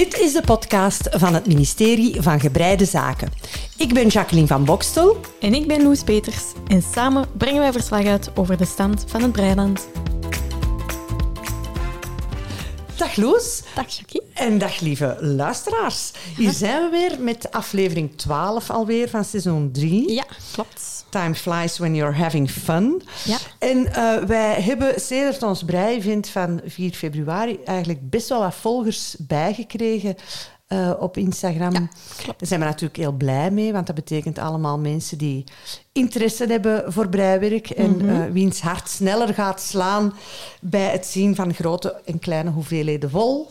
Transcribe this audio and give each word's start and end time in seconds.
Dit 0.00 0.18
is 0.18 0.32
de 0.32 0.42
podcast 0.42 1.08
van 1.10 1.34
het 1.34 1.46
ministerie 1.46 2.22
van 2.22 2.40
Gebreide 2.40 2.84
Zaken. 2.84 3.28
Ik 3.76 3.94
ben 3.94 4.08
Jacqueline 4.08 4.46
van 4.46 4.64
Bokstel. 4.64 5.16
En 5.40 5.54
ik 5.54 5.66
ben 5.66 5.82
Loes 5.82 6.02
Peters. 6.02 6.44
En 6.66 6.82
samen 6.82 7.26
brengen 7.36 7.60
wij 7.60 7.72
verslag 7.72 8.04
uit 8.04 8.30
over 8.34 8.56
de 8.56 8.64
stand 8.64 9.04
van 9.06 9.22
het 9.22 9.32
breiland. 9.32 9.88
Dag 13.00 13.16
Loes. 13.16 13.62
Dag 13.74 13.96
Jackie. 13.96 14.22
En 14.34 14.58
dag 14.58 14.80
lieve 14.80 15.16
luisteraars. 15.20 16.12
Hier 16.36 16.52
zijn 16.52 16.82
we 16.82 16.88
weer 16.90 17.20
met 17.20 17.52
aflevering 17.52 18.16
12 18.16 18.70
alweer 18.70 19.08
van 19.08 19.24
seizoen 19.24 19.70
3. 19.72 20.12
Ja, 20.12 20.24
klopt. 20.52 21.04
Time 21.08 21.34
flies 21.34 21.78
when 21.78 21.94
you're 21.94 22.16
having 22.16 22.50
fun. 22.50 23.02
Ja. 23.24 23.38
En 23.58 23.92
eh, 23.92 24.22
wij 24.22 24.60
hebben 24.62 25.00
sedert 25.00 25.42
ons 25.42 25.64
breievent 25.64 26.28
van 26.28 26.60
4 26.64 26.92
februari 26.92 27.58
eigenlijk 27.64 28.10
best 28.10 28.28
wel 28.28 28.40
wat 28.40 28.54
volgers 28.54 29.16
bijgekregen 29.18 30.16
eh, 30.66 30.92
op 30.98 31.16
Instagram. 31.16 31.72
Ja, 31.72 31.88
klopt. 32.16 32.38
Daar 32.38 32.48
zijn 32.48 32.60
we 32.60 32.66
natuurlijk 32.66 32.96
heel 32.96 33.12
blij 33.12 33.50
mee, 33.50 33.72
want 33.72 33.86
dat 33.86 33.96
betekent 33.96 34.38
allemaal 34.38 34.78
mensen 34.78 35.18
die 35.18 35.44
interesse 35.92 36.46
hebben 36.46 36.92
voor 36.92 37.08
breiwerk 37.08 37.70
en 37.70 38.08
eh, 38.08 38.32
wiens 38.32 38.60
hart 38.60 38.88
sneller 38.88 39.34
gaat 39.34 39.60
slaan 39.60 40.14
bij 40.60 40.86
het 40.86 41.06
zien 41.06 41.34
van 41.34 41.54
grote 41.54 42.00
en 42.04 42.18
kleine 42.18 42.50
hoeveelheden 42.50 43.10
wol. 43.10 43.50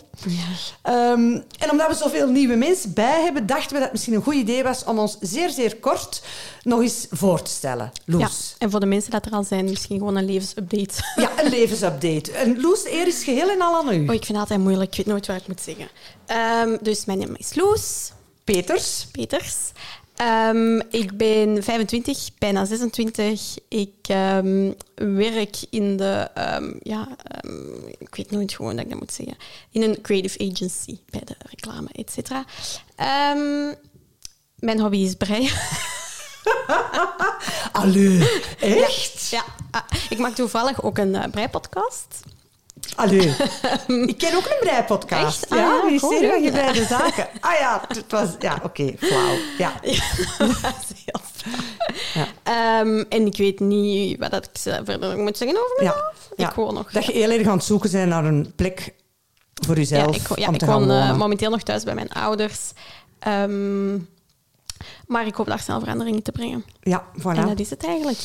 Ehm, 0.81 1.39
en 1.59 1.71
omdat 1.71 1.87
we 1.87 1.95
zoveel 1.95 2.29
nieuwe 2.29 2.55
mensen 2.55 2.93
bij 2.93 3.21
hebben, 3.23 3.45
dachten 3.45 3.67
we 3.67 3.73
dat 3.73 3.83
het 3.83 3.91
misschien 3.91 4.13
een 4.13 4.21
goed 4.21 4.33
idee 4.33 4.63
was 4.63 4.83
om 4.83 4.99
ons 4.99 5.17
zeer, 5.19 5.49
zeer 5.49 5.75
kort 5.75 6.21
nog 6.63 6.81
eens 6.81 7.07
voor 7.09 7.41
te 7.41 7.51
stellen. 7.51 7.91
Ja. 8.05 8.17
Loes. 8.17 8.55
En 8.57 8.71
voor 8.71 8.79
de 8.79 8.85
mensen 8.85 9.11
dat 9.11 9.25
er 9.25 9.31
al 9.31 9.43
zijn, 9.43 9.65
misschien 9.65 9.97
gewoon 9.97 10.15
een 10.15 10.25
levensupdate. 10.25 10.93
Ja, 11.15 11.31
een 11.43 11.49
levensupdate. 11.49 12.31
En 12.31 12.61
Loes, 12.61 12.83
de 12.83 12.93
eer 12.93 13.07
is 13.07 13.23
geheel 13.23 13.49
en 13.49 13.61
al 13.61 13.75
aan 13.75 13.93
u. 13.93 14.07
Oh, 14.07 14.13
ik 14.13 14.25
vind 14.25 14.27
het 14.27 14.37
altijd 14.37 14.59
moeilijk. 14.59 14.91
Ik 14.91 14.97
weet 14.97 15.05
nooit 15.05 15.27
wat 15.27 15.35
ik 15.35 15.47
moet 15.47 15.61
zeggen. 15.61 15.87
Ehm, 16.25 16.77
dus 16.81 17.05
mijn 17.05 17.19
naam 17.19 17.35
is 17.37 17.55
Loes 17.55 18.11
Peters. 18.43 19.07
Peters. 19.11 19.55
Ehm, 20.19 20.79
ik 20.89 21.17
ben 21.17 21.63
25, 21.63 22.29
bijna 22.37 22.65
26. 22.65 23.57
Ik 23.67 23.93
ehm, 24.01 24.71
werk 24.95 25.57
in 25.69 25.97
de... 25.97 26.27
ehm, 26.33 26.71
ja, 26.81 27.07
ik 27.97 28.15
weet 28.15 28.31
nooit 28.31 28.53
gewoon 28.53 28.75
dat 28.75 28.83
ik 28.85 28.89
dat 28.89 28.99
moet 28.99 29.13
zeggen. 29.13 29.37
In 29.71 29.81
een 29.81 30.01
creative 30.01 30.51
agency, 30.51 30.97
bij 31.09 31.21
de 31.25 31.35
reclame, 31.49 31.87
et 31.91 32.11
cetera. 32.11 32.45
Mijn 34.55 34.79
hobby 34.79 34.97
is 34.97 35.15
breien. 35.15 35.51
Allee, 37.71 38.29
echt? 38.59 39.29
Ja, 39.29 39.43
ah, 39.71 39.81
ik 40.09 40.17
maak 40.17 40.35
toevallig 40.35 40.83
ook 40.83 40.97
een 40.97 41.15
eh, 41.15 41.31
breipodcast. 41.31 42.19
Allee. 42.95 43.27
Ik 44.11 44.17
ken 44.17 44.35
ook 44.35 44.45
een 44.45 44.57
breipodcast. 44.59 45.43
Echt? 45.43 45.51
Ah, 45.51 45.57
ja, 45.57 45.89
ja, 45.89 45.99
van 45.99 46.09
cool. 46.09 46.41
Gebreide 46.43 46.85
Zaken. 46.85 47.27
Ah 47.39 47.59
ja, 47.59 47.81
het 47.87 48.11
was... 48.11 48.29
Ja, 48.39 48.59
oké, 48.63 48.93
flauw. 48.97 49.37
Ja. 49.57 49.73
dat 50.61 50.85
is 50.89 51.03
heel. 51.05 51.21
Ehm, 52.43 53.03
en 53.09 53.25
ik 53.25 53.37
weet 53.37 53.59
niet 53.59 54.19
wat 54.19 54.33
ik 54.33 54.49
verder 54.53 54.99
nog 54.99 55.15
moet 55.15 55.37
zeggen 55.37 55.57
over 55.63 55.83
ja. 55.83 55.89
mezelf. 55.89 56.29
ja. 56.35 56.49
Ik 56.49 56.55
woon 56.55 56.73
nog... 56.73 56.91
Dat 56.91 57.05
je 57.05 57.11
heel 57.11 57.31
erg 57.31 57.47
aan 57.47 57.55
het 57.57 57.63
zoeken 57.63 57.91
bent 57.91 58.09
naar 58.09 58.25
een 58.25 58.53
plek 58.55 58.93
voor 59.65 59.75
ja, 59.75 59.81
jezelf 59.81 60.15
ik, 60.15 60.37
ja, 60.37 60.47
om 60.47 60.53
ik 60.53 60.59
te 60.59 60.65
gaan 60.65 60.79
woon 60.79 60.91
eh, 60.91 61.17
momenteel 61.17 61.49
nog 61.49 61.63
thuis 61.63 61.83
bij 61.83 61.95
mijn 61.95 62.09
ouders. 62.09 62.71
Ehm, 63.19 63.93
maar 65.07 65.25
ik 65.25 65.35
hoop 65.35 65.47
daar 65.47 65.59
snel 65.59 65.79
veranderingen 65.79 66.23
te 66.23 66.31
brengen. 66.31 66.65
ja, 66.81 67.05
voilà. 67.19 67.37
En 67.37 67.47
dat 67.47 67.59
is 67.59 67.69
het 67.69 67.85
eigenlijk. 67.85 68.19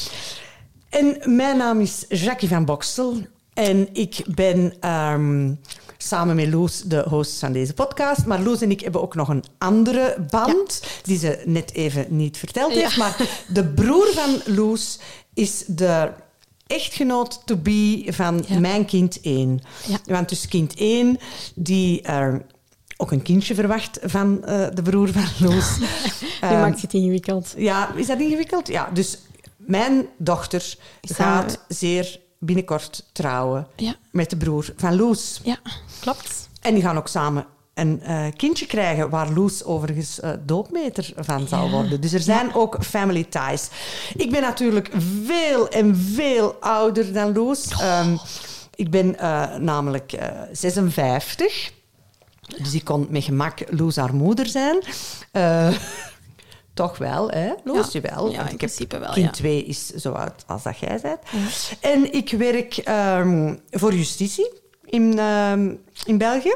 En 0.89 1.35
mijn 1.37 1.57
naam 1.57 1.81
is 1.81 2.05
Jackie 2.09 2.49
van 2.49 2.65
Bokstel. 2.65 3.17
En 3.55 3.89
ik 3.93 4.23
ben 4.35 4.73
ehm, 4.81 5.53
samen 5.99 6.37
met 6.37 6.49
Loes 6.49 6.83
de 6.83 7.05
host 7.09 7.39
van 7.39 7.53
deze 7.53 7.75
podcast. 7.75 8.27
Maar 8.27 8.41
Loes 8.41 8.61
en 8.61 8.71
ik 8.71 8.81
hebben 8.81 9.03
ook 9.03 9.15
nog 9.15 9.29
een 9.29 9.45
andere 9.59 10.17
band, 10.31 10.83
die 11.03 11.19
ze 11.19 11.42
net 11.47 11.73
even 11.75 12.07
niet 12.09 12.37
verteld 12.37 12.73
Ja. 12.75 12.79
heeft. 12.81 12.97
Maar 12.97 13.17
de 13.48 13.64
broer 13.64 14.07
van 14.13 14.55
Loes 14.55 14.98
is 15.35 15.64
de 15.67 16.11
echtgenoot 16.67 17.43
to 17.47 17.57
be 17.57 18.05
van 18.11 18.45
Ja. 18.48 18.59
mijn 18.59 18.85
kind 18.85 19.19
1. 19.23 19.61
Ja. 19.87 19.98
Want 20.05 20.29
dus 20.29 20.48
kind 20.48 20.75
1, 20.77 21.19
die 21.55 22.03
eh, 22.03 22.35
ook 22.97 23.13
een 23.13 23.23
kindje 23.23 23.55
verwacht 23.55 23.98
van 24.03 24.45
eh, 24.45 24.67
de 24.75 24.83
broer 24.83 25.09
van 25.13 25.25
Loes. 25.48 25.67
Ehm, 26.41 26.61
maakt 26.61 26.83
het 26.83 26.93
ingewikkeld. 26.95 27.55
ja, 27.57 27.95
is 27.95 28.07
dat 28.07 28.20
ingewikkeld? 28.20 28.69
Ja, 28.69 28.91
dus 28.93 29.19
mijn 29.57 30.07
dochter 30.19 30.77
Is 31.01 31.17
gaat 31.17 31.48
dat- 31.48 31.64
zeer 31.69 32.20
binnenkort 32.45 33.05
trouwen 33.13 33.67
Ja, 33.77 33.95
met 34.11 34.31
de 34.31 34.37
broer 34.37 34.73
van 34.77 34.97
Loes. 34.97 35.41
ja 35.45 35.59
klopt. 36.01 36.49
En 36.61 36.75
die 36.75 36.83
gaan 36.83 36.97
ook 36.97 37.09
samen 37.09 37.47
een 37.75 38.03
eh, 38.03 38.27
kindje 38.37 38.67
krijgen, 38.67 39.11
waar 39.11 39.31
Loes 39.31 39.65
overigens 39.65 40.21
eh, 40.21 40.31
doopmeter 40.45 41.13
van 41.17 41.49
zal 41.49 41.71
worden. 41.71 42.01
Dus 42.01 42.13
er 42.13 42.21
zijn 42.21 42.55
ook 42.55 42.85
family 42.85 43.25
ties. 43.25 43.69
Ik 44.17 44.31
ben 44.31 44.41
natuurlijk 44.41 44.91
veel 45.25 45.69
en 45.69 45.97
veel 45.97 46.55
ouder 46.61 47.13
dan 47.13 47.33
Loes. 47.33 47.69
Ehm, 47.71 48.17
ik 48.75 48.91
ben 48.91 49.19
eh, 49.19 49.57
namelijk 49.57 50.13
eh, 50.13 50.29
56. 50.53 51.73
Dus 52.59 52.75
ik 52.75 52.85
kon 52.85 53.07
met 53.11 53.25
gemak 53.25 53.59
Loes 53.71 53.97
haar 53.97 54.15
moeder 54.15 54.47
zijn. 54.47 54.83
Toch 56.74 56.98
wel, 56.98 57.30
hè? 57.30 57.46
Ja. 57.64 57.85
jawel. 57.92 58.30
Ja, 58.30 58.40
in 58.40 58.51
ik 58.51 58.57
principe 58.57 58.98
wel, 58.98 59.12
Kind 59.12 59.27
ja. 59.27 59.33
2 59.33 59.64
is 59.64 59.86
zo 59.86 60.12
oud 60.12 60.45
als 60.46 60.62
dat 60.62 60.79
jij 60.79 60.98
bent. 61.02 61.20
En 61.80 62.12
ik 62.12 62.30
werk 62.30 62.77
ehm, 62.77 63.55
voor 63.70 63.95
justitie 63.95 64.62
in, 64.84 65.18
ehm, 65.18 65.74
in 66.05 66.18
België. 66.18 66.55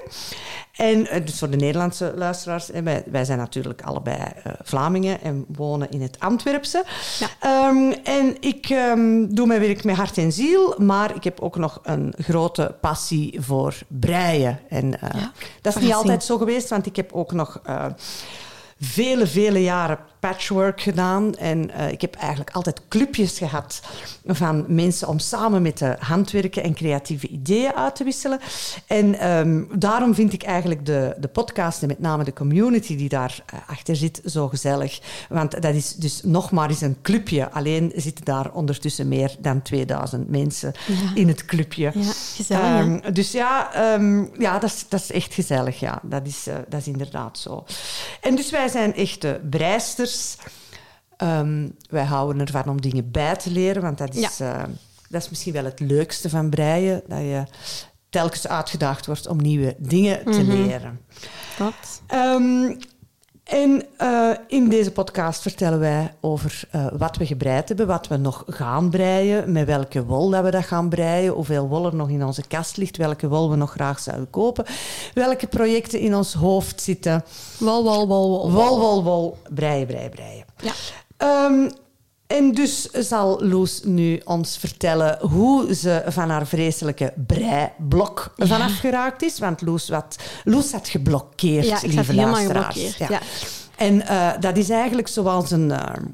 En 0.73 1.07
eh, 1.07 1.27
dus 1.27 1.39
voor 1.39 1.51
de 1.51 1.57
Nederlandse 1.57 2.13
luisteraars, 2.17 2.67
hè, 2.67 2.83
wij, 2.83 3.05
wij 3.11 3.25
zijn 3.25 3.39
natuurlijk 3.39 3.83
allebei 3.83 4.19
eh, 4.19 4.53
Vlamingen 4.63 5.21
en 5.21 5.45
wonen 5.49 5.91
in 5.91 6.03
het 6.03 6.21
Antwerpse. 6.21 6.85
Ja. 7.19 7.29
Ehm, 7.41 7.93
en 8.05 8.37
ik 8.41 8.69
doe 9.29 9.47
mijn 9.47 9.61
werk 9.61 9.85
met 9.85 9.97
hart 9.97 10.19
en 10.19 10.33
ziel, 10.33 10.75
maar 10.79 11.15
ik 11.15 11.25
heb 11.25 11.41
ook 11.41 11.57
nog 11.57 11.81
een 11.83 12.15
grote 12.19 12.75
passie 12.81 13.41
voor 13.41 13.75
breien. 13.89 14.59
En 14.69 15.01
eh, 15.01 15.21
Ja, 15.21 15.33
dat 15.61 15.77
is 15.77 15.83
niet 15.83 15.95
altijd 15.95 16.25
zo 16.25 16.39
geweest, 16.39 16.69
want 16.69 16.87
ik 16.87 16.97
heb 16.97 17.13
ook 17.13 17.33
nog 17.33 17.61
vele, 18.79 19.25
vele 19.25 19.61
jaren 19.61 19.99
patchwork 20.21 20.81
gedaan. 20.81 21.35
En 21.35 21.71
eh, 21.71 21.91
ik 21.91 22.01
heb 22.01 22.15
eigenlijk 22.15 22.51
altijd 22.51 22.81
clubjes 22.89 23.39
gehad 23.39 23.81
van 24.27 24.65
mensen 24.69 25.09
om 25.09 25.19
samen 25.19 25.63
met 25.63 25.79
de 25.79 25.97
handwerken 25.99 26.63
en 26.63 26.75
creatieve 26.75 27.29
ideeën 27.29 27.75
uit 27.75 27.97
te 27.97 28.05
wisselen. 28.05 28.41
En 28.87 29.19
ehm, 29.19 29.65
daarom 29.75 30.15
vind 30.15 30.33
ik 30.33 30.43
eigenlijk 30.43 30.87
de, 30.87 31.15
de 31.19 31.29
podcast 31.29 31.83
en 31.83 31.89
met 31.89 31.99
name 31.99 32.25
de 32.25 32.33
community 32.33 32.97
die 32.97 33.09
daar 33.09 33.43
eh, 33.47 33.59
achter 33.67 33.97
zit 33.97 34.21
zo 34.25 34.49
gezellig. 34.49 35.01
Want 35.29 35.63
dat 35.63 35.75
is 35.75 35.95
dus 35.95 36.23
nog 36.23 36.51
maar 36.51 36.69
eens 36.69 36.81
een 36.81 36.97
clubje. 37.03 37.51
Alleen 37.51 37.93
zitten 37.95 38.25
daar 38.25 38.53
ondertussen 38.53 39.09
meer 39.09 39.37
dan 39.39 39.63
2000 39.63 40.31
mensen 40.31 40.73
in 41.15 41.29
het 41.29 41.45
clubje. 41.45 41.93
Ja, 41.95 42.13
gezellig? 42.35 42.63
Ehm, 42.63 43.13
dus 43.13 43.33
ja, 43.33 43.75
ehm, 43.75 44.25
ja 44.39 44.59
dat, 44.59 44.71
is, 44.71 44.85
dat 44.89 45.01
is 45.01 45.11
echt 45.11 45.35
gezellig. 45.35 45.81
Ja. 45.81 46.01
Dat, 46.03 46.27
is, 46.27 46.47
eh, 46.47 46.55
dat 46.69 46.81
is 46.81 46.87
inderdaad 46.87 47.39
zo. 47.39 47.65
En 48.21 48.35
dus 48.35 48.51
wij 48.51 48.69
zijn 48.69 48.95
echte 48.95 49.41
breisters. 49.51 50.08
Ehm, 51.17 51.69
wij 51.91 52.05
houden 52.05 52.41
ervan 52.47 52.69
om 52.69 52.81
dingen 52.81 53.11
bij 53.11 53.37
te 53.37 53.51
leren, 53.51 53.83
want 53.83 53.99
dat 53.99 54.15
is, 54.15 54.41
eh, 54.41 54.63
dat 55.09 55.23
is 55.23 55.29
misschien 55.29 55.53
wel 55.53 55.65
het 55.65 55.81
leukste 55.81 56.29
van 56.29 56.51
breien. 56.51 57.03
Dat 57.07 57.19
je 57.19 57.43
telkens 58.11 58.49
uitgedaagd 58.49 59.07
wordt 59.07 59.27
om 59.27 59.37
nieuwe 59.37 59.75
dingen 59.79 60.25
te 60.25 60.43
Mhm. 60.43 60.51
leren. 60.51 61.01
Ehm, 62.07 62.75
en 63.49 63.83
eh, 63.97 64.31
in 64.47 64.69
deze 64.69 64.93
podcast 64.93 65.43
vertellen 65.43 65.79
wij 65.79 66.15
over 66.21 66.63
eh, 66.71 66.87
wat 66.99 67.17
we 67.17 67.27
gebreid 67.27 67.69
hebben, 67.69 67.87
wat 67.87 68.09
we 68.09 68.17
nog 68.17 68.45
gaan 68.47 68.91
breien, 68.91 69.53
met 69.53 69.67
welke 69.67 70.05
wol 70.05 70.31
dat 70.31 70.45
we 70.45 70.51
dat 70.51 70.65
gaan 70.65 70.89
breien, 70.89 71.33
hoeveel 71.33 71.69
wol 71.69 71.87
er 71.87 71.95
nog 71.95 72.09
in 72.09 72.25
onze 72.25 72.47
kast 72.47 72.77
ligt, 72.77 72.97
welke 72.97 73.29
wol 73.29 73.51
we 73.51 73.57
nog 73.57 73.71
graag 73.71 73.99
zouden 73.99 74.31
kopen, 74.31 74.65
welke 75.15 75.47
projecten 75.47 76.01
in 76.01 76.15
ons 76.15 76.33
hoofd 76.33 76.81
zitten. 76.81 77.25
Wol, 77.59 77.83
wol, 77.85 78.07
wol, 78.07 78.29
wol. 78.29 78.51
Wol, 78.51 78.79
wol, 78.79 79.03
wol, 79.03 79.37
breien, 79.51 79.87
breien, 79.87 80.11
breien. 80.11 80.45
Ja. 80.57 80.73
Ehm, 81.17 81.71
en 82.29 82.53
dus 82.53 82.83
zal 82.91 83.45
Loes 83.45 83.81
nu 83.85 84.21
ons 84.25 84.57
vertellen 84.59 85.19
hoe 85.21 85.75
ze 85.75 86.03
van 86.07 86.31
haar 86.31 86.47
vreselijke 86.47 87.13
breiblok 87.27 88.35
vanaf 88.37 88.79
geraakt 88.79 89.23
is. 89.23 89.39
Want 89.39 89.61
Loes, 89.61 89.89
wat, 89.89 90.17
Loes 90.45 90.73
had 90.73 90.89
geblokkeerd, 90.89 91.67
Ja, 91.67 91.77
ik 91.83 91.93
lieve 91.93 92.15
luisteraars. 92.15 92.77
geblokkeerd, 92.77 93.11
ja. 93.11 93.21
En 93.77 94.07
eh, 94.07 94.31
dat 94.41 94.57
is 94.57 94.71
eigenlijk 94.71 95.09
zoals 95.09 95.51
een, 95.51 95.71
eh, 95.71 96.05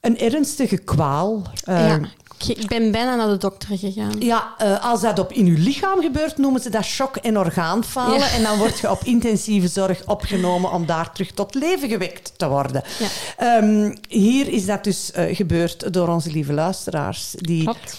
een 0.00 0.18
ernstige 0.18 0.76
kwaal. 0.78 1.42
Eh, 1.64 1.88
ja. 1.88 2.00
Ik 2.46 2.66
ben 2.66 2.90
bijna 2.90 3.14
naar 3.14 3.28
de 3.28 3.36
dokter 3.36 3.78
gegaan. 3.78 4.12
ja, 4.18 4.54
eh, 4.58 4.84
als 4.84 5.00
dat 5.00 5.18
op 5.18 5.32
in 5.32 5.46
uw 5.46 5.56
lichaam 5.58 6.00
gebeurt, 6.00 6.38
noemen 6.38 6.60
ze 6.60 6.70
dat 6.70 6.84
shock- 6.84 7.16
en 7.16 7.38
orgaanfalen. 7.38 8.18
Ja. 8.18 8.28
En 8.28 8.42
dan 8.42 8.58
word 8.58 8.78
je 8.78 8.90
op 8.90 9.04
intensieve 9.04 9.68
zorg 9.68 10.02
opgenomen 10.06 10.72
om 10.72 10.86
daar 10.86 11.12
terug 11.12 11.30
tot 11.30 11.54
leven 11.54 11.88
gewekt 11.88 12.32
te 12.36 12.48
worden. 12.48 12.82
Ja. 12.98 13.06
Ehm, 13.36 13.94
hier 14.08 14.48
is 14.48 14.66
dat 14.66 14.84
dus 14.84 15.12
eh, 15.12 15.36
gebeurd 15.36 15.92
door 15.92 16.08
onze 16.08 16.30
lieve 16.30 16.52
luisteraars. 16.52 17.34
Die 17.36 17.62
Klopt. 17.62 17.96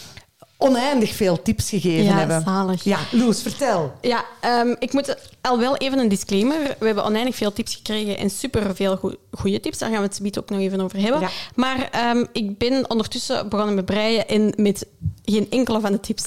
Oneindig 0.57 1.15
veel 1.15 1.41
tips 1.41 1.69
gegeven 1.69 2.03
Ja, 2.03 2.17
hebben. 2.17 2.41
zalig. 2.45 2.83
Ja, 2.83 2.99
Loes, 3.11 3.41
vertel. 3.41 3.93
Ja, 4.01 4.25
ehm, 4.41 4.75
ik 4.79 4.93
moet 4.93 5.15
al 5.41 5.59
wel 5.59 5.77
even 5.77 5.99
een 5.99 6.07
disclaimer. 6.07 6.75
We 6.79 6.85
hebben 6.85 7.05
oneindig 7.05 7.35
veel 7.35 7.53
tips 7.53 7.75
gekregen 7.75 8.17
en 8.17 8.29
superveel 8.29 9.17
goede 9.31 9.59
tips. 9.59 9.77
Daar 9.77 9.89
gaan 9.89 9.97
we 9.99 10.05
het 10.05 10.15
zometeen 10.15 10.41
ook 10.43 10.49
nog 10.49 10.59
even 10.59 10.81
over 10.81 10.99
hebben. 11.01 11.19
Ja. 11.21 11.29
Maar 11.55 11.89
ehm, 11.91 12.25
ik 12.31 12.57
ben 12.57 12.89
ondertussen 12.89 13.49
begonnen 13.49 13.75
met 13.75 13.85
breien 13.85 14.27
en 14.27 14.53
met 14.55 14.85
geen 15.25 15.47
enkele 15.49 15.79
van 15.79 15.91
de 15.91 15.99
tips. 15.99 16.23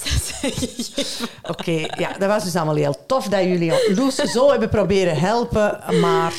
Oké, 1.51 1.71
ja, 1.97 2.17
dat 2.19 2.27
was 2.29 2.43
dus 2.43 2.55
allemaal 2.55 2.75
heel 2.75 2.97
tof 3.07 3.27
dat 3.27 3.43
jullie 3.43 3.73
Loes 3.95 4.15
zo 4.15 4.49
hebben 4.51 4.69
proberen 4.69 5.17
helpen, 5.19 5.79
maar 5.99 6.33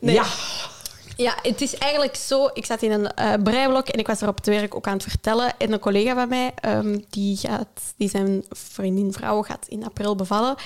Nee. 0.00 0.14
ja, 0.14 0.24
Ja, 1.16 1.38
het 1.42 1.60
is 1.60 1.74
eigenlijk 1.78 2.16
zo. 2.16 2.50
Ik 2.52 2.64
zat 2.64 2.82
in 2.82 2.90
een 2.90 3.06
eh 3.14 3.32
breiblok 3.42 3.88
en 3.88 3.98
ik 3.98 4.06
was 4.06 4.20
er 4.20 4.28
op 4.28 4.36
het 4.36 4.46
werk 4.46 4.74
ook 4.74 4.86
aan 4.86 4.92
het 4.92 5.02
vertellen. 5.02 5.58
En 5.58 5.72
een 5.72 5.78
collega 5.78 6.14
van 6.14 6.28
mij, 6.28 6.52
ehm, 6.54 6.98
die, 7.10 7.36
gaat, 7.36 7.94
die 7.96 8.08
zijn 8.08 8.44
vriendin 8.50 9.12
vrouw 9.12 9.42
gaat 9.42 9.66
in 9.68 9.84
april 9.84 10.16
bevallen. 10.16 10.56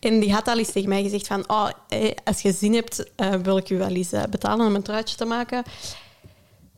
En 0.00 0.20
die 0.20 0.32
had 0.32 0.48
al 0.48 0.58
eens 0.58 0.72
tegen 0.72 0.88
mij 0.88 1.02
gezegd 1.02 1.26
van... 1.26 1.48
Oh, 1.48 1.68
eh, 1.88 2.10
als 2.24 2.42
je 2.42 2.52
zin 2.52 2.74
hebt, 2.74 3.04
eh, 3.16 3.34
wil 3.34 3.56
ik 3.56 3.70
u 3.70 3.78
wel 3.78 3.88
eens 3.88 4.10
betalen 4.30 4.66
om 4.66 4.74
een 4.74 4.82
truitje 4.82 5.16
te 5.16 5.24
maken. 5.24 5.62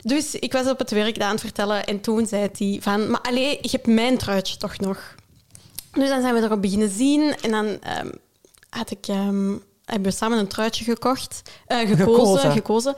Dus 0.03 0.35
ik 0.35 0.53
was 0.53 0.69
op 0.71 0.79
het 0.79 0.91
werk 0.91 1.21
aan 1.21 1.31
het 1.31 1.41
vertellen. 1.41 1.85
En 1.85 2.01
toen 2.01 2.27
zei 2.27 2.49
hij 2.59 2.79
van... 2.81 3.11
Maar 3.11 3.21
allee, 3.21 3.59
je 3.61 3.69
hebt 3.71 3.87
mijn 3.87 4.19
truitje 4.19 4.57
toch 4.57 4.79
nog? 4.79 5.15
Dus 5.93 6.09
dan 6.09 6.21
zijn 6.21 6.35
we 6.35 6.41
erop 6.41 6.63
beginnen 6.63 6.91
zien. 6.91 7.35
En 7.41 7.51
dan 7.51 7.81
ehm, 7.81 8.11
had 8.71 8.91
ik, 8.91 9.07
ehm, 9.07 9.55
hebben 9.85 10.11
we 10.11 10.17
samen 10.17 10.39
een 10.39 10.47
truitje 10.47 10.85
gekocht. 10.85 11.43
eh, 11.67 11.79
gekozen, 11.79 11.97
Gekozen. 12.07 12.53
gekozen. 12.53 12.95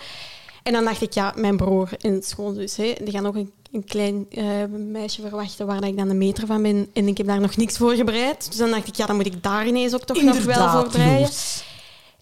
En 0.62 0.72
dan 0.72 0.84
dacht 0.84 1.02
ik, 1.02 1.12
ja, 1.12 1.32
mijn 1.36 1.56
broer 1.56 1.88
en 2.00 2.22
schoonzus, 2.22 2.76
hè, 2.76 2.92
die 3.02 3.12
gaan 3.12 3.26
ook 3.26 3.34
een, 3.34 3.52
een 3.72 3.84
klein 3.84 4.26
eh, 4.31 4.44
meisje 4.70 5.20
verwachten 5.20 5.66
waar 5.66 5.84
ik 5.84 5.96
dan 5.96 6.08
een 6.10 6.19
meter 6.19 6.46
van 6.46 6.62
ben. 6.62 6.88
En 6.92 7.08
ik 7.08 7.16
heb 7.16 7.26
daar 7.26 7.40
nog 7.40 7.56
niks 7.56 7.76
voor 7.76 7.92
gebreid. 7.92 8.46
Dus 8.48 8.56
dan 8.56 8.70
dacht 8.70 8.86
ik, 8.88 8.94
ja, 8.94 9.06
dan 9.06 9.16
moet 9.16 9.26
ik 9.26 9.42
daar 9.42 9.66
ineens 9.66 9.94
ook 9.94 10.04
toch 10.04 10.22
nog 10.22 10.38
wel 10.44 10.69
voor 10.70 10.88
breien. 10.88 11.28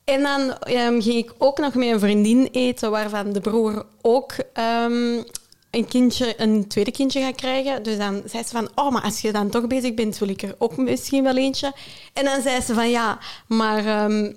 En 0.05 0.23
dan 0.23 0.59
ehm, 0.59 1.01
ging 1.01 1.15
ik 1.15 1.33
ook 1.39 1.59
nog 1.59 1.75
met 1.75 1.89
een 1.89 2.01
vriendin 2.01 2.49
eten, 2.53 2.91
waarvan 2.91 3.33
de 3.33 3.41
broer 3.41 3.87
ook 4.01 4.33
ehm, 4.53 5.23
een, 5.71 5.87
kindje, 5.89 6.35
een 6.41 6.67
tweede 6.69 6.91
kindje 6.91 7.21
gaat 7.21 7.35
krijgen. 7.35 7.83
Dus 7.83 7.97
dan 7.99 8.23
zei 8.27 8.43
ze 8.43 8.49
van, 8.49 8.69
oh, 8.75 8.91
maar 8.91 9.03
als 9.03 9.21
je 9.21 9.33
dan 9.33 9.51
toch 9.51 9.67
bezig 9.67 9.95
bent, 9.95 10.19
wil 10.19 10.29
ik 10.29 10.43
er 10.43 10.55
ook 10.59 10.77
misschien 10.77 11.23
wel 11.23 11.37
eentje. 11.37 11.73
En 12.13 12.25
dan 12.25 12.43
zei 12.43 12.61
ze 12.61 12.75
van, 12.75 12.91
ja, 12.91 13.19
maar 13.47 13.87
ehm, 13.87 14.33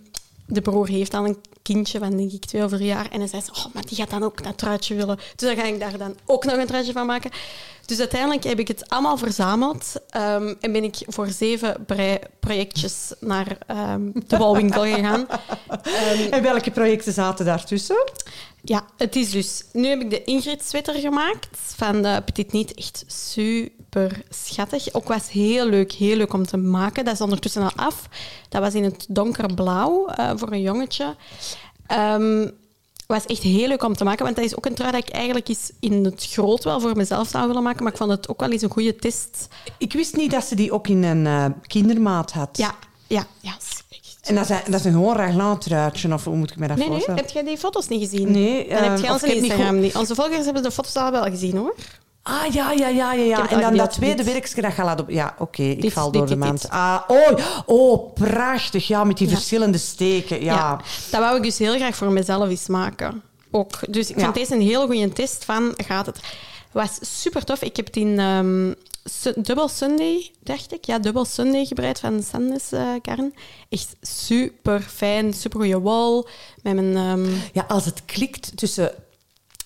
de 0.47 0.61
broer 0.61 0.87
heeft 0.87 1.11
dan 1.11 1.25
een 1.25 1.37
kindje 1.61 1.99
van, 1.99 2.17
denk 2.17 2.31
ik, 2.31 2.45
twee 2.45 2.63
of 2.63 2.71
drie 2.71 2.85
jaar. 2.85 3.11
En 3.11 3.19
dan 3.19 3.27
zei 3.27 3.41
ze, 3.41 3.51
oh, 3.51 3.65
maar 3.73 3.85
die 3.85 3.97
gaat 3.97 4.09
dan 4.09 4.23
ook 4.23 4.43
dat 4.43 4.57
truitje 4.57 4.95
willen. 4.95 5.15
Dus 5.35 5.47
dan 5.49 5.55
ga 5.55 5.63
ik 5.63 5.79
daar 5.79 5.97
dan 5.97 6.15
ook 6.25 6.45
nog 6.45 6.55
een 6.55 6.67
truitje 6.67 6.91
van 6.91 7.05
maken. 7.05 7.31
Dus 7.85 7.99
uiteindelijk 7.99 8.43
heb 8.43 8.59
ik 8.59 8.67
het 8.67 8.89
allemaal 8.89 9.17
verzameld 9.17 9.93
ehm, 10.09 10.53
en 10.59 10.71
ben 10.71 10.83
ik 10.83 10.95
voor 11.07 11.27
zeven 11.27 11.83
brei-projectjes 11.85 13.13
naar 13.19 13.57
ehm, 13.67 14.01
de 14.27 14.37
walwinkel 14.37 14.83
gegaan. 14.83 15.27
Ehm, 15.67 16.33
En 16.33 16.43
welke 16.43 16.71
projecten 16.71 17.13
zaten 17.13 17.45
daartussen? 17.45 18.11
ja, 18.65 18.85
het 18.97 19.15
is 19.15 19.31
dus... 19.31 19.63
Nu 19.71 19.87
heb 19.87 20.01
ik 20.01 20.09
de 20.09 20.23
Ingrid-sweater 20.23 20.93
gemaakt 20.93 21.47
van 21.51 22.01
de 22.01 22.21
Petit 22.25 22.51
Niet. 22.51 22.73
Echt 22.73 23.03
super 23.95 24.23
schattig. 24.29 24.93
Ook 24.93 25.07
was 25.07 25.29
heel 25.29 25.65
leuk, 25.65 25.91
heel 25.91 26.15
leuk 26.15 26.33
om 26.33 26.45
te 26.45 26.57
maken. 26.57 27.05
Dat 27.05 27.13
is 27.13 27.21
ondertussen 27.21 27.61
al 27.61 27.71
af. 27.75 28.09
Dat 28.49 28.61
was 28.61 28.73
in 28.73 28.83
het 28.83 29.05
donkerblauw 29.09 30.07
eh, 30.07 30.31
voor 30.35 30.51
een 30.51 30.61
jongetje. 30.61 31.15
Ehm 31.87 32.47
was 33.07 33.25
echt 33.25 33.41
heel 33.41 33.67
leuk 33.67 33.83
om 33.83 33.95
te 33.95 34.03
maken, 34.03 34.23
want 34.23 34.35
dat 34.35 34.45
is 34.45 34.57
ook 34.57 34.65
een 34.65 34.73
trui 34.73 34.91
dat 34.91 35.07
ik 35.07 35.13
eigenlijk 35.13 35.47
eens 35.47 35.71
in 35.79 36.05
het 36.05 36.27
groot 36.29 36.63
wel 36.63 36.79
voor 36.79 36.95
mezelf 36.95 37.27
zou 37.27 37.47
willen 37.47 37.63
maken, 37.63 37.83
maar 37.83 37.91
ik 37.91 37.97
vond 37.97 38.11
het 38.11 38.29
ook 38.29 38.39
wel 38.39 38.51
eens 38.51 38.61
een 38.61 38.69
goede 38.69 38.95
test. 38.95 39.47
Ik 39.77 39.93
wist 39.93 40.15
niet 40.15 40.31
dat 40.31 40.43
ze 40.43 40.55
die 40.55 40.71
ook 40.71 40.87
in 40.87 41.03
een 41.03 41.25
eh, 41.25 41.45
kindermaat 41.67 42.31
had. 42.31 42.57
Ja, 42.57 42.75
ja, 43.07 43.25
ja. 43.39 43.57
En 44.21 44.35
dat 44.35 44.49
is, 44.49 44.57
dat 44.65 44.79
is 44.79 44.85
een 44.85 44.91
gewoon 44.91 45.15
raglan 45.15 45.59
truitje, 45.59 46.13
of 46.13 46.23
hoe 46.23 46.35
moet 46.35 46.51
ik 46.51 46.57
me 46.57 46.67
dat 46.67 46.77
Nee, 46.77 46.85
nee, 46.85 46.93
voorstellen? 46.93 47.21
heb 47.21 47.29
jij 47.31 47.43
die 47.43 47.57
foto's 47.57 47.87
niet 47.87 48.09
gezien? 48.09 48.31
Nee, 48.31 48.69
Dan 48.69 48.83
heb 48.83 48.97
je 48.97 49.03
of 49.03 49.11
onze 49.11 49.25
heb 49.25 49.35
niet 49.35 49.43
Instagram 49.43 49.79
niet. 49.79 49.95
Onze 49.95 50.15
volgers 50.15 50.45
hebben 50.45 50.63
de 50.63 50.71
foto's 50.71 50.95
al 50.95 51.11
wel 51.11 51.23
gezien, 51.23 51.57
hoor. 51.57 51.75
Ah, 52.27 52.53
ja, 52.53 52.71
ja, 52.71 52.87
ja, 52.87 53.13
ja. 53.13 53.23
ja. 53.23 53.49
En 53.49 53.59
dan 53.59 53.75
dat 53.77 53.91
tweede 53.91 54.23
werkje 54.23 54.61
dat 54.61 54.75
je 54.75 54.83
laat 54.83 54.99
op... 54.99 55.09
Ja, 55.09 55.35
oké, 55.37 55.63
ik 55.63 55.81
Dit, 55.81 55.93
val 55.93 56.11
dit, 56.11 56.27
door 56.27 56.39
de 56.39 56.51
dit. 56.51 56.69
Ah, 56.69 57.01
oh, 57.07 57.31
oh, 57.65 58.13
prachtig. 58.13 58.87
Ja, 58.87 59.03
met 59.03 59.17
die 59.17 59.27
Ja. 59.29 59.33
verschillende 59.35 59.77
steken. 59.77 60.43
Ja. 60.43 60.81
Dat 61.11 61.19
wou 61.21 61.37
ik 61.37 61.43
dus 61.43 61.57
heel 61.57 61.75
graag 61.75 61.95
voor 61.95 62.11
mezelf 62.11 62.49
eens 62.49 62.67
maken. 62.67 63.21
Ook. 63.51 63.93
Dus 63.93 64.09
ik 64.09 64.15
Ja. 64.17 64.21
vond 64.23 64.35
deze 64.35 64.53
een 64.53 64.61
heel 64.61 64.85
goede 64.85 65.09
test 65.13 65.45
van 65.45 65.73
gaat 65.77 66.05
het. 66.05 66.19
was 66.71 66.97
super 67.01 67.43
tof. 67.43 67.61
Ik 67.61 67.75
heb 67.75 67.85
het 67.85 67.95
in 67.95 68.19
ehm, 68.19 68.73
Double 69.35 69.69
Sunday, 69.69 70.31
dacht 70.43 70.73
ik. 70.73 70.85
Ja, 70.85 70.99
Double 70.99 71.25
Sunday 71.25 71.65
gebreid 71.65 71.99
van 71.99 72.23
Sandes 72.23 72.71
eh 72.71 72.87
Kern. 73.01 73.33
Echt 73.69 73.95
super 74.01 74.81
fijn, 74.81 75.33
super 75.33 75.59
goede 75.59 75.79
wol. 75.79 76.27
Met 76.63 76.73
mijn, 76.75 76.95
ehm, 76.95 77.25
Ja, 77.53 77.65
als 77.67 77.85
het 77.85 78.05
klikt 78.05 78.57
tussen 78.57 78.91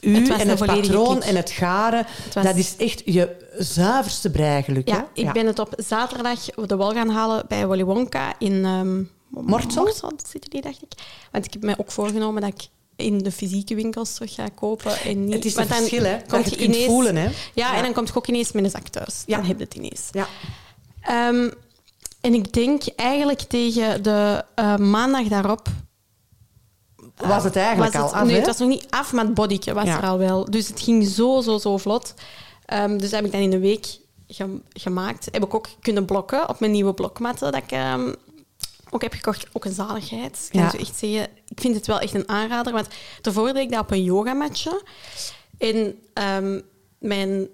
u 0.01 0.15
Het 0.15 0.29
en 0.41 0.47
het 0.49 0.65
patroon 0.65 1.17
klik. 1.19 1.29
en 1.29 1.35
het 1.35 1.49
garen, 1.51 2.05
was- 2.33 2.43
dat 2.43 2.55
is 2.55 2.75
echt 2.77 3.01
je 3.05 3.35
zuiverste 3.57 4.29
breigeluk. 4.31 4.87
ja, 4.87 4.95
hè? 5.13 5.21
ik 5.21 5.31
ben 5.33 5.45
het 5.45 5.59
op 5.59 5.73
zaterdag 5.77 6.45
de 6.45 6.75
wol 6.75 6.91
gaan 6.91 7.09
halen 7.09 7.45
bij 7.47 7.67
Willy 7.67 7.83
Wonka 7.83 8.33
in 8.39 8.65
ehm 8.65 9.01
Mortsel? 9.29 9.91
zitten 10.29 10.49
die, 10.49 10.61
dacht 10.61 10.81
ik. 10.81 10.91
Want 11.31 11.45
ik 11.45 11.53
heb 11.53 11.63
mij 11.63 11.77
ook 11.77 11.91
voorgenomen 11.91 12.41
dat 12.41 12.53
ik 12.53 12.67
in 12.95 13.17
de 13.17 13.31
fysieke 13.31 13.75
winkels 13.75 14.13
terug 14.13 14.33
ga 14.33 14.47
kopen. 14.55 14.99
En 15.01 15.23
niet, 15.25 15.33
Het 15.33 15.45
is 15.45 15.51
een 15.51 15.57
want 15.57 15.69
dan 15.69 15.77
verschil, 15.77 16.03
hè? 16.03 16.17
kom 16.17 16.41
Dat 16.41 16.43
je 16.43 16.49
het 16.49 16.71
kunt 16.71 16.85
voelen, 16.85 17.15
hè? 17.15 17.23
Ja, 17.25 17.31
Ja. 17.53 17.75
en 17.75 17.83
dan 17.83 17.93
komt 17.93 18.07
je 18.07 18.15
ook 18.15 18.27
ineens 18.27 18.51
met 18.51 18.63
een 18.63 18.69
zak 18.69 18.87
thuis. 18.87 19.23
Ja. 19.25 19.37
Dan 19.37 19.45
heb 19.45 19.57
je 19.57 19.63
het 19.63 19.73
ineens. 19.73 20.07
Ja. 20.11 20.27
Ehm, 21.01 21.49
en 22.21 22.33
ik 22.33 22.53
denk 22.53 22.83
eigenlijk 22.95 23.39
tegen 23.41 24.03
de 24.03 24.43
eh, 24.55 24.77
maandag 24.77 25.27
daarop... 25.27 25.67
Was 27.27 27.43
het 27.43 27.55
eigenlijk 27.55 27.93
was 27.93 28.01
al 28.01 28.07
het, 28.07 28.17
af, 28.17 28.25
Nee, 28.27 28.35
het 28.35 28.45
was 28.45 28.57
nog 28.57 28.67
niet 28.69 28.85
af, 28.89 29.13
maar 29.13 29.25
het 29.25 29.33
bodyke 29.33 29.73
was 29.73 29.83
Ja. 29.85 29.97
er 29.97 30.07
al 30.07 30.17
wel. 30.17 30.45
Dus 30.45 30.67
het 30.67 30.79
ging 30.81 31.07
zo, 31.07 31.41
zo, 31.41 31.57
zo 31.57 31.77
vlot. 31.77 32.13
Ehm, 32.65 32.91
dus 32.97 33.01
dat 33.01 33.11
heb 33.11 33.25
ik 33.25 33.31
dan 33.31 33.41
in 33.41 33.53
een 33.53 33.59
week 33.59 33.85
ge- 34.27 34.61
gemaakt. 34.73 35.27
Heb 35.31 35.43
ik 35.43 35.53
ook 35.53 35.67
kunnen 35.81 36.05
blokken 36.05 36.49
op 36.49 36.59
mijn 36.59 36.71
nieuwe 36.71 36.93
blokmatten 36.93 37.51
dat 37.51 37.61
ik 37.63 37.71
ehm, 37.71 38.13
ook 38.89 39.01
heb 39.01 39.13
gekocht. 39.13 39.45
Ook 39.53 39.65
een 39.65 39.73
zaligheid. 39.73 40.39
Ik 40.45 40.51
kan 40.51 40.61
Ja. 40.61 40.69
zo 40.69 40.77
echt 40.77 40.95
zeggen, 40.97 41.27
ik 41.47 41.59
vind 41.59 41.75
het 41.75 41.87
wel 41.87 41.99
echt 41.99 42.13
een 42.13 42.29
aanrader. 42.29 42.73
Want 42.73 42.87
daarvoor 43.21 43.53
deed 43.53 43.63
ik 43.63 43.71
dat 43.71 43.79
op 43.79 43.91
een 43.91 44.03
yogamatje. 44.03 44.81
En 45.57 45.99
ehm, 46.13 46.59
mijn 46.99 47.47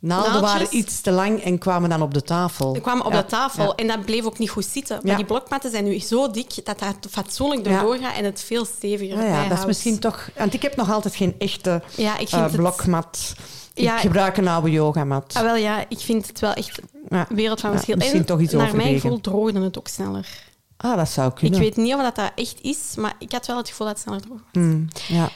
Naalden 0.00 0.30
Naaldjes. 0.32 0.52
waren 0.52 0.76
iets 0.76 1.00
te 1.00 1.10
lang 1.10 1.42
en 1.42 1.58
kwamen 1.58 1.88
dan 1.90 2.02
op 2.02 2.14
de 2.14 2.22
tafel. 2.22 2.76
Ik 2.76 2.82
kwam 2.82 3.00
op 3.00 3.12
Ja, 3.12 3.20
de 3.20 3.26
tafel 3.26 3.64
ja. 3.64 3.74
en 3.74 3.86
dat 3.86 4.04
bleef 4.04 4.24
ook 4.24 4.38
niet 4.38 4.50
goed 4.50 4.64
zitten. 4.64 4.96
Maar 5.02 5.10
Ja. 5.10 5.16
die 5.16 5.24
blokmatten 5.26 5.70
zijn 5.70 5.84
nu 5.84 5.98
zo 5.98 6.30
dik 6.30 6.64
dat 6.64 6.78
dat 6.78 6.96
fatsoenlijk 7.10 7.66
Ja. 7.66 7.72
erdoor 7.78 7.96
gaat 7.96 8.14
en 8.16 8.24
het 8.24 8.40
veel 8.42 8.64
steviger 8.64 9.16
Ja, 9.18 9.42
ja, 9.42 9.48
dat 9.48 9.58
is 9.58 9.64
misschien 9.66 9.98
toch... 9.98 10.28
Want 10.36 10.54
ik 10.54 10.62
heb 10.62 10.76
nog 10.76 10.90
altijd 10.92 11.16
geen 11.16 11.34
echte 11.38 11.82
Ja, 11.96 12.18
ik 12.18 12.28
het... 12.28 12.56
blokmat. 12.56 13.34
Ja. 13.74 13.94
Ik 13.94 14.00
gebruik 14.00 14.36
een 14.36 14.48
oude 14.48 14.70
yogamat. 14.70 15.34
Ah, 15.36 15.42
wel 15.42 15.56
ja, 15.56 15.84
ik 15.88 15.98
vind 15.98 16.26
het 16.26 16.40
wel 16.40 16.52
echt 16.52 16.80
Ja. 17.08 17.26
wereld 17.28 17.60
van 17.60 17.70
Ja, 17.70 17.74
verschil. 17.76 17.96
misschien 17.96 18.20
en 18.20 18.26
toch 18.26 18.40
iets 18.40 18.52
naar 18.52 18.76
mijn 18.76 19.00
gevoel 19.00 19.20
droogde 19.20 19.60
het 19.60 19.78
ook 19.78 19.88
sneller. 19.88 20.28
Ah, 20.76 20.96
dat 20.96 21.08
zou 21.10 21.32
kunnen. 21.32 21.60
Ik 21.60 21.64
weet 21.76 21.84
niet 21.84 21.94
of 21.94 22.02
dat, 22.02 22.16
dat 22.16 22.32
echt 22.34 22.56
is, 22.60 22.78
maar 22.96 23.14
ik 23.18 23.32
had 23.32 23.46
wel 23.46 23.56
het 23.56 23.68
gevoel 23.68 23.86
dat 23.86 23.94
het 23.96 24.04
sneller 24.04 24.22
droog 24.22 24.38
was. 24.52 24.62
Hmm, 24.62 24.88
ja. 25.08 25.28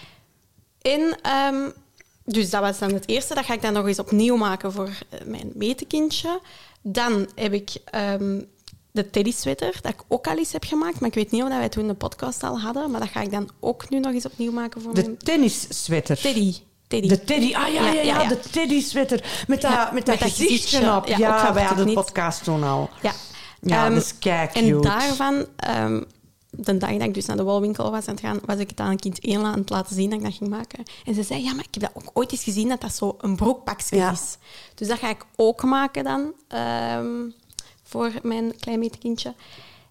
En, 0.83 1.19
ehm, 1.23 1.71
dus 2.33 2.51
dat 2.51 2.61
was 2.61 2.79
dan 2.79 2.93
het 2.93 3.09
eerste. 3.09 3.35
Dat 3.35 3.45
ga 3.45 3.55
ik 3.55 3.63
dan 3.63 3.73
nog 3.73 3.87
eens 3.87 3.99
opnieuw 3.99 4.37
maken 4.37 4.73
voor 4.73 4.89
eh, 5.09 5.21
mijn 5.25 5.51
metekindje. 5.55 6.41
Dan 6.83 7.29
heb 7.35 7.53
ik 7.53 7.71
ehm, 7.85 8.41
de 8.93 9.11
teddy 9.11 9.33
sweater, 9.33 9.79
dat 9.83 9.93
ik 9.93 10.01
ook 10.09 10.27
al 10.27 10.37
eens 10.39 10.53
heb 10.53 10.65
gemaakt. 10.65 11.01
Maar 11.01 11.09
ik 11.09 11.15
weet 11.15 11.31
niet 11.31 11.43
of 11.43 11.49
dat 11.49 11.59
wij 11.59 11.69
toen 11.69 11.87
de 11.87 11.95
podcast 11.95 12.43
al 12.43 12.61
hadden. 12.61 12.91
Maar 12.91 13.01
dat 13.01 13.09
ga 13.09 13.21
ik 13.21 13.31
dan 13.31 13.49
ook 13.61 13.89
nu 13.91 13.99
nog 14.01 14.13
eens 14.13 14.27
opnieuw 14.27 14.53
maken 14.53 14.81
voor 14.83 14.95
De 14.95 15.03
mijn 15.03 15.19
tennissweater. 15.19 16.19
teddy. 16.21 16.55
teddy. 16.89 17.09
De 17.09 17.25
teddy, 17.25 17.55
ah 17.55 17.73
ja, 17.73 17.87
ja, 17.87 17.87
ja, 17.87 17.93
Ja, 17.93 18.03
ja, 18.03 18.23
ja. 18.23 18.29
de 18.29 18.41
teddy 18.51 18.81
sweater. 18.83 19.45
Met 19.47 19.61
dat, 19.61 19.93
met 19.93 20.07
dat 20.07 20.19
gezichtje 20.19 20.45
gezichtje. 20.57 20.97
op. 20.97 21.07
Ja, 21.07 21.55
wij 21.55 21.65
hadden 21.65 21.87
de 21.87 21.93
podcast 21.93 22.45
toen 22.45 22.65
al. 22.65 22.91
Ja. 23.03 23.13
Ja, 23.63 23.85
Ehm, 23.85 23.95
dat 23.95 24.03
is 24.03 24.19
kijk 24.19 24.53
En 24.55 24.81
daarvan, 24.81 25.47
ehm, 25.57 26.03
de 26.51 26.77
dag 26.77 26.91
dat 26.91 27.03
ik 27.03 27.15
dus 27.15 27.27
naar 27.27 27.37
de 27.37 27.43
walwinkel 27.43 27.91
was 27.91 28.07
aan 28.07 28.15
het 28.15 28.25
gaan, 28.25 28.41
was 28.45 28.59
ik 28.59 28.71
het 28.71 28.81
aan 28.81 28.97
kind 28.97 29.21
1 29.21 29.45
aan 29.45 29.59
het 29.59 29.71
laten 29.71 29.95
zien 29.95 30.11
dat 30.11 30.19
ik 30.19 30.25
dat 30.25 30.35
ging 30.35 30.51
maken. 30.51 30.83
En 31.05 31.15
ze 31.15 31.23
zei, 31.23 31.43
ja, 31.43 31.55
maar 31.55 31.65
ik 31.71 31.81
heb 31.81 31.93
dat 31.93 32.05
ook 32.05 32.11
ooit 32.15 32.33
eens 32.33 32.43
gezien 32.43 32.69
dat 32.69 32.81
dat 32.81 32.95
zo 32.95 33.17
een 33.21 33.37
broekpakje 33.37 33.97
Ja. 33.97 34.11
is. 34.13 34.37
Dus 34.75 34.89
dat 34.89 34.99
ga 34.99 35.09
ik 35.09 35.27
ook 35.37 35.63
maken 35.63 36.05
dan 36.05 36.33
ehm, 36.49 37.29
voor 37.83 38.13
mijn 38.23 38.57
klein 38.57 38.79
metekindje. 38.79 39.35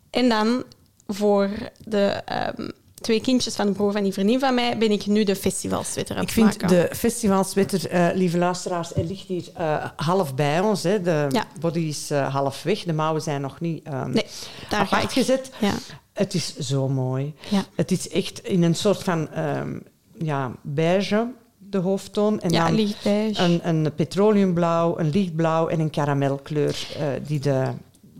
En 0.09 0.29
dan 0.29 0.63
voor 1.07 1.49
de 1.85 2.05
ehm, 2.25 2.69
twee 3.01 3.21
kindjes 3.21 3.55
van 3.55 3.65
de 3.65 3.71
broer 3.71 3.91
van 3.91 4.03
die 4.03 4.13
vriendin 4.13 4.39
van 4.39 4.53
mij 4.53 4.77
ben 4.77 4.91
ik 4.91 5.05
nu 5.05 5.23
de 5.23 5.35
festivalsweater 5.35 6.15
aan 6.15 6.21
Ik 6.21 6.27
het 6.29 6.37
vind 6.37 6.61
maken. 6.61 6.67
de 6.89 6.95
festivalsweater, 6.95 7.89
eh, 7.89 8.07
lieve 8.13 8.37
luisteraars, 8.37 8.95
er 8.95 9.03
ligt 9.03 9.27
hier 9.27 9.43
eh, 9.55 9.85
half 9.95 10.35
bij 10.35 10.59
ons. 10.59 10.83
Hè. 10.83 11.01
De 11.01 11.25
Ja. 11.29 11.45
body 11.59 11.79
is 11.79 12.11
eh, 12.11 12.33
half 12.33 12.63
weg. 12.63 12.83
De 12.83 12.93
mouwen 12.93 13.21
zijn 13.21 13.41
nog 13.41 13.59
niet 13.59 13.83
ehm 13.83 14.11
Nee, 14.11 14.25
daar 14.69 14.79
apart 14.79 15.03
ik. 15.03 15.09
gezet. 15.11 15.51
Ja. 15.59 15.73
Het 16.13 16.33
is 16.33 16.57
zo 16.57 16.87
mooi. 16.87 17.33
Ja. 17.49 17.63
Het 17.75 17.91
is 17.91 18.09
echt 18.09 18.39
in 18.43 18.63
een 18.63 18.75
soort 18.75 19.03
van 19.03 19.29
ehm, 19.31 19.79
ja, 20.17 20.51
beige, 20.61 21.27
de 21.57 21.77
hoofdtoon. 21.77 22.41
En 22.41 22.49
Ja, 22.49 22.67
dan 22.71 22.89
een, 23.03 23.59
een 23.67 23.93
petroleumblauw, 23.95 24.99
een 24.99 25.09
lichtblauw 25.09 25.67
en 25.67 25.79
een 25.79 25.89
karamelkleur 25.89 26.87
die 27.27 27.39
de, 27.39 27.63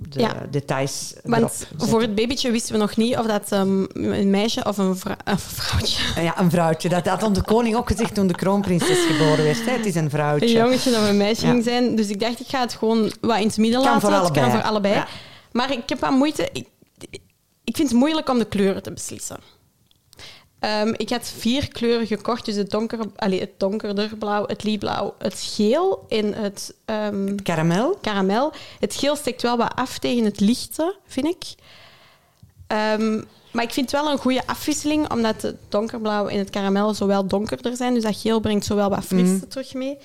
de 0.10 0.20
Ja. 0.20 0.46
details 0.52 1.14
Want 1.24 1.68
voor 1.78 2.02
het 2.02 2.16
babytje 2.16 2.52
wisten 2.52 2.74
we 2.74 2.80
nog 2.80 2.96
niet 2.96 3.18
of 3.18 3.26
dat 3.26 3.52
ehm, 3.52 3.84
een 3.94 4.30
meisje 4.30 4.66
of 4.66 4.78
een, 4.78 4.98
vrou- 4.98 5.18
een 5.24 5.40
vrouwtje... 5.40 6.04
Eh, 6.16 6.24
Ja, 6.24 6.40
een 6.40 6.50
vrouwtje. 6.50 6.90
Dat 6.90 7.08
had 7.08 7.24
onze 7.24 7.42
koning 7.44 7.76
ook 7.76 7.88
gezegd 7.88 8.14
toen 8.16 8.28
de 8.28 8.36
kroonprinses 8.36 8.98
geboren 9.06 9.44
werd. 9.44 9.66
Hè. 9.66 9.72
Het 9.72 9.86
is 9.86 9.96
een 9.96 10.04
Een 10.04 10.10
vrouwtje. 10.10 10.52
jongetje 10.52 10.92
of 10.92 11.10
een 11.10 11.18
meisje 11.18 11.46
Ja. 11.46 11.52
ging 11.52 11.64
zijn. 11.64 11.96
Dus 11.96 12.08
ik 12.10 12.20
dacht, 12.20 12.40
ik 12.40 12.48
ga 12.48 12.60
het 12.60 12.74
gewoon 12.74 13.12
wat 13.22 13.40
in 13.40 13.48
het 13.48 13.58
midden 13.58 13.82
laten. 13.82 14.02
voor 14.02 14.10
Het 14.12 14.20
allebei. 14.20 14.42
kan 14.50 14.52
voor 14.60 14.70
allebei. 14.70 14.94
Ja. 14.94 15.08
Maar 15.52 15.72
ik 15.72 15.90
heb 15.90 16.00
wat 16.00 16.12
moeite... 16.12 16.50
Ik, 16.54 16.68
ik 17.64 17.76
vind 17.76 17.90
het 17.90 17.98
moeilijk 17.98 18.30
om 18.30 18.38
de 18.40 18.46
kleuren 18.46 18.84
te 18.84 18.92
beslissen. 18.92 19.38
Ehm, 20.60 20.94
ik 20.98 21.10
had 21.10 21.28
vier 21.38 21.68
kleuren 21.68 22.08
gekocht. 22.08 22.46
Dus 22.46 22.56
het, 22.56 22.70
donker, 22.70 23.00
allee, 23.16 23.40
het 23.40 23.52
donkerder 23.58 24.18
blauw, 24.18 24.44
het 24.48 24.64
lichtblauw, 24.64 25.16
het 25.18 25.40
geel 25.56 26.06
en 26.10 26.34
het 26.34 26.74
ehm, 26.86 27.36
Karamel. 27.36 27.98
karamel. 28.02 28.52
Het 28.80 28.96
geel 28.96 29.16
steekt 29.16 29.42
wel 29.42 29.58
wat 29.58 29.76
af 29.76 29.98
tegen 29.98 30.24
het 30.26 30.40
lichte, 30.40 30.96
vind 31.06 31.26
ik. 31.26 31.44
Ehm, 32.68 33.22
maar 33.52 33.64
ik 33.64 33.74
vind 33.74 33.92
het 33.92 34.02
wel 34.02 34.12
een 34.12 34.18
goede 34.18 34.48
afwisseling, 34.48 35.12
omdat 35.12 35.42
het 35.42 35.56
donkerblauw 35.70 36.28
en 36.28 36.38
het 36.38 36.50
karamel 36.50 36.94
zowel 36.94 37.28
donkerder 37.28 37.76
zijn. 37.76 37.94
Dus 37.94 38.04
dat 38.04 38.18
geel 38.18 38.40
brengt 38.40 38.66
zowel 38.66 38.90
wat 38.90 39.04
frisse 39.04 39.48
terug 39.48 39.74
mee. 39.74 39.98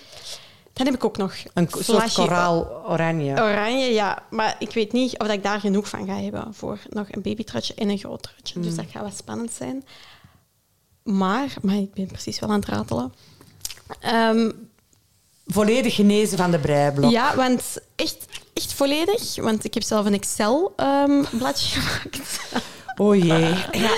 Dan 0.72 0.86
heb 0.86 0.94
ik 0.94 1.04
ook 1.04 1.16
nog 1.16 1.34
Een 1.54 1.68
soort 1.70 1.84
flasje 1.84 2.20
koraal-oranje. 2.20 3.32
Oranje, 3.32 3.92
ja. 3.92 4.22
Maar 4.30 4.56
ik 4.58 4.70
weet 4.70 4.92
niet 4.92 5.18
of 5.18 5.28
ik 5.28 5.42
daar 5.42 5.60
genoeg 5.60 5.88
van 5.88 6.06
ga 6.06 6.16
hebben 6.16 6.54
voor 6.54 6.78
nog 6.88 7.06
een 7.10 7.22
babytrutje 7.22 7.74
en 7.74 7.88
een 7.88 7.98
groot 7.98 8.22
trutje. 8.22 8.60
Dus 8.60 8.74
dat 8.76 8.84
gaat 8.90 9.02
wat 9.02 9.16
spannend 9.16 9.52
zijn. 9.52 9.84
Maar, 11.04 11.54
maar 11.62 11.76
ik 11.76 11.94
ben 11.94 12.06
precies 12.06 12.38
wel 12.38 12.50
aan 12.50 12.60
het 12.60 12.68
ratelen. 12.68 13.12
Ehm, 14.00 14.50
Volledig 15.46 15.94
genezen 15.94 16.38
van 16.38 16.50
de 16.50 16.58
breiblok. 16.58 17.10
ja, 17.10 17.36
want 17.36 17.62
echt, 17.96 18.16
echt 18.54 18.72
volledig. 18.72 19.36
Want 19.36 19.64
ik 19.64 19.74
heb 19.74 19.82
zelf 19.82 20.06
een 20.06 20.14
Excel-bladje 20.14 21.80
gemaakt. 21.80 22.40
Oh 22.96 23.16
jee. 23.16 23.54
Ja. 23.72 23.90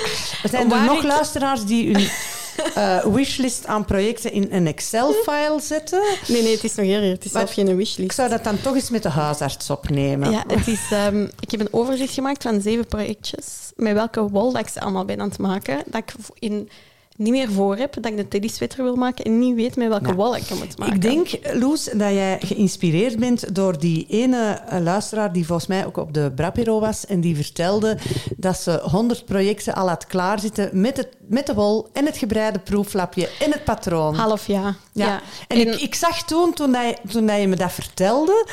Zijn 0.44 0.72
er 0.72 0.84
nog 0.84 0.96
ik- 0.96 1.02
luisteraars 1.02 1.64
die 1.64 1.92
hun 1.92 2.08
eh, 2.74 3.04
wishlist 3.04 3.66
aan 3.66 3.84
projecten 3.84 4.32
in 4.32 4.46
een 4.50 4.66
Excel-file 4.66 5.60
zetten? 5.60 6.02
Nee, 6.28 6.42
nee, 6.42 6.54
het 6.54 6.64
is 6.64 6.74
nog 6.74 6.86
erger. 6.86 7.10
Het 7.10 7.24
is 7.24 7.30
zelf 7.32 7.52
geen 7.52 7.68
Ik 7.68 7.76
wishlist. 7.76 8.14
zou 8.14 8.28
dat 8.28 8.44
dan 8.44 8.60
toch 8.60 8.74
eens 8.74 8.90
met 8.90 9.02
de 9.02 9.08
huisarts 9.08 9.70
opnemen. 9.70 10.30
Ja, 10.30 10.44
het 10.48 10.66
is, 10.66 10.80
ehm, 10.90 11.22
ik 11.40 11.50
heb 11.50 11.60
een 11.60 11.72
overzicht 11.72 12.14
gemaakt 12.14 12.42
van 12.42 12.60
zeven 12.60 12.86
projectjes. 12.86 13.46
Met 13.76 13.92
welke 13.92 14.30
dat 14.32 14.58
ik 14.58 14.68
ze 14.68 14.80
allemaal 14.80 15.04
ben 15.04 15.20
aan 15.20 15.28
het 15.28 15.38
maken. 15.38 15.82
Dat 15.86 16.00
ik 16.02 16.12
in, 16.38 16.68
niet 17.16 17.32
meer 17.32 17.52
voor 17.52 17.76
heb. 17.76 17.94
Dat 17.94 18.06
ik 18.06 18.16
de 18.16 18.28
teddy 18.28 18.48
sweater 18.48 18.82
wil 18.82 18.96
maken 18.96 19.24
en 19.24 19.38
niet 19.38 19.54
weet 19.54 19.76
met 19.76 19.88
welke 19.88 20.14
wol 20.14 20.36
ik 20.36 20.46
hem 20.46 20.58
moet 20.58 20.78
maken. 20.78 20.94
Ik 20.94 21.02
denk, 21.02 21.28
Loes, 21.52 21.84
dat 21.84 22.12
jij 22.12 22.38
geïnspireerd 22.40 23.18
bent 23.18 23.54
door 23.54 23.78
die 23.78 24.06
ene 24.08 24.60
eh, 24.68 24.80
luisteraar 24.80 25.32
die 25.32 25.46
volgens 25.46 25.68
mij 25.68 25.86
ook 25.86 25.96
op 25.96 26.14
de 26.14 26.32
Brapiro 26.34 26.80
was 26.80 27.06
en 27.06 27.20
die 27.20 27.36
vertelde 27.36 27.98
dat 28.36 28.56
ze 28.58 28.80
100 28.82 29.24
projecten 29.24 29.74
al 29.74 29.88
had 29.88 30.06
klaarzitten 30.06 30.80
met, 30.80 30.96
het, 30.96 31.08
met 31.28 31.46
de 31.46 31.54
wol 31.54 31.88
en 31.92 32.06
het 32.06 32.16
gebreide 32.16 32.58
proeflapje 32.58 33.28
en 33.40 33.50
het 33.50 33.64
patroon. 33.64 34.14
Half 34.14 34.46
ja. 34.46 34.74
Ja. 34.92 35.06
ja. 35.06 35.20
En, 35.48 35.58
ik, 35.58 35.74
ik 35.74 35.94
zag 35.94 36.22
toen, 36.22 36.52
toen, 36.54 36.74
hij, 36.74 36.96
toen 37.10 37.24
me 37.24 37.56
dat 37.56 37.72
vertelde, 37.72 38.46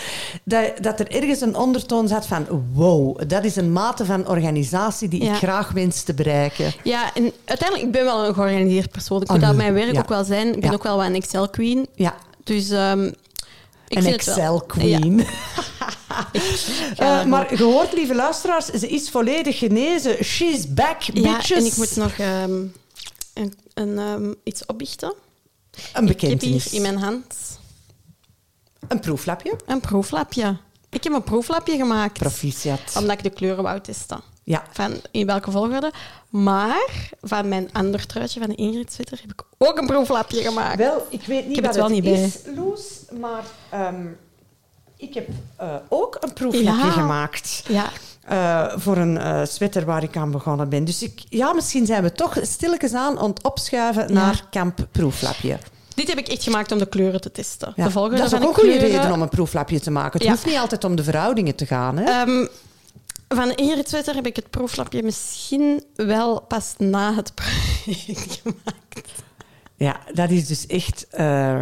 dat, 0.44 0.72
dat 0.82 1.00
er 1.00 1.12
ergens 1.12 1.42
een 1.42 1.56
ondertoon 1.56 2.08
zat 2.08 2.26
van 2.26 2.46
wow, 2.74 3.22
dat 3.28 3.44
is 3.44 3.56
een 3.56 3.72
mate 3.72 4.06
van 4.06 4.28
organisatie 4.28 5.08
die 5.08 5.24
Ja. 5.24 5.32
ik 5.32 5.38
graag 5.38 5.72
wens 5.72 6.04
te 6.04 6.14
bereiken. 6.14 6.74
Ja, 6.84 7.14
en 7.14 7.32
uiteindelijk, 7.46 7.88
ik 7.88 7.94
ben 7.94 8.04
wel 8.04 8.26
een 8.26 8.34
georganiseerd 8.54 8.92
persoon. 8.92 9.22
Ik 9.22 9.28
Ah, 9.28 9.34
moet 9.36 9.46
dat 9.46 9.56
mijn 9.56 9.74
werk 9.74 9.94
Ja. 9.94 10.00
ook 10.00 10.10
wel 10.10 10.24
zijn. 10.24 10.48
Ik 10.48 10.60
ben 10.60 10.70
Ja. 10.70 10.76
ook 10.76 10.84
wel 10.84 10.98
wat 10.98 11.06
een 11.06 11.16
Excel-queen. 11.16 11.88
Ja, 11.96 12.16
Dus 12.44 12.70
ik 12.70 13.98
een. 13.98 14.06
Excel-queen. 14.06 15.18
Ja, 16.96 17.22
Eh, 17.22 17.26
maar 17.26 17.48
gehoord, 17.48 17.94
lieve 17.94 18.16
luisteraars, 18.16 18.66
ze 18.66 18.88
is 18.90 19.10
volledig 19.10 19.58
genezen. 19.58 20.24
She's 20.24 20.74
back, 20.74 21.02
Ja, 21.02 21.22
bitches. 21.22 21.58
en 21.58 21.66
ik 21.66 21.76
moet 21.76 21.96
nog 21.96 22.12
ehm, 22.18 22.52
een, 23.34 23.54
een, 23.74 23.98
ehm, 24.00 24.34
iets 24.44 24.66
opbiechten. 24.66 25.14
Een 25.72 25.80
Ik 25.84 25.94
heb 25.94 26.06
bekentenis. 26.06 26.64
hier 26.66 26.74
in 26.74 26.82
mijn 26.82 26.98
hand 27.04 27.60
Een 28.88 29.00
proeflapje. 29.00 29.56
een 29.66 29.80
proeflapje. 29.80 30.58
Ik 30.90 31.04
heb 31.04 31.14
een 31.14 31.24
proeflapje 31.24 31.78
gemaakt. 31.78 32.20
Proficiat. 32.20 32.80
Omdat 32.98 33.18
ik 33.18 33.24
de 33.24 33.30
kleuren 33.30 33.64
wou 33.64 33.82
testen. 33.82 34.22
Ja. 34.44 34.64
Van 34.72 34.94
in 35.12 35.26
welke 35.26 35.52
volgorde. 35.52 35.92
Maar 36.44 37.10
van 37.22 37.48
mijn 37.48 37.70
ander 37.72 38.06
truitje, 38.06 38.40
van 38.40 38.50
de 38.50 38.56
Ingrid 38.56 38.94
Sweater, 38.94 39.18
heb 39.22 39.32
ik 39.32 39.44
ook 39.58 39.78
een 39.78 39.86
proeflapje 39.88 40.42
gemaakt. 40.42 40.78
Wel, 40.78 41.08
ik 41.10 41.22
weet 41.26 41.48
niet 41.48 41.58
Ik 41.58 41.64
heb 41.64 41.66
wat 41.66 41.76
het 41.76 41.84
wel 41.84 42.00
niet 42.02 42.06
is, 42.06 42.38
Loes, 42.56 42.84
maar 43.20 43.44
ehm, 43.70 44.06
ik 44.98 45.14
heb 45.14 45.28
eh, 45.58 45.76
ook 45.90 46.18
een 46.20 46.34
proeflapje 46.34 46.86
Ja. 46.86 46.92
gemaakt. 46.92 47.64
Ja, 47.68 47.86
eh, 48.26 48.80
voor 48.80 48.98
een 48.98 49.18
eh 49.18 49.42
sweater 49.46 49.86
waar 49.86 50.04
ik 50.04 50.18
aan 50.18 50.32
begonnen 50.32 50.70
ben. 50.70 50.86
Dus 50.86 51.04
ik, 51.04 51.22
ja, 51.30 51.54
misschien 51.54 51.86
zijn 51.86 52.04
we 52.04 52.12
toch 52.12 52.38
stilletjes 52.42 52.94
aan 52.94 53.20
aan 53.20 53.30
het 53.30 53.44
opschuiven 53.44 54.14
naar 54.14 54.46
kamp 54.50 54.88
proeflapje. 54.92 55.58
dit 55.96 56.08
heb 56.08 56.18
ik 56.18 56.28
echt 56.28 56.44
gemaakt 56.44 56.72
om 56.72 56.78
de 56.78 56.86
kleuren 56.88 57.22
te 57.22 57.32
testen. 57.32 57.74
Ja, 57.76 57.88
De 57.88 57.94
dat 57.94 58.12
is 58.12 58.34
ook 58.34 58.40
een 58.42 58.54
goede 58.54 58.62
kleuren. 58.62 58.90
reden 58.90 59.12
om 59.12 59.22
een 59.22 59.30
proeflapje 59.30 59.80
te 59.80 59.92
maken. 59.92 60.12
Het 60.14 60.24
Ja. 60.24 60.30
hoeft 60.30 60.46
niet 60.46 60.58
altijd 60.58 60.84
om 60.84 60.96
de 60.96 61.04
verhoudingen 61.04 61.56
te 61.56 61.66
gaan. 61.66 61.98
Hè? 61.98 62.04
Ehm, 62.22 62.48
van 63.36 63.52
Ingrid 63.52 63.90
Sweater 63.90 64.16
heb 64.16 64.26
ik 64.26 64.36
het 64.36 64.50
proeflapje 64.50 65.04
misschien 65.04 65.84
wel 65.96 66.42
pas 66.42 66.74
na 66.78 67.16
het 67.16 67.34
project 67.34 68.40
gemaakt. 68.42 69.12
Ja, 69.76 70.00
dat 70.14 70.30
is 70.30 70.48
dus 70.48 70.68
echt 70.68 71.08
eh, 71.08 71.62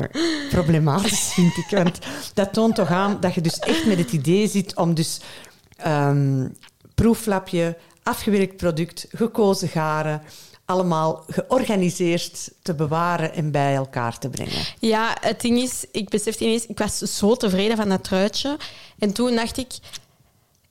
problematisch, 0.49 1.33
vind 1.33 1.57
ik. 1.57 1.67
Want 1.69 1.99
dat 2.33 2.53
toont 2.53 2.75
toch 2.75 2.89
aan 2.89 3.17
dat 3.19 3.33
je 3.33 3.41
dus 3.41 3.59
echt 3.59 3.85
met 3.85 3.97
het 3.97 4.11
idee 4.11 4.47
zit 4.47 4.75
om 4.75 4.93
dus 4.93 5.19
ehm, 5.77 6.47
proeflapje, 6.95 7.77
afgewerkt 8.03 8.57
product, 8.57 9.07
gekozen 9.11 9.67
garen, 9.67 10.21
allemaal 10.65 11.23
georganiseerd 11.27 12.51
te 12.61 12.73
bewaren 12.73 13.33
en 13.33 13.51
bij 13.51 13.75
elkaar 13.75 14.17
te 14.17 14.29
brengen. 14.29 14.65
Ja, 14.79 15.17
het 15.19 15.41
ding 15.41 15.59
is, 15.59 15.85
ik 15.91 16.09
besefte 16.09 16.43
ineens, 16.43 16.65
ik 16.65 16.77
was 16.77 16.97
zo 16.97 17.35
tevreden 17.35 17.77
van 17.77 17.89
dat 17.89 18.03
truitje. 18.03 18.57
En 18.99 19.13
toen 19.13 19.35
dacht 19.35 19.57
ik, 19.57 19.73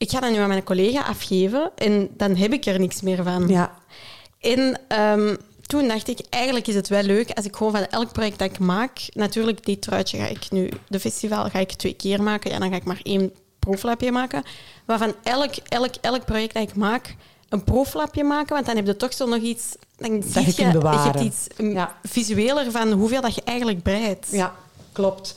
ik 0.01 0.11
ga 0.11 0.21
dat 0.21 0.31
nu 0.31 0.37
aan 0.37 0.49
mijn 0.49 0.65
collega 0.65 1.03
afgeven 1.03 1.71
en 1.75 2.09
dan 2.17 2.37
heb 2.37 2.53
ik 2.53 2.67
er 2.67 2.79
niks 2.81 3.01
meer 3.01 3.23
van. 3.23 3.49
Ja, 3.49 3.75
En 4.41 4.81
ehm, 4.89 5.37
toen 5.67 5.89
dacht 5.89 6.09
ik, 6.09 6.21
eigenlijk 6.31 6.67
is 6.67 6.75
het 6.75 6.89
wel 6.89 7.03
leuk 7.03 7.31
als 7.31 7.45
ik 7.45 7.57
gewoon 7.57 7.73
van 7.73 7.87
elk 7.87 8.13
project 8.13 8.39
dat 8.39 8.51
ik 8.51 8.59
maak... 8.59 9.01
Natuurlijk, 9.13 9.65
dit 9.65 9.83
truitje 9.83 10.19
ga 10.19 10.27
ik 10.27 10.51
nu... 10.51 10.69
De 10.89 11.01
festival 11.01 11.49
ga 11.49 11.59
ik 11.59 11.73
twee 11.73 11.93
keer 11.95 12.23
maken. 12.23 12.51
Ja, 12.51 12.59
dan 12.59 12.71
ga 12.71 12.77
ik 12.77 12.85
maar 12.85 13.01
één 13.03 13.33
proeflapje 13.59 14.13
maken. 14.13 14.43
Maar 14.87 14.99
van 14.99 15.15
elk, 15.23 15.55
elk, 15.69 15.95
elk 16.01 16.25
project 16.25 16.55
dat 16.55 16.63
ik 16.63 16.75
maak, 16.75 17.15
een 17.49 17.65
proeflapje 17.65 18.25
maken. 18.25 18.55
Want 18.55 18.67
dan 18.67 18.77
heb 18.77 18.87
je 18.87 18.97
toch 18.97 19.13
zo 19.13 19.27
nog 19.27 19.41
iets... 19.43 19.77
Dan 19.97 20.23
zie 20.27 20.65
je 20.67 20.71
bewaren. 20.73 21.01
Je 21.03 21.09
hebt 21.09 21.21
iets 21.21 21.47
Ja. 21.73 21.97
visueler 22.03 22.71
van 22.71 22.93
hoeveel 22.93 23.21
dat 23.21 23.35
je 23.35 23.43
eigenlijk 23.45 23.83
breidt. 23.83 24.27
ja, 24.31 24.55
klopt. 24.93 25.35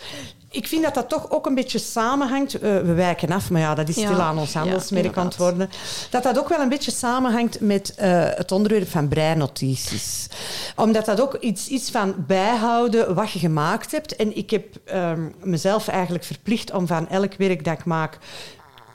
Ik 0.54 0.68
vind 0.68 0.84
dat 0.84 0.94
dat 0.94 1.10
toch 1.10 1.32
ook 1.32 1.46
een 1.46 1.56
beetje 1.56 1.80
samenhangt. 1.80 2.54
Eh, 2.54 2.62
we 2.62 2.94
wijken 2.94 3.32
af, 3.32 3.50
maar 3.50 3.62
ja, 3.62 3.76
dat 3.76 3.90
is 3.90 3.96
stilaan 3.96 4.38
ons 4.38 4.54
handelsmerk 4.54 5.18
aan 5.18 5.26
het 5.26 5.38
worden. 5.38 5.70
Dat 6.10 6.24
dat 6.24 6.40
ook 6.40 6.50
wel 6.50 6.60
een 6.60 6.70
beetje 6.70 6.92
samenhangt 6.92 7.60
met 7.60 7.96
eh, 7.96 8.26
het 8.30 8.52
onderwerp 8.52 8.90
van 8.90 9.08
breinotities. 9.08 10.28
Omdat 10.76 11.06
dat 11.06 11.22
ook 11.22 11.36
iets 11.36 11.68
is 11.68 11.90
van 11.90 12.16
bijhouden 12.28 13.16
wat 13.16 13.32
je 13.32 13.40
gemaakt 13.40 13.92
hebt. 13.92 14.16
En 14.16 14.38
ik 14.38 14.50
heb 14.50 14.66
ehm, 14.86 15.30
mezelf 15.42 15.88
eigenlijk 15.88 16.24
verplicht 16.24 16.72
om 16.72 16.88
van 16.88 17.10
elk 17.10 17.34
werk 17.38 17.66
dat 17.66 17.80
ik 17.80 17.86
maak 17.86 18.18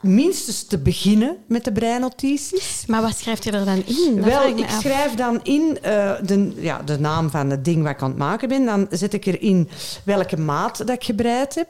minstens 0.01 0.65
te 0.67 0.79
beginnen 0.79 1.37
met 1.49 1.65
de 1.65 1.73
breinotities. 1.73 2.85
Maar 2.87 3.03
wat 3.03 3.17
schrijft 3.17 3.45
je 3.45 3.51
er 3.51 3.65
dan 3.65 3.83
in? 3.87 4.17
Dat 4.17 4.25
Wel, 4.25 4.47
ik 4.49 4.69
schrijf 4.81 5.15
dan 5.15 5.41
in 5.43 5.79
eh, 5.83 6.11
de, 6.23 6.53
ja, 6.57 6.83
de 6.85 6.99
naam 6.99 7.31
van 7.31 7.51
het 7.51 7.65
ding 7.65 7.83
wat 7.83 7.93
ik 7.93 8.03
aan 8.03 8.09
het 8.09 8.19
maken 8.19 8.49
ben. 8.49 8.65
Dan 8.65 8.87
zet 8.91 9.13
ik 9.15 9.27
erin 9.27 9.69
welke 10.05 10.37
maat 10.37 10.79
dat 10.79 10.91
ik 10.91 11.05
gebreid 11.05 11.55
heb. 11.55 11.69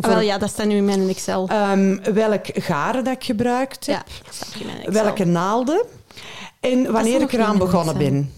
Ah, 0.00 0.10
wel, 0.10 0.20
ja, 0.20 0.38
dat 0.38 0.50
staat 0.50 0.66
nu 0.66 0.74
in 0.76 0.84
mijn 0.84 1.08
Excel. 1.08 1.48
Ehm, 1.48 1.96
welk 2.14 2.46
garen 2.52 3.04
dat 3.04 3.14
ik 3.14 3.24
gebruikt 3.24 3.86
heb. 3.86 3.96
ja, 4.06 4.22
dat 4.24 4.34
staat 4.34 4.60
in 4.60 4.66
mijn 4.66 4.78
Excel. 4.78 4.92
welke 5.04 5.24
naalden. 5.24 5.84
En 6.60 6.92
wanneer 6.92 7.20
ik 7.20 7.32
eraan 7.32 7.58
begonnen 7.58 7.98
ben. 7.98 8.32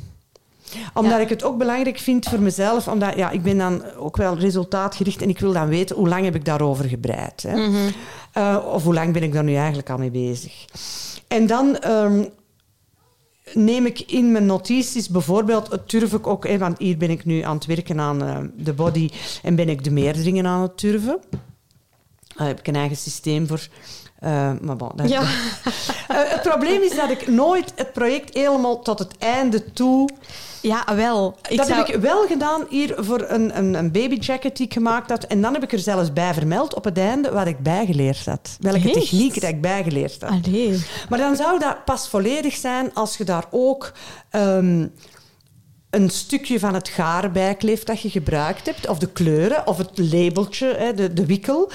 Omdat 0.94 1.12
Ja. 1.12 1.18
ik 1.18 1.28
het 1.28 1.42
ook 1.42 1.58
belangrijk 1.58 1.98
vind 1.98 2.28
voor 2.28 2.40
mezelf. 2.40 2.88
Omdat 2.88 3.16
ja, 3.16 3.30
ik 3.30 3.42
ben 3.42 3.58
dan 3.58 3.82
ook 3.96 4.16
wel 4.16 4.36
resultaatgericht. 4.38 5.22
En 5.22 5.28
ik 5.28 5.38
wil 5.38 5.52
dan 5.52 5.68
weten 5.68 5.96
hoe 5.96 6.08
lang 6.08 6.24
heb 6.24 6.34
ik 6.34 6.44
daarover 6.44 6.84
gebreid. 6.84 7.42
Hè? 7.42 7.56
Mhm. 7.68 7.90
Eh, 8.32 8.58
of 8.72 8.82
hoe 8.82 8.94
lang 8.94 9.12
ben 9.12 9.22
ik 9.22 9.32
daar 9.32 9.44
nu 9.44 9.54
eigenlijk 9.54 9.90
al 9.90 9.98
mee 9.98 10.10
bezig. 10.10 10.64
En 11.28 11.46
dan 11.46 11.76
ehm, 11.76 12.24
neem 13.54 13.86
ik 13.86 14.00
in 14.00 14.32
mijn 14.32 14.46
notities 14.46 15.08
bijvoorbeeld, 15.08 15.70
het 15.70 15.88
turf 15.88 16.12
ik 16.12 16.26
ook, 16.26 16.58
want 16.58 16.78
hier 16.78 16.96
ben 16.96 17.10
ik 17.10 17.24
nu 17.24 17.40
aan 17.40 17.54
het 17.54 17.66
werken 17.66 18.00
aan 18.00 18.24
eh, 18.24 18.38
de 18.56 18.72
body 18.72 19.10
en 19.42 19.54
ben 19.54 19.68
ik 19.68 19.84
de 19.84 19.90
meerderingen 19.90 20.46
aan 20.46 20.62
het 20.62 20.78
turven. 20.78 21.20
Daar 22.36 22.46
heb 22.46 22.58
ik 22.58 22.66
een 22.66 22.76
eigen 22.76 22.96
systeem 22.96 23.46
voor. 23.46 23.68
Eh, 24.18 24.50
maar 24.60 24.76
bon, 24.76 24.90
dat- 24.94 25.08
Ja. 25.08 25.20
Eh, 25.20 25.26
het 26.08 26.42
probleem 26.42 26.82
is 26.82 26.96
dat 26.96 27.10
ik 27.10 27.26
nooit 27.28 27.72
het 27.76 27.92
project 27.92 28.34
helemaal 28.34 28.82
tot 28.82 28.98
het 28.98 29.14
einde 29.18 29.72
toe... 29.72 30.08
Ja, 30.62 30.84
wel. 30.94 31.36
Ik 31.48 31.56
dat 31.56 31.66
zou... 31.66 31.78
heb 31.78 31.88
ik 31.88 32.00
wel 32.00 32.26
gedaan 32.26 32.66
hier 32.68 32.94
voor 32.96 33.24
een, 33.28 33.58
een, 33.58 33.74
een 33.74 33.92
babyjacket 33.92 34.56
die 34.56 34.66
ik 34.66 34.72
gemaakt 34.72 35.10
had. 35.10 35.24
En 35.24 35.40
dan 35.40 35.52
heb 35.52 35.62
ik 35.62 35.72
er 35.72 35.78
zelfs 35.78 36.12
bij 36.12 36.34
vermeld 36.34 36.74
op 36.74 36.84
het 36.84 36.98
einde 36.98 37.30
wat 37.30 37.46
ik 37.46 37.58
bijgeleerd 37.58 38.24
had. 38.24 38.56
Welke 38.60 38.78
Echt? 38.78 38.92
technieken 38.92 39.40
dat 39.40 39.50
ik 39.50 39.60
bijgeleerd 39.60 40.22
had. 40.22 40.30
Allee. 40.44 40.84
Maar 41.08 41.18
dan 41.18 41.36
zou 41.36 41.58
dat 41.58 41.84
pas 41.84 42.08
volledig 42.08 42.56
zijn 42.56 42.94
als 42.94 43.16
je 43.16 43.24
daar 43.24 43.44
ook 43.50 43.92
ehm, 44.30 44.86
een 45.90 46.10
stukje 46.10 46.58
van 46.58 46.74
het 46.74 46.88
garen 46.88 47.32
bij 47.32 47.54
kleeft 47.54 47.86
dat 47.86 48.00
je 48.00 48.10
gebruikt 48.10 48.66
hebt, 48.66 48.88
of 48.88 48.98
de 48.98 49.08
kleuren, 49.12 49.66
of 49.66 49.76
het 49.76 49.90
labeltje, 49.98 50.74
hè, 50.78 50.94
de, 50.94 51.12
de 51.12 51.26
wikkel. 51.26 51.70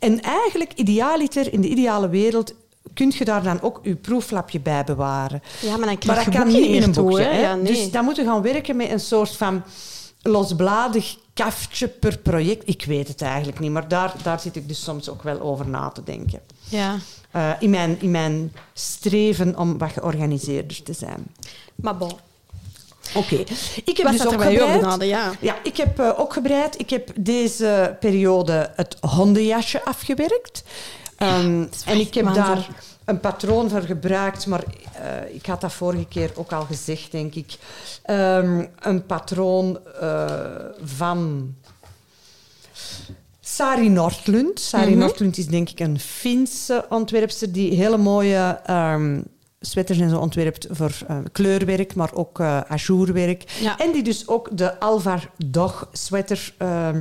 En 0.00 0.20
eigenlijk, 0.20 0.72
idealiter, 0.74 1.52
in 1.52 1.60
de 1.60 1.68
ideale 1.68 2.08
wereld, 2.08 2.54
kun 2.94 3.12
je 3.18 3.24
daar 3.24 3.42
dan 3.42 3.60
ook 3.60 3.80
je 3.82 3.96
proeflapje 3.96 4.60
bij 4.60 4.84
bewaren. 4.84 5.42
Ja, 5.60 5.76
maar 5.76 5.78
dan 5.78 5.86
Maar 5.86 5.98
krijg 5.98 6.24
dat 6.24 6.32
je 6.32 6.38
kan 6.38 6.48
niet 6.48 6.66
in 6.66 6.82
een 6.82 6.92
boekje. 6.92 7.22
Ja, 7.22 7.54
nee. 7.54 7.64
Dus 7.64 7.90
dan 7.90 8.04
moeten 8.04 8.24
we 8.24 8.30
gaan 8.30 8.42
werken 8.42 8.76
met 8.76 8.90
een 8.90 9.00
soort 9.00 9.36
van 9.36 9.62
losbladig 10.22 11.16
kaftje 11.34 11.88
per 11.88 12.18
project. 12.18 12.68
Ik 12.68 12.84
weet 12.84 13.08
het 13.08 13.22
eigenlijk 13.22 13.58
niet, 13.58 13.70
maar 13.70 13.88
daar, 13.88 14.14
daar 14.22 14.40
zit 14.40 14.56
ik 14.56 14.68
dus 14.68 14.82
soms 14.82 15.08
ook 15.08 15.22
wel 15.22 15.40
over 15.40 15.68
na 15.68 15.88
te 15.88 16.02
denken. 16.02 16.40
Ja. 16.68 16.96
Eh, 17.30 17.50
in, 17.58 17.70
mijn, 17.70 18.00
in 18.00 18.10
mijn 18.10 18.52
streven 18.72 19.58
om 19.58 19.78
wat 19.78 19.92
georganiseerder 19.92 20.82
te 20.82 20.92
zijn. 20.92 21.26
Maar 21.74 21.96
bon. 21.96 22.12
Oké, 23.14 23.36
ik 23.84 23.96
heb 23.96 24.10
dus 24.10 24.26
ook 24.26 24.42
gebreid. 24.42 25.02
Ja. 25.02 25.32
Ja, 25.40 25.56
ik 25.62 25.76
heb 25.76 25.98
eh, 25.98 26.20
ook 26.20 26.32
gebreid. 26.32 26.80
Ik 26.80 26.90
heb 26.90 27.10
deze 27.16 27.96
periode 28.00 28.70
het 28.76 28.96
hondenjasje 29.00 29.84
afgewerkt. 29.84 30.62
Ehm, 31.16 31.66
en 31.84 31.98
ik 31.98 32.14
heb 32.14 32.24
waanzin. 32.24 32.44
daar 32.44 32.68
een 33.04 33.20
patroon 33.20 33.70
voor 33.70 33.80
gebruikt, 33.80 34.46
maar 34.46 34.64
eh, 34.92 35.34
ik 35.34 35.46
had 35.46 35.60
dat 35.60 35.72
vorige 35.72 36.06
keer 36.06 36.30
ook 36.34 36.52
al 36.52 36.64
gezegd, 36.64 37.12
denk 37.12 37.34
ik. 37.34 37.52
Ehm, 38.02 38.64
een 38.80 39.06
patroon 39.06 39.78
eh, 40.00 40.30
van 40.82 41.54
Sari 43.40 43.88
Nordlund. 43.88 44.60
Sari 44.60 44.90
Mhm. 44.90 44.98
Nordlund 44.98 45.38
is 45.38 45.46
denk 45.46 45.70
ik 45.70 45.80
een 45.80 46.00
Finse 46.00 46.86
ontwerpster 46.88 47.52
die 47.52 47.74
hele 47.74 47.96
mooie 47.96 48.60
ehm 48.64 49.20
sweaters 49.60 49.98
en 49.98 50.10
zo 50.10 50.18
ontwerpt 50.18 50.66
voor 50.70 50.92
eh, 51.08 51.16
kleurwerk, 51.32 51.94
maar 51.94 52.14
ook 52.14 52.40
eh 52.40 52.60
ajourwerk. 52.60 53.50
Ja. 53.60 53.78
En 53.78 53.92
die 53.92 54.02
dus 54.02 54.28
ook 54.28 54.48
de 54.52 54.80
Alvar 54.80 55.30
Dog 55.46 55.88
sweater 55.92 56.54
ehm, 56.58 57.00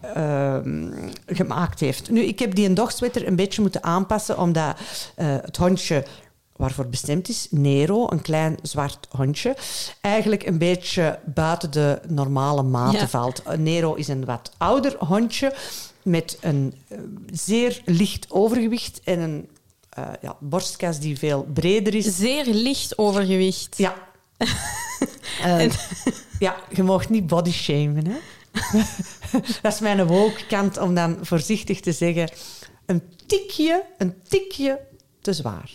ehm, 0.00 0.92
gemaakt 1.26 1.80
heeft. 1.80 2.10
Nu, 2.10 2.20
ik 2.20 2.38
heb 2.38 2.54
die 2.54 2.66
een 2.68 2.74
dog 2.74 2.92
sweater 2.92 3.26
een 3.26 3.36
beetje 3.36 3.62
moeten 3.62 3.82
aanpassen, 3.82 4.38
omdat 4.38 4.76
eh, 5.14 5.26
het 5.42 5.56
hondje 5.56 6.04
waarvoor 6.56 6.86
bestemd 6.86 7.28
is, 7.28 7.46
Nero, 7.50 8.06
een 8.10 8.22
klein 8.22 8.56
zwart 8.62 9.06
hondje, 9.10 9.56
eigenlijk 10.00 10.46
een 10.46 10.58
beetje 10.58 11.18
buiten 11.24 11.70
de 11.70 12.00
normale 12.08 12.62
maten 12.62 12.98
Ja. 12.98 13.08
valt. 13.08 13.42
Nero 13.58 13.94
is 13.94 14.08
een 14.08 14.24
wat 14.24 14.52
ouder 14.56 14.96
hondje 14.98 15.54
met 16.02 16.38
een 16.40 16.74
zeer 17.32 17.82
licht 17.84 18.26
overgewicht 18.30 19.00
en 19.04 19.20
een 19.20 19.48
eh, 19.98 20.12
ja, 20.22 20.36
borstkas 20.40 21.00
die 21.00 21.18
veel 21.18 21.46
breder 21.52 21.94
is. 21.94 22.16
Zeer 22.16 22.44
licht 22.46 22.98
overgewicht. 22.98 23.74
Ja. 23.76 23.94
Eh, 25.42 25.70
ja, 26.38 26.56
je 26.70 26.82
mag 26.82 27.08
niet 27.08 27.26
body 27.26 27.50
shamen, 27.50 28.06
hè? 28.06 28.16
dat 29.62 29.72
is 29.72 29.80
mijn 29.80 30.06
woke 30.06 30.46
kant 30.46 30.78
om 30.78 30.94
dan 30.94 31.18
voorzichtig 31.20 31.80
te 31.80 31.92
zeggen. 31.92 32.30
Een 32.86 33.02
tikje, 33.26 33.84
een 33.98 34.14
tikje 34.28 34.80
te 35.20 35.32
zwaar. 35.32 35.70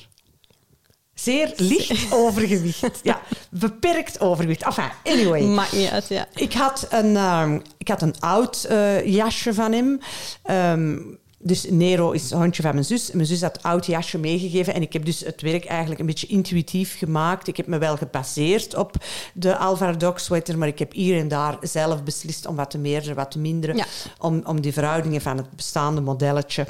Zeer 1.13 1.53
licht 1.55 2.13
overgewicht. 2.23 2.99
Ja, 3.03 3.21
beperkt 3.49 4.19
overgewicht. 4.19 4.63
Enfin, 4.63 4.89
anyway. 5.03 5.41
Maakt 5.41 5.71
niet 5.71 5.89
uit, 5.89 6.07
ja. 6.07 6.27
Ik 6.35 6.53
had 6.53 6.87
een, 6.89 7.15
ehm, 7.15 7.59
ik 7.77 7.87
had 7.87 8.01
een 8.01 8.19
oud 8.19 8.63
eh, 8.63 9.05
jasje 9.05 9.53
van 9.53 9.71
hem. 9.71 9.99
Ehm, 10.43 10.97
dus 11.43 11.65
Nero 11.69 12.11
is 12.11 12.31
een 12.31 12.37
hondje 12.37 12.61
van 12.61 12.73
mijn 12.73 12.85
zus. 12.85 13.11
Mijn 13.11 13.27
zus 13.27 13.41
had 13.41 13.55
een 13.55 13.63
oud 13.63 13.85
jasje 13.85 14.17
meegegeven. 14.17 14.73
En 14.73 14.81
ik 14.81 14.93
heb 14.93 15.05
dus 15.05 15.19
het 15.19 15.41
werk 15.41 15.65
eigenlijk 15.65 15.99
een 15.99 16.05
beetje 16.05 16.27
intuïtief 16.27 16.97
gemaakt. 16.97 17.47
Ik 17.47 17.57
heb 17.57 17.67
me 17.67 17.77
wel 17.77 17.97
gebaseerd 17.97 18.75
op 18.75 18.95
de 19.33 19.57
Alvar 19.57 19.97
Dog 19.97 20.19
sweater. 20.19 20.57
Maar 20.57 20.67
ik 20.67 20.79
heb 20.79 20.91
hier 20.91 21.19
en 21.19 21.27
daar 21.27 21.57
zelf 21.61 22.03
beslist 22.03 22.45
om 22.45 22.55
wat 22.55 22.69
te 22.69 22.77
meer, 22.77 23.13
wat 23.15 23.31
te 23.31 23.39
minderen. 23.39 23.75
Ja. 23.75 23.85
Om, 24.19 24.41
om 24.45 24.61
die 24.61 24.73
verhoudingen 24.73 25.21
van 25.21 25.37
het 25.37 25.51
bestaande 25.55 26.01
modelletje. 26.01 26.65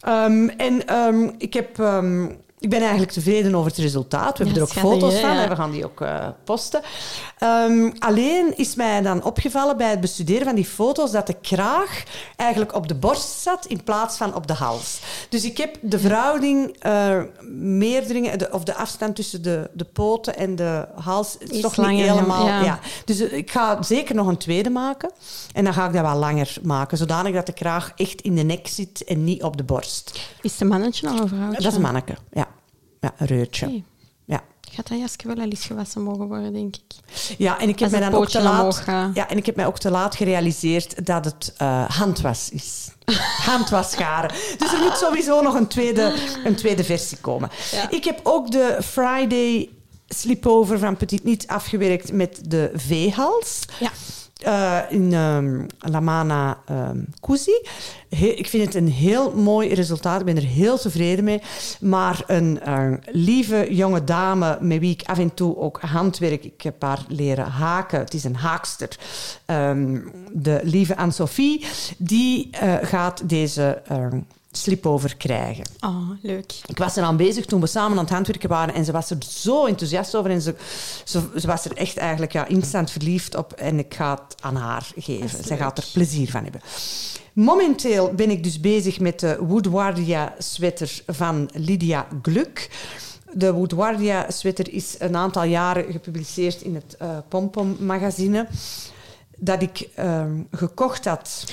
Ehm, 0.00 0.48
en 0.48 0.86
ehm, 0.86 1.30
ik 1.38 1.54
heb... 1.54 1.78
ehm, 1.78 2.28
ik 2.58 2.70
ben 2.70 2.80
eigenlijk 2.80 3.12
tevreden 3.12 3.54
over 3.54 3.70
het 3.70 3.80
resultaat. 3.80 4.38
We 4.38 4.44
hebben 4.44 4.62
er 4.62 4.68
ook 4.68 4.74
foto's 4.74 5.14
van 5.20 5.34
ja. 5.34 5.42
en 5.42 5.48
we 5.48 5.56
gaan 5.56 5.70
die 5.70 5.84
ook 5.84 6.00
eh, 6.00 6.28
posten. 6.44 6.82
Ehm, 7.38 7.90
alleen 7.98 8.56
is 8.56 8.74
mij 8.74 9.02
dan 9.02 9.24
opgevallen 9.24 9.76
bij 9.76 9.90
het 9.90 10.00
bestuderen 10.00 10.44
van 10.44 10.54
die 10.54 10.64
foto's 10.64 11.10
dat 11.10 11.26
de 11.26 11.36
kraag 11.40 12.02
eigenlijk 12.36 12.74
op 12.74 12.88
de 12.88 12.94
borst 12.94 13.40
zat 13.40 13.66
in 13.66 13.82
plaats 13.82 14.16
van 14.16 14.34
op 14.34 14.46
de 14.46 14.52
hals. 14.52 15.00
Dus 15.28 15.44
ik 15.44 15.56
heb 15.56 15.76
de 15.80 15.98
verhouding 15.98 16.66
uh, 16.86 17.22
de, 18.36 18.48
of 18.50 18.64
de 18.64 18.74
afstand 18.74 19.16
tussen 19.16 19.42
de, 19.42 19.70
de 19.72 19.84
poten 19.84 20.36
en 20.36 20.56
de 20.56 20.88
hals, 20.94 21.36
is 21.38 21.60
toch 21.60 21.76
langer, 21.76 21.94
niet 21.94 22.04
helemaal. 22.04 22.46
ja. 22.46 22.62
Ja. 22.62 22.78
Dus 23.04 23.20
eh, 23.20 23.36
ik 23.36 23.50
ga 23.50 23.82
zeker 23.82 24.14
nog 24.14 24.26
een 24.26 24.36
tweede 24.36 24.70
maken. 24.70 25.10
En 25.52 25.64
dan 25.64 25.74
ga 25.74 25.86
ik 25.86 25.92
dat 25.92 26.02
wat 26.02 26.16
langer 26.16 26.56
maken, 26.62 26.98
zodanig 26.98 27.34
dat 27.34 27.46
de 27.46 27.52
kraag 27.52 27.92
echt 27.96 28.20
in 28.20 28.34
de 28.34 28.42
nek 28.42 28.66
zit 28.66 29.04
en 29.04 29.24
niet 29.24 29.42
op 29.42 29.56
de 29.56 29.64
borst. 29.64 30.20
Is 30.40 30.52
het 30.52 30.60
een 30.60 30.66
mannetje 30.66 31.08
of 31.08 31.20
een 31.20 31.28
vrouwtje? 31.28 31.62
Dat 31.62 31.70
is 31.70 31.76
een 31.76 31.82
manneke, 31.82 32.14
ja. 32.32 32.45
Een 33.16 33.26
reutje. 33.26 33.82
Ja. 34.24 34.42
Gaat 34.72 34.88
dat 34.88 34.98
jasje 34.98 35.26
wel 35.26 35.36
al 35.36 35.42
eens 35.42 35.64
gewassen 35.64 36.02
mogen 36.02 36.28
worden, 36.28 36.52
denk 36.52 36.76
ik. 36.76 36.94
Ja, 37.38 37.58
en 37.60 37.68
ik 37.68 37.78
heb 37.78 37.90
mij 37.90 38.00
dan 38.00 38.14
ook 38.14 38.28
te 38.28 38.42
laat, 38.42 38.82
ja, 39.14 39.28
en 39.28 39.36
ik 39.36 39.46
heb 39.46 39.56
mij 39.56 39.66
ook 39.66 39.78
te 39.78 39.90
laat 39.90 40.14
gerealiseerd 40.14 41.06
dat 41.06 41.24
het 41.24 41.54
eh, 41.56 41.90
handwas 41.90 42.50
is. 42.50 42.90
Handwasgaren. 43.50 44.30
Dus 44.58 44.72
er 44.72 44.78
moet 44.78 44.96
sowieso 44.96 45.42
nog 45.42 45.54
een 45.54 45.66
tweede, 45.66 46.14
een 46.44 46.54
tweede 46.54 46.84
versie 46.84 47.18
komen. 47.18 47.50
Ja. 47.70 47.90
Ik 47.90 48.04
heb 48.04 48.20
ook 48.22 48.50
de 48.50 48.78
Friday 48.82 49.70
Slipover 50.08 50.78
van 50.78 50.96
Petit 50.96 51.24
Niet 51.24 51.46
afgewerkt 51.46 52.12
met 52.12 52.40
de 52.44 52.70
V-hals. 52.74 53.64
Ja. 53.78 53.90
Eh, 54.36 54.78
in 54.88 55.12
ehm 55.12 55.66
Lamana 55.78 56.58
ehm 56.66 56.98
Kuzi. 57.20 57.60
He- 58.08 58.26
ik 58.26 58.46
vind 58.46 58.64
het 58.64 58.74
een 58.74 58.88
heel 58.88 59.32
mooi 59.32 59.74
resultaat. 59.74 60.20
Ik 60.20 60.26
ben 60.26 60.36
er 60.36 60.42
heel 60.42 60.78
tevreden 60.78 61.24
mee. 61.24 61.40
Maar 61.80 62.22
een 62.26 62.60
eh, 62.60 62.92
lieve 63.06 63.66
jonge 63.74 64.04
dame 64.04 64.58
met 64.60 64.78
wie 64.78 64.92
ik 64.92 65.02
af 65.08 65.18
en 65.18 65.34
toe 65.34 65.56
ook 65.56 65.80
handwerk. 65.80 66.44
Ik 66.44 66.60
heb 66.62 66.82
haar 66.82 67.04
leren 67.08 67.44
haken. 67.46 67.98
Het 67.98 68.14
is 68.14 68.24
een 68.24 68.36
haakster. 68.36 68.88
Ehm, 69.46 69.98
de 70.32 70.60
lieve 70.62 70.96
Anne-Sophie. 70.96 71.64
Die 71.98 72.48
eh, 72.50 72.74
gaat 72.82 73.28
deze 73.28 73.82
ehm 73.86 74.18
slipover 74.56 75.16
krijgen. 75.16 75.64
Oh, 75.80 76.10
leuk. 76.22 76.54
Ik 76.66 76.78
was 76.78 76.96
er 76.96 77.02
aan 77.02 77.16
bezig 77.16 77.44
toen 77.44 77.60
we 77.60 77.66
samen 77.66 77.98
aan 77.98 78.04
het 78.04 78.12
handwerken 78.12 78.48
waren 78.48 78.74
en 78.74 78.84
ze 78.84 78.92
was 78.92 79.10
er 79.10 79.16
zo 79.28 79.66
enthousiast 79.66 80.14
over 80.14 80.30
en 80.30 80.40
ze, 80.40 80.54
ze, 81.04 81.22
ze 81.36 81.46
was 81.46 81.64
er 81.64 81.76
echt 81.76 81.96
eigenlijk 81.96 82.32
ja, 82.32 82.46
instant 82.46 82.90
verliefd 82.90 83.34
op 83.34 83.52
en 83.52 83.78
ik 83.78 83.94
ga 83.94 84.10
het 84.10 84.42
aan 84.42 84.56
haar 84.56 84.86
geven. 84.96 85.44
Zij 85.44 85.56
gaat 85.56 85.78
er 85.78 85.84
plezier 85.92 86.30
van 86.30 86.42
hebben. 86.42 86.60
Momenteel 87.32 88.14
ben 88.14 88.30
ik 88.30 88.42
dus 88.42 88.60
bezig 88.60 89.00
met 89.00 89.20
de 89.20 89.36
Woodwardia 89.40 90.34
sweater 90.38 91.02
van 91.06 91.50
Lydia 91.52 92.06
Gluk. 92.22 92.70
De 93.32 93.52
Woodwardia 93.52 94.30
sweater 94.30 94.72
is 94.72 94.94
een 94.98 95.16
aantal 95.16 95.44
jaren 95.44 95.92
gepubliceerd 95.92 96.62
in 96.62 96.74
het 96.74 96.96
eh 96.98 97.18
Pompom 97.28 97.76
magazine. 97.80 98.46
Dat 99.36 99.62
ik 99.62 99.88
ehm, 99.94 100.40
gekocht 100.50 101.04
had. 101.04 101.44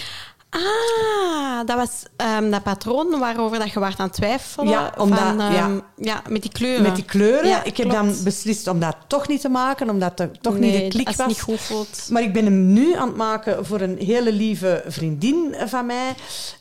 Ah, 0.53 1.65
dat 1.65 1.77
was 1.77 2.03
ehm, 2.15 2.49
dat 2.49 2.63
patroon 2.63 3.19
waarover 3.19 3.59
dat 3.59 3.71
je 3.71 3.79
waart 3.79 3.99
aan 3.99 4.05
het 4.05 4.15
twijfelen. 4.15 4.67
Ja, 4.69 4.93
omdat- 4.97 5.19
van, 5.19 5.39
ehm, 5.39 5.53
ja. 5.53 5.81
ja, 5.95 6.21
met 6.27 6.41
die 6.41 6.51
kleuren. 6.51 6.81
Met 6.83 6.95
die 6.95 7.05
kleuren. 7.05 7.47
Ja, 7.47 7.63
ik 7.63 7.77
heb 7.77 7.89
dan 7.89 8.15
beslist 8.23 8.67
om 8.67 8.79
dat 8.79 8.95
toch 9.07 9.27
niet 9.27 9.41
te 9.41 9.49
maken, 9.49 9.89
omdat 9.89 10.19
het 10.19 10.43
toch 10.43 10.59
nee, 10.59 10.71
niet 10.71 10.81
de 10.81 10.87
klik 10.87 11.05
was. 11.07 11.17
het 11.17 11.27
niet 11.27 11.41
goed 11.41 11.59
voelt. 11.59 12.07
Maar 12.09 12.21
ik 12.21 12.33
ben 12.33 12.45
hem 12.45 12.73
nu 12.73 12.95
aan 12.95 13.07
het 13.07 13.17
maken 13.17 13.65
voor 13.65 13.81
een 13.81 13.97
hele 13.97 14.31
lieve 14.31 14.83
vriendin 14.87 15.55
van 15.65 15.85
mij. 15.85 16.13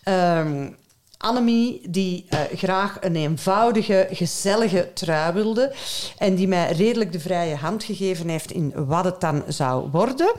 Ehm 0.02 0.66
Annemie, 1.22 1.80
die 1.88 2.26
eh, 2.28 2.38
graag 2.54 2.96
een 3.00 3.16
eenvoudige, 3.16 4.08
gezellige 4.10 4.90
trui 4.94 5.32
wilde. 5.32 5.72
En 6.18 6.34
die 6.34 6.48
mij 6.48 6.72
redelijk 6.72 7.12
de 7.12 7.20
vrije 7.20 7.56
hand 7.56 7.84
gegeven 7.84 8.28
heeft 8.28 8.50
in 8.50 8.72
wat 8.86 9.04
het 9.04 9.20
dan 9.20 9.42
zou 9.48 9.88
worden. 9.90 10.32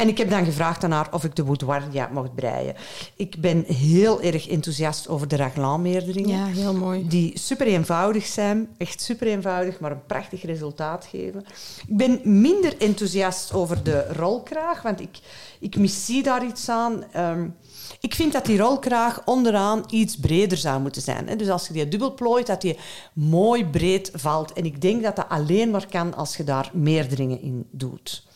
En 0.00 0.08
ik 0.08 0.18
heb 0.18 0.30
dan 0.30 0.44
gevraagd 0.44 0.84
aan 0.84 0.90
haar 0.90 1.08
of 1.12 1.24
ik 1.24 1.36
de 1.36 1.44
Boudoir 1.44 1.82
mocht 2.12 2.34
breien. 2.34 2.74
Ik 3.16 3.40
ben 3.40 3.64
heel 3.64 4.22
erg 4.22 4.48
enthousiast 4.48 5.08
over 5.08 5.28
de 5.28 5.36
raglan-meerderingen. 5.36 6.38
Ja, 6.38 6.46
heel 6.46 6.74
mooi. 6.74 7.08
Die 7.08 7.38
super 7.38 7.66
eenvoudig 7.66 8.26
zijn, 8.26 8.68
echt 8.76 9.00
super 9.00 9.26
eenvoudig, 9.26 9.80
maar 9.80 9.90
een 9.90 10.06
prachtig 10.06 10.42
resultaat 10.42 11.06
geven. 11.10 11.44
Ik 11.86 11.96
ben 11.96 12.20
minder 12.24 12.74
enthousiast 12.78 13.52
over 13.52 13.82
de 13.82 14.06
rolkraag, 14.12 14.82
want 14.82 15.00
ik, 15.00 15.18
ik 15.58 15.76
missie 15.76 16.22
daar 16.22 16.44
iets 16.46 16.68
aan. 16.68 17.04
Ehm, 17.12 17.48
ik 18.00 18.14
vind 18.14 18.32
dat 18.32 18.46
die 18.46 18.58
rolkraag 18.58 19.22
onderaan 19.24 19.84
iets 19.90 20.16
breder 20.16 20.58
zou 20.58 20.80
moeten 20.80 21.02
zijn. 21.02 21.28
Hè. 21.28 21.36
Dus 21.36 21.48
als 21.48 21.66
je 21.66 21.72
die 21.72 21.88
dubbel 21.88 22.14
plooit, 22.14 22.46
dat 22.46 22.60
die 22.60 22.78
mooi 23.12 23.66
breed 23.66 24.10
valt. 24.14 24.52
En 24.52 24.64
ik 24.64 24.80
denk 24.80 25.02
dat 25.02 25.16
dat 25.16 25.28
alleen 25.28 25.70
maar 25.70 25.86
kan 25.86 26.14
als 26.14 26.36
je 26.36 26.44
daar 26.44 26.70
meerderingen 26.72 27.42
in 27.42 27.66
doet. 27.70 28.28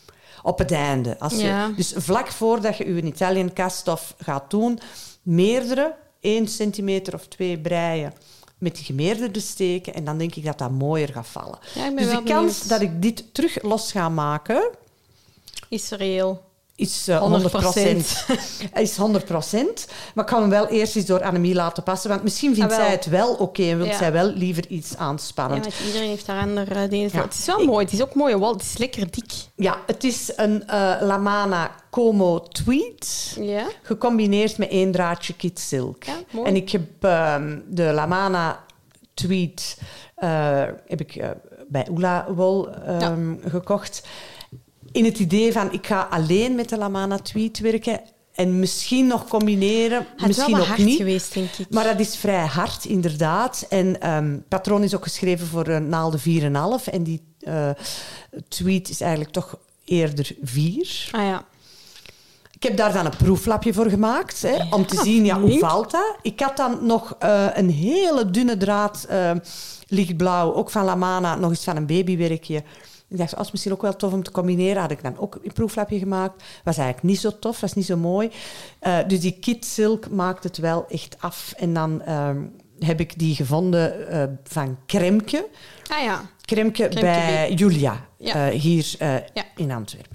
Op 0.44 0.58
het 0.58 0.72
einde. 0.72 1.18
Als 1.18 1.34
je. 1.34 1.72
Dus 1.76 1.92
vlak 1.96 2.28
voordat 2.28 2.76
je 2.76 2.94
je 2.94 3.02
Italian 3.02 3.52
cast-off 3.52 4.14
gaat 4.18 4.50
doen, 4.50 4.78
meerdere, 5.22 5.94
1 6.20 6.48
centimeter 6.48 7.14
of 7.14 7.26
twee 7.26 7.58
breien 7.58 8.12
met 8.58 8.74
die 8.76 8.84
gemeerderde 8.84 9.40
steken. 9.40 9.94
En 9.94 10.04
dan 10.04 10.18
denk 10.18 10.34
ik 10.34 10.44
dat 10.44 10.58
dat 10.58 10.70
mooier 10.70 11.08
gaat 11.08 11.26
vallen. 11.26 11.58
Ja, 11.74 11.90
Dus 11.90 12.10
de 12.10 12.22
kans 12.22 12.24
benieuwd. 12.24 12.68
dat 12.68 12.80
ik 12.80 13.02
dit 13.02 13.34
terug 13.34 13.62
los 13.62 13.92
ga 13.92 14.08
maken, 14.08 14.70
Is 15.68 15.90
reëel. 15.90 16.43
Is 16.76 17.08
eh, 17.08 17.18
100 17.18 17.52
100%. 17.52 17.56
is 18.74 18.96
100 18.96 19.28
Maar 20.14 20.24
ik 20.24 20.30
ga 20.30 20.40
hem 20.40 20.48
wel 20.50 20.66
eerst 20.66 20.96
eens 20.96 21.06
door 21.06 21.22
Annemie 21.22 21.54
laten 21.54 21.82
passen. 21.82 22.10
Want 22.10 22.22
misschien 22.22 22.54
vindt 22.54 22.72
Ah, 22.72 22.78
zij 22.78 22.90
het 22.90 23.06
wel 23.06 23.34
oké 23.34 23.62
en 23.62 23.76
wil 23.76 23.86
Ja. 23.86 23.96
zij 23.96 24.12
wel 24.12 24.26
liever 24.26 24.66
iets 24.68 24.90
Ja, 24.90 24.96
aanspannend. 24.98 25.62
want 25.64 25.80
iedereen 25.86 26.08
heeft 26.08 26.26
daar 26.26 26.40
andere 26.40 26.88
dingen 26.88 27.10
voor. 27.10 27.18
Ja. 27.18 27.24
Het 27.24 27.34
is 27.34 27.46
wel 27.46 27.64
mooi. 27.64 27.84
Het 27.84 27.94
is 27.94 28.02
ook 28.02 28.14
mooie 28.14 28.38
wol. 28.38 28.52
Het 28.52 28.62
is 28.62 28.76
lekker 28.78 29.10
dik. 29.10 29.32
Ja, 29.56 29.76
het 29.86 30.04
is 30.04 30.32
een 30.36 30.66
eh 30.66 30.94
Lamana 31.00 31.70
Como 31.90 32.40
Tweed. 32.40 33.36
Ja. 33.40 33.66
Gecombineerd 33.82 34.58
met 34.58 34.68
één 34.68 34.92
draadje 34.92 35.34
kit 35.34 35.58
silk. 35.60 36.04
Ja, 36.04 36.14
mooi. 36.30 36.48
En 36.48 36.56
ik 36.56 36.70
heb 36.70 36.82
ehm, 37.00 37.58
de 37.68 37.82
Lamana 37.92 38.64
Tweed 39.14 39.78
eh, 40.14 40.62
heb 40.86 41.00
ik, 41.00 41.16
eh, 41.16 41.28
bij 41.68 41.86
Oela 41.90 42.26
Wol 42.34 42.68
ehm, 42.74 43.34
gekocht. 43.46 44.02
In 44.94 45.04
het 45.04 45.18
idee 45.18 45.52
van, 45.52 45.72
ik 45.72 45.86
ga 45.86 46.06
alleen 46.10 46.54
met 46.54 46.68
de 46.68 46.78
Lamana 46.78 47.18
Tweed 47.18 47.58
werken. 47.58 48.00
En 48.34 48.58
misschien 48.58 49.06
nog 49.06 49.28
combineren, 49.28 50.06
Het 50.16 50.26
misschien 50.26 50.56
ook 50.60 50.66
hard 50.66 50.78
niet. 50.84 50.96
geweest, 50.96 51.34
denk 51.34 51.50
ik. 51.52 51.66
Maar 51.70 51.84
dat 51.84 52.00
is 52.00 52.16
vrij 52.16 52.46
hard, 52.46 52.84
inderdaad. 52.84 53.66
En 53.68 54.00
ehm 54.00 54.30
het 54.30 54.48
patroon 54.48 54.82
is 54.82 54.94
ook 54.94 55.02
geschreven 55.02 55.46
voor 55.46 55.66
een 55.66 55.88
naalden 55.88 56.20
4,5. 56.20 56.84
En 56.92 57.02
die 57.02 57.22
eh, 57.40 57.70
tweet 58.48 58.88
is 58.88 59.00
eigenlijk 59.00 59.32
toch 59.32 59.58
eerder 59.84 60.36
4. 60.42 61.08
Ah 61.12 61.22
ja. 61.22 61.44
Ik 62.52 62.62
heb 62.62 62.76
daar 62.76 62.92
dan 62.92 63.04
een 63.04 63.16
proeflapje 63.16 63.72
voor 63.72 63.90
gemaakt, 63.90 64.42
hè, 64.42 64.74
om 64.74 64.86
te 64.86 65.00
zien 65.02 65.24
ja, 65.24 65.40
hoe 65.40 65.58
valt 65.58 65.90
dat. 65.90 66.16
Ik 66.22 66.40
had 66.40 66.56
dan 66.56 66.78
nog 66.86 67.16
eh, 67.18 67.46
een 67.54 67.70
hele 67.70 68.30
dunne 68.30 68.56
draad, 68.56 69.06
eh, 69.08 69.30
lichtblauw, 69.88 70.54
ook 70.54 70.70
van 70.70 70.84
Lamana, 70.84 71.34
nog 71.36 71.50
eens 71.50 71.64
van 71.64 71.76
een 71.76 71.86
babywerkje. 71.86 72.62
Ik 73.14 73.20
dacht, 73.20 73.36
dat 73.36 73.44
is 73.44 73.50
misschien 73.52 73.72
ook 73.72 73.82
wel 73.82 73.96
tof 73.96 74.12
om 74.12 74.22
te 74.22 74.30
combineren. 74.30 74.82
Had 74.82 74.90
ik 74.90 75.02
dan 75.02 75.18
ook 75.18 75.38
een 75.42 75.52
proeflapje 75.52 75.98
gemaakt. 75.98 76.42
Was 76.64 76.76
eigenlijk 76.76 77.06
niet 77.06 77.20
zo 77.20 77.38
tof, 77.38 77.60
was 77.60 77.72
niet 77.74 77.86
zo 77.86 77.96
mooi. 77.96 78.30
Eh, 78.78 78.98
dus 79.06 79.20
die 79.20 79.38
kit 79.40 79.64
silk 79.64 80.10
maakt 80.10 80.44
het 80.44 80.56
wel 80.58 80.86
echt 80.88 81.16
af. 81.20 81.54
En 81.56 81.74
dan 81.74 82.02
ehm, 82.02 82.42
heb 82.78 83.00
ik 83.00 83.18
die 83.18 83.34
gevonden 83.34 84.08
eh, 84.08 84.22
van 84.44 84.78
Kremke. 84.86 85.46
Ah 85.88 86.02
ja. 86.02 86.22
Kremke, 86.40 86.72
Kremke 86.88 87.00
bij 87.00 87.52
Julia, 87.52 88.06
Ja. 88.18 88.50
eh, 88.50 88.60
hier 88.60 88.94
Ja. 88.98 89.22
in 89.56 89.70
Antwerpen. 89.72 90.12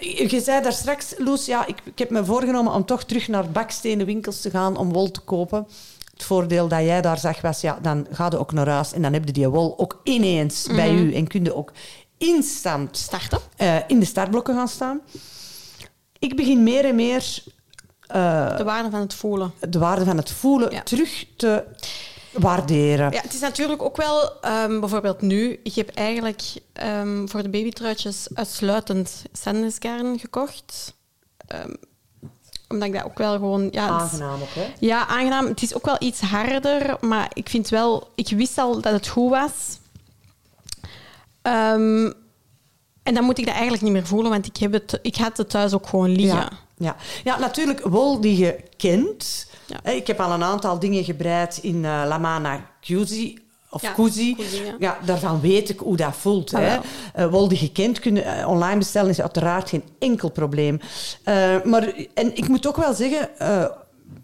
Je 0.00 0.40
zei 0.44 0.62
daar 0.62 0.72
straks, 0.72 1.14
Loes, 1.18 1.46
ja, 1.46 1.66
ik, 1.66 1.76
ik 1.84 1.98
heb 1.98 2.10
me 2.10 2.24
voorgenomen 2.24 2.72
om 2.72 2.84
toch 2.84 3.04
terug 3.04 3.28
naar 3.28 3.50
bakstenen 3.50 4.06
winkels 4.06 4.40
te 4.40 4.50
gaan 4.50 4.76
om 4.76 4.92
wol 4.92 5.10
te 5.10 5.20
kopen. 5.20 5.66
Het 6.12 6.22
voordeel 6.28 6.68
dat 6.68 6.80
jij 6.80 7.00
daar 7.00 7.18
zag 7.18 7.40
was, 7.40 7.60
ja, 7.60 7.78
dan 7.82 8.06
ga 8.10 8.26
je 8.30 8.38
ook 8.38 8.52
naar 8.52 8.68
huis 8.68 8.92
en 8.92 9.02
dan 9.02 9.12
heb 9.12 9.24
je 9.26 9.32
die 9.32 9.48
wol 9.48 9.78
ook 9.78 10.00
ineens 10.04 10.66
bij 10.76 10.92
u 10.94 11.14
en 11.14 11.26
kun 11.26 11.44
je 11.44 11.54
ook 11.54 11.72
instant 12.20 12.96
Starten. 12.96 13.38
eh, 13.56 13.76
in 13.86 13.98
de 14.00 14.06
startblokken 14.06 14.54
gaan 14.54 14.68
staan. 14.68 15.00
Ik 16.18 16.36
begin 16.36 16.62
meer 16.62 16.84
en 16.84 16.94
meer 16.94 17.42
eh, 18.06 18.56
De 18.56 18.64
waarde 18.64 18.90
van 18.90 19.00
het 19.00 19.14
voelen. 19.14 19.52
de 19.68 19.78
waarde 19.78 20.04
van 20.04 20.16
het 20.16 20.30
voelen 20.30 20.70
Ja. 20.70 20.82
terug 20.82 21.24
te 21.36 21.64
waarderen. 22.32 23.12
Ja, 23.12 23.20
het 23.20 23.34
is 23.34 23.40
natuurlijk 23.40 23.82
ook 23.82 23.96
wel, 23.96 24.40
ehm, 24.40 24.80
bijvoorbeeld 24.80 25.20
nu, 25.20 25.60
ik 25.62 25.74
heb 25.74 25.88
eigenlijk 25.88 26.42
ehm, 26.72 27.26
voor 27.26 27.42
de 27.42 27.48
babytruitjes 27.48 28.26
uitsluitend 28.34 29.22
sandnesgarn 29.32 30.18
gekocht. 30.18 30.94
Ehm, 31.46 31.74
omdat 32.68 32.88
ik 32.88 32.94
dat 32.94 33.04
ook 33.04 33.18
wel 33.18 33.32
gewoon... 33.32 33.68
Ja, 33.70 33.88
Aangenaam 33.88 34.40
ook, 34.42 34.48
hè? 34.54 34.66
ja, 34.78 35.06
aangenaam. 35.06 35.46
Het 35.46 35.62
is 35.62 35.74
ook 35.74 35.84
wel 35.84 35.96
iets 35.98 36.20
harder, 36.20 36.96
maar 37.00 37.30
ik 37.32 37.48
vind 37.48 37.68
wel... 37.68 38.08
Ik 38.14 38.28
wist 38.28 38.58
al 38.58 38.80
dat 38.80 38.92
het 38.92 39.08
goed 39.08 39.30
was. 39.30 39.52
Ehm, 41.42 42.10
en 43.02 43.14
dan 43.14 43.24
moet 43.24 43.38
ik 43.38 43.44
dat 43.44 43.54
eigenlijk 43.54 43.82
niet 43.82 43.92
meer 43.92 44.06
voelen, 44.06 44.30
want 44.30 44.46
ik, 44.46 44.56
heb 44.56 44.72
het, 44.72 44.98
ik 45.02 45.16
had 45.16 45.36
het 45.36 45.50
thuis 45.50 45.74
ook 45.74 45.86
gewoon 45.86 46.10
liggen. 46.10 46.38
Ja, 46.38 46.50
ja. 46.76 46.96
ja, 47.24 47.38
natuurlijk 47.38 47.80
wol 47.80 48.20
die 48.20 48.36
je 48.36 48.60
kent. 48.76 49.46
Ja. 49.66 49.90
Ik 49.90 50.06
heb 50.06 50.20
al 50.20 50.32
een 50.32 50.42
aantal 50.42 50.78
dingen 50.78 51.04
gebreid 51.04 51.58
in 51.62 51.84
eh 51.84 52.02
Lamana 52.06 52.66
Cusi 52.80 53.38
of 53.70 53.82
Ja, 53.82 53.92
Kuzi. 53.92 54.36
Ja. 54.38 54.74
ja. 54.78 54.98
daarvan 55.04 55.40
weet 55.40 55.68
ik 55.68 55.78
hoe 55.78 55.96
dat 55.96 56.16
voelt. 56.16 56.54
Ah, 56.54 56.60
hè. 56.60 56.78
Eh, 57.14 57.30
wol 57.30 57.48
die 57.48 57.60
je 57.60 57.72
kent, 57.72 57.98
kunnen 57.98 58.24
eh, 58.24 58.48
online 58.48 58.78
bestellen 58.78 59.10
is 59.10 59.20
uiteraard 59.20 59.68
geen 59.68 59.84
enkel 59.98 60.30
probleem. 60.30 60.80
Maar 61.64 61.92
en 62.14 62.36
ik 62.36 62.48
moet 62.48 62.66
ook 62.66 62.76
wel 62.76 62.94
zeggen... 62.94 63.28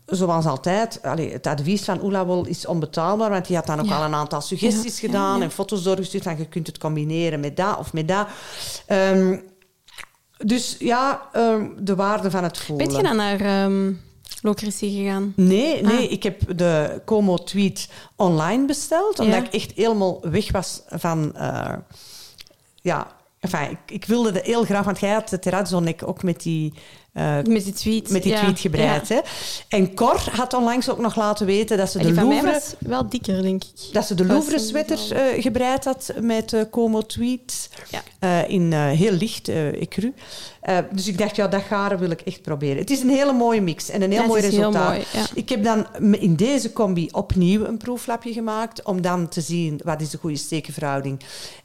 Zoals 0.07 0.47
altijd, 0.47 0.99
het 1.03 1.47
advies 1.47 1.85
van 1.85 2.03
Oela 2.03 2.27
Wol 2.27 2.47
is 2.47 2.67
onbetaalbaar, 2.67 3.31
want 3.31 3.47
die 3.47 3.57
had 3.57 3.67
dan 3.67 3.81
ook 3.81 3.87
Ja. 3.87 3.97
al 3.97 4.05
een 4.05 4.15
aantal 4.15 4.41
suggesties 4.41 5.01
Ja, 5.01 5.07
gedaan 5.07 5.39
ja. 5.39 5.45
en 5.45 5.51
foto's 5.51 5.83
doorgestuurd 5.83 6.23
van 6.23 6.39
je 6.39 6.47
kunt 6.49 6.67
het 6.67 6.79
combineren 6.79 7.41
met 7.41 7.57
dat 7.57 7.79
of 7.79 7.93
met 7.93 8.09
dat. 8.09 8.27
Ehm, 8.87 9.37
dus 10.39 10.77
ja, 10.79 11.29
ehm, 11.33 11.67
de 11.79 11.95
waarde 11.95 12.31
van 12.31 12.43
het 12.45 12.59
voelen. 12.59 12.87
Ben 12.87 12.97
je 12.97 13.03
dan 13.03 13.17
naar 13.17 13.71
Locrisie 14.43 14.97
gegaan? 15.03 15.33
Nee, 15.37 15.83
nee 15.83 16.07
Ah. 16.07 16.13
ik 16.13 16.23
heb 16.23 16.57
de 16.59 17.03
Como 17.05 17.37
Tweet 17.37 17.89
online 18.17 18.67
besteld, 18.67 19.19
omdat 19.19 19.45
ik 19.45 19.53
echt 19.55 19.73
helemaal 19.75 20.19
weg 20.31 20.53
was 20.53 20.83
van... 20.87 21.37
eh, 21.37 21.73
ja, 22.83 23.07
enfin, 23.41 23.71
ik, 23.71 23.79
ik 23.87 24.05
wilde 24.05 24.33
dat 24.33 24.43
heel 24.45 24.65
graag, 24.65 24.85
want 24.85 25.01
jij 25.01 25.13
had 25.13 25.29
de 25.29 25.39
terrazzo-nek 25.39 26.09
ook 26.09 26.23
met 26.23 26.43
die... 26.43 26.73
eh, 27.17 27.37
Met 27.43 27.65
die 27.65 27.73
tweet. 27.73 28.11
met 28.11 28.23
die 28.23 28.33
ja. 28.33 28.41
tweet 28.43 28.61
gebreid. 28.61 29.09
Ja. 29.09 29.15
Hè? 29.15 29.21
En 29.69 29.95
Cor 29.95 30.21
had 30.33 30.55
onlangs 30.55 30.91
ook 30.91 30.99
nog 30.99 31.17
laten 31.17 31.47
weten 31.47 31.77
dat 31.77 31.91
ze 31.91 31.99
de 31.99 32.13
Louvre... 32.13 32.61
wel 32.79 33.09
dikker, 33.09 33.43
denk 33.43 33.65
ik. 33.65 33.93
Dat 33.93 34.07
ze 34.07 34.15
de 34.15 34.23
Dat 34.23 34.33
Louvre 34.33 34.55
is 34.55 34.63
een 34.63 34.69
sweater 34.69 34.99
wel- 35.09 35.19
eh, 35.19 35.43
gebreid 35.43 35.85
had 35.85 36.13
met 36.21 36.53
eh, 36.53 36.61
Como 36.71 37.03
Tweed. 37.03 37.69
Ja. 37.91 38.45
In 38.47 38.73
heel 38.73 39.13
licht, 39.13 39.49
ecru. 39.49 40.13
Dus 40.93 41.09
ik 41.09 41.19
dacht, 41.19 41.37
ja, 41.37 41.49
dat 41.49 41.63
garen 41.63 41.99
wil 41.99 42.11
ik 42.11 42.21
echt 42.21 42.43
proberen. 42.43 42.77
Het 42.77 42.91
is 42.91 43.01
een 43.01 43.09
hele 43.11 43.33
mooie 43.33 43.61
mix 43.61 43.89
en 43.91 44.03
een 44.03 44.13
heel 44.13 44.27
mooi 44.27 44.43
is 44.43 44.51
heel 44.51 44.59
resultaat. 44.73 44.89
mooi. 44.89 45.05
Ik 45.35 45.49
heb 45.49 45.65
dan 45.65 45.87
in 46.21 46.37
deze 46.37 46.73
combi 46.73 47.09
opnieuw 47.13 47.65
een 47.65 47.77
proeflapje 47.77 48.33
gemaakt 48.33 48.83
om 48.83 49.01
dan 49.03 49.29
te 49.29 49.41
zien 49.41 49.81
wat 49.85 50.01
is 50.01 50.11
de 50.11 50.19
goede 50.19 50.37
stekenverhouding. 50.37 51.21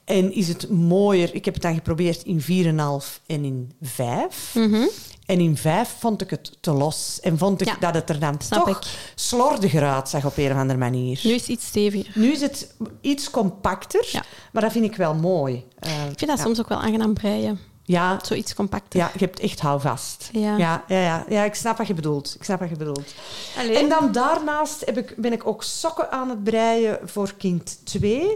En 0.06 0.34
is 0.34 0.48
het 0.48 0.70
mooier, 0.70 1.36
ik 1.36 1.46
heb 1.46 1.54
het 1.54 1.64
dan 1.64 1.74
geprobeerd 1.74 2.24
in 2.24 2.42
4,5 2.42 3.20
en 3.26 3.44
in 3.46 3.72
5. 3.82 4.52
Mhm. 4.56 4.86
En 5.32 5.40
in 5.40 5.58
5 5.58 5.96
vond 6.00 6.22
ik 6.22 6.30
het 6.30 6.58
te 6.60 6.72
los. 6.72 7.20
En 7.22 7.38
vond 7.38 7.62
ik 7.62 7.68
Ja, 7.68 7.76
dat 7.80 7.94
het 7.94 8.10
er 8.10 8.20
dan 8.20 8.38
toch 8.50 8.68
ik. 8.70 8.78
slordiger 9.16 9.84
uitzag 9.90 10.26
op 10.26 10.38
een 10.38 10.52
of 10.52 10.58
andere 10.58 10.80
manier. 10.80 11.20
Nu 11.24 11.32
is 11.32 11.40
het 11.42 11.50
iets 11.50 11.66
steviger. 11.66 12.12
Nu 12.16 12.32
is 12.32 12.42
het 12.42 12.74
iets 13.02 13.30
compacter, 13.30 14.08
Ja. 14.12 14.24
maar 14.52 14.62
dat 14.62 14.72
vind 14.72 14.86
ik 14.86 14.96
wel 14.96 15.14
mooi. 15.14 15.66
Eh, 15.80 15.92
Ik 15.92 16.18
vind 16.18 16.30
dat 16.30 16.38
ja. 16.38 16.44
soms 16.44 16.60
ook 16.60 16.70
wel 16.70 16.82
aangenaam 16.82 17.14
breien. 17.14 17.60
Ja, 17.84 18.20
Zoiets 18.22 18.54
compacter. 18.56 19.00
ja, 19.00 19.12
je 19.14 19.26
hebt 19.26 19.40
echt 19.40 19.60
houvast. 19.60 20.30
Ja. 20.32 20.58
Ja, 20.58 20.84
ja, 20.88 20.98
ja, 21.02 21.26
ja, 21.30 21.44
ik 21.44 21.56
snap 21.56 21.78
wat 21.78 21.88
je 21.88 21.94
bedoelt. 21.94 22.36
Ik 22.36 22.44
snap 22.44 22.60
wat 22.60 22.70
je 22.70 22.76
bedoelt. 22.76 23.14
Allee. 23.58 23.78
En 23.78 23.90
dan 23.90 24.12
daarnaast 24.12 24.86
heb 24.86 24.98
ik, 24.98 25.14
ben 25.18 25.32
ik 25.34 25.48
ook 25.48 25.64
sokken 25.64 26.12
aan 26.12 26.30
het 26.30 26.44
breien 26.44 27.00
voor 27.04 27.34
kind 27.38 27.80
2. 27.84 28.36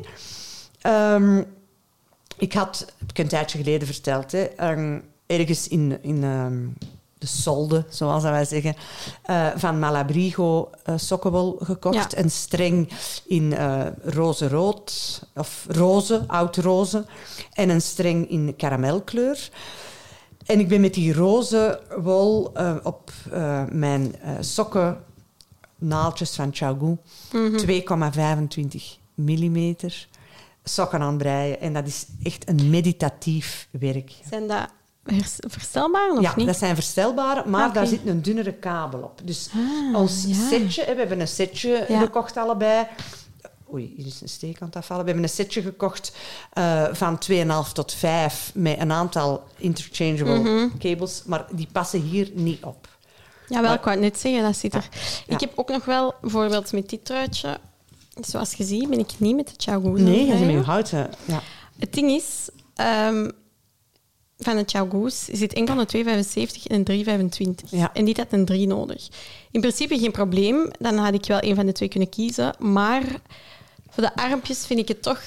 Ehm, 0.81 1.43
ik 2.38 2.53
had, 2.53 2.86
heb 2.99 3.10
ik 3.10 3.17
een 3.17 3.27
tijdje 3.27 3.58
geleden 3.58 3.88
verteld, 3.88 4.31
hè, 4.31 4.43
ehm, 4.43 4.99
ergens 5.25 5.67
in, 5.67 5.97
in 6.01 6.23
ehm, 6.23 6.67
de 7.17 7.27
solde, 7.27 7.85
zoals 7.89 8.23
wij 8.23 8.45
zeggen, 8.45 8.75
eh, 9.23 9.47
van 9.55 9.79
Malabrigo 9.79 10.69
eh, 10.83 10.97
sokkenwol 10.97 11.57
gekocht. 11.59 12.11
Ja. 12.11 12.17
Een 12.17 12.31
streng 12.31 12.89
in 13.25 13.53
eh 13.53 13.85
roze-rood, 14.03 15.21
of 15.35 15.65
roze, 15.69 16.23
oud 16.27 16.55
roze. 16.55 17.05
En 17.53 17.69
een 17.69 17.81
streng 17.81 18.29
in 18.29 18.55
karamelkleur. 18.55 19.49
En 20.45 20.59
ik 20.59 20.67
ben 20.67 20.81
met 20.81 20.93
die 20.93 21.13
roze 21.13 21.81
wol 21.97 22.51
op 22.83 23.11
mijn 23.69 24.15
sokken 24.39 25.03
naaldjes 25.77 26.35
van 26.35 26.49
Chagu 26.53 26.97
2,25 27.31 28.99
millimeter 29.13 30.07
sokken 30.63 30.99
aan 30.99 31.07
het 31.07 31.17
breien. 31.17 31.59
En 31.59 31.73
dat 31.73 31.88
is 31.88 32.05
echt 32.23 32.49
een 32.49 32.69
meditatief 32.69 33.67
werk. 33.71 34.11
Zijn 34.29 34.47
dat 34.47 34.69
verstelbaar 35.47 36.11
of 36.11 36.21
ja, 36.21 36.33
niet? 36.35 36.45
dat 36.45 36.57
zijn 36.57 36.75
verstelbare, 36.75 37.49
maar 37.49 37.67
Ah, 37.67 37.73
daar 37.73 37.87
zit 37.87 37.99
een 38.05 38.21
dunnere 38.21 38.53
kabel 38.53 38.99
op. 38.99 39.21
Dus 39.23 39.49
Ah, 39.91 39.99
ons 39.99 40.23
ja. 40.27 40.47
setje, 40.49 40.85
we 40.85 40.93
hebben 40.99 41.19
een 41.19 41.27
setje 41.27 41.85
Ja. 41.87 41.99
gekocht 41.99 42.37
allebei. 42.37 42.87
Oei, 43.73 43.93
hier 43.97 44.05
is 44.05 44.21
een 44.21 44.29
steek 44.29 44.61
aan 44.61 44.67
het 44.67 44.75
afvallen. 44.75 45.03
We 45.05 45.09
hebben 45.11 45.29
een 45.29 45.35
setje 45.35 45.61
gekocht 45.61 46.15
eh, 46.53 46.83
van 46.91 47.17
2,5 47.19 47.71
tot 47.73 47.93
5 47.93 48.51
met 48.53 48.79
een 48.79 48.91
aantal 48.91 49.43
interchangeable 49.57 50.39
Mhm. 50.39 50.77
cables, 50.79 51.21
maar 51.25 51.45
die 51.51 51.67
passen 51.71 52.01
hier 52.01 52.29
niet 52.33 52.63
op. 52.63 52.87
Ja, 53.47 53.61
wel, 53.61 53.73
ik 53.73 53.81
wou 53.83 53.91
het 53.95 53.99
net 54.05 54.19
zeggen, 54.19 54.43
dat 54.43 54.55
zit 54.57 54.73
er. 54.73 54.89
Ik 55.27 55.39
heb 55.39 55.51
ook 55.55 55.69
nog 55.69 55.85
wel, 55.85 56.13
bijvoorbeeld 56.21 56.71
met 56.71 56.89
dit 56.89 57.05
truitje, 57.05 57.57
zoals 58.21 58.53
je 58.53 58.63
ziet, 58.63 58.89
ben 58.89 58.99
ik 58.99 59.11
niet 59.17 59.35
met 59.35 59.47
de 59.47 59.53
Chagoes 59.57 59.99
Nee, 59.99 60.25
je 60.25 60.37
zit 60.37 60.45
met 60.45 60.55
je 60.55 60.61
houten. 60.61 61.09
Ja. 61.25 61.41
Het 61.79 61.93
ding 61.93 62.11
is, 62.11 62.49
ehm, 62.75 63.29
van 64.45 64.55
de 64.55 64.63
Chagoes 64.65 65.25
zit 65.25 65.53
enkel 65.53 65.79
een 65.79 65.86
275 65.86 66.67
en 66.67 66.75
een 66.75 66.84
325. 66.84 67.71
Ja. 67.71 67.93
En 67.93 68.05
dit 68.05 68.17
had 68.17 68.27
een 68.29 68.45
3 68.45 68.67
nodig. 68.67 69.08
In 69.51 69.60
principe 69.60 69.99
geen 69.99 70.12
probleem, 70.12 70.71
dan 70.79 70.97
had 70.97 71.13
ik 71.13 71.25
wel 71.25 71.43
een 71.43 71.55
van 71.55 71.65
de 71.65 71.71
twee 71.71 71.89
kunnen 71.89 72.10
kiezen. 72.10 72.55
Maar 72.60 73.03
voor 73.89 74.03
de 74.03 74.15
armpjes 74.15 74.65
vind 74.65 74.79
ik 74.79 74.88
het 74.88 75.01
toch... 75.01 75.21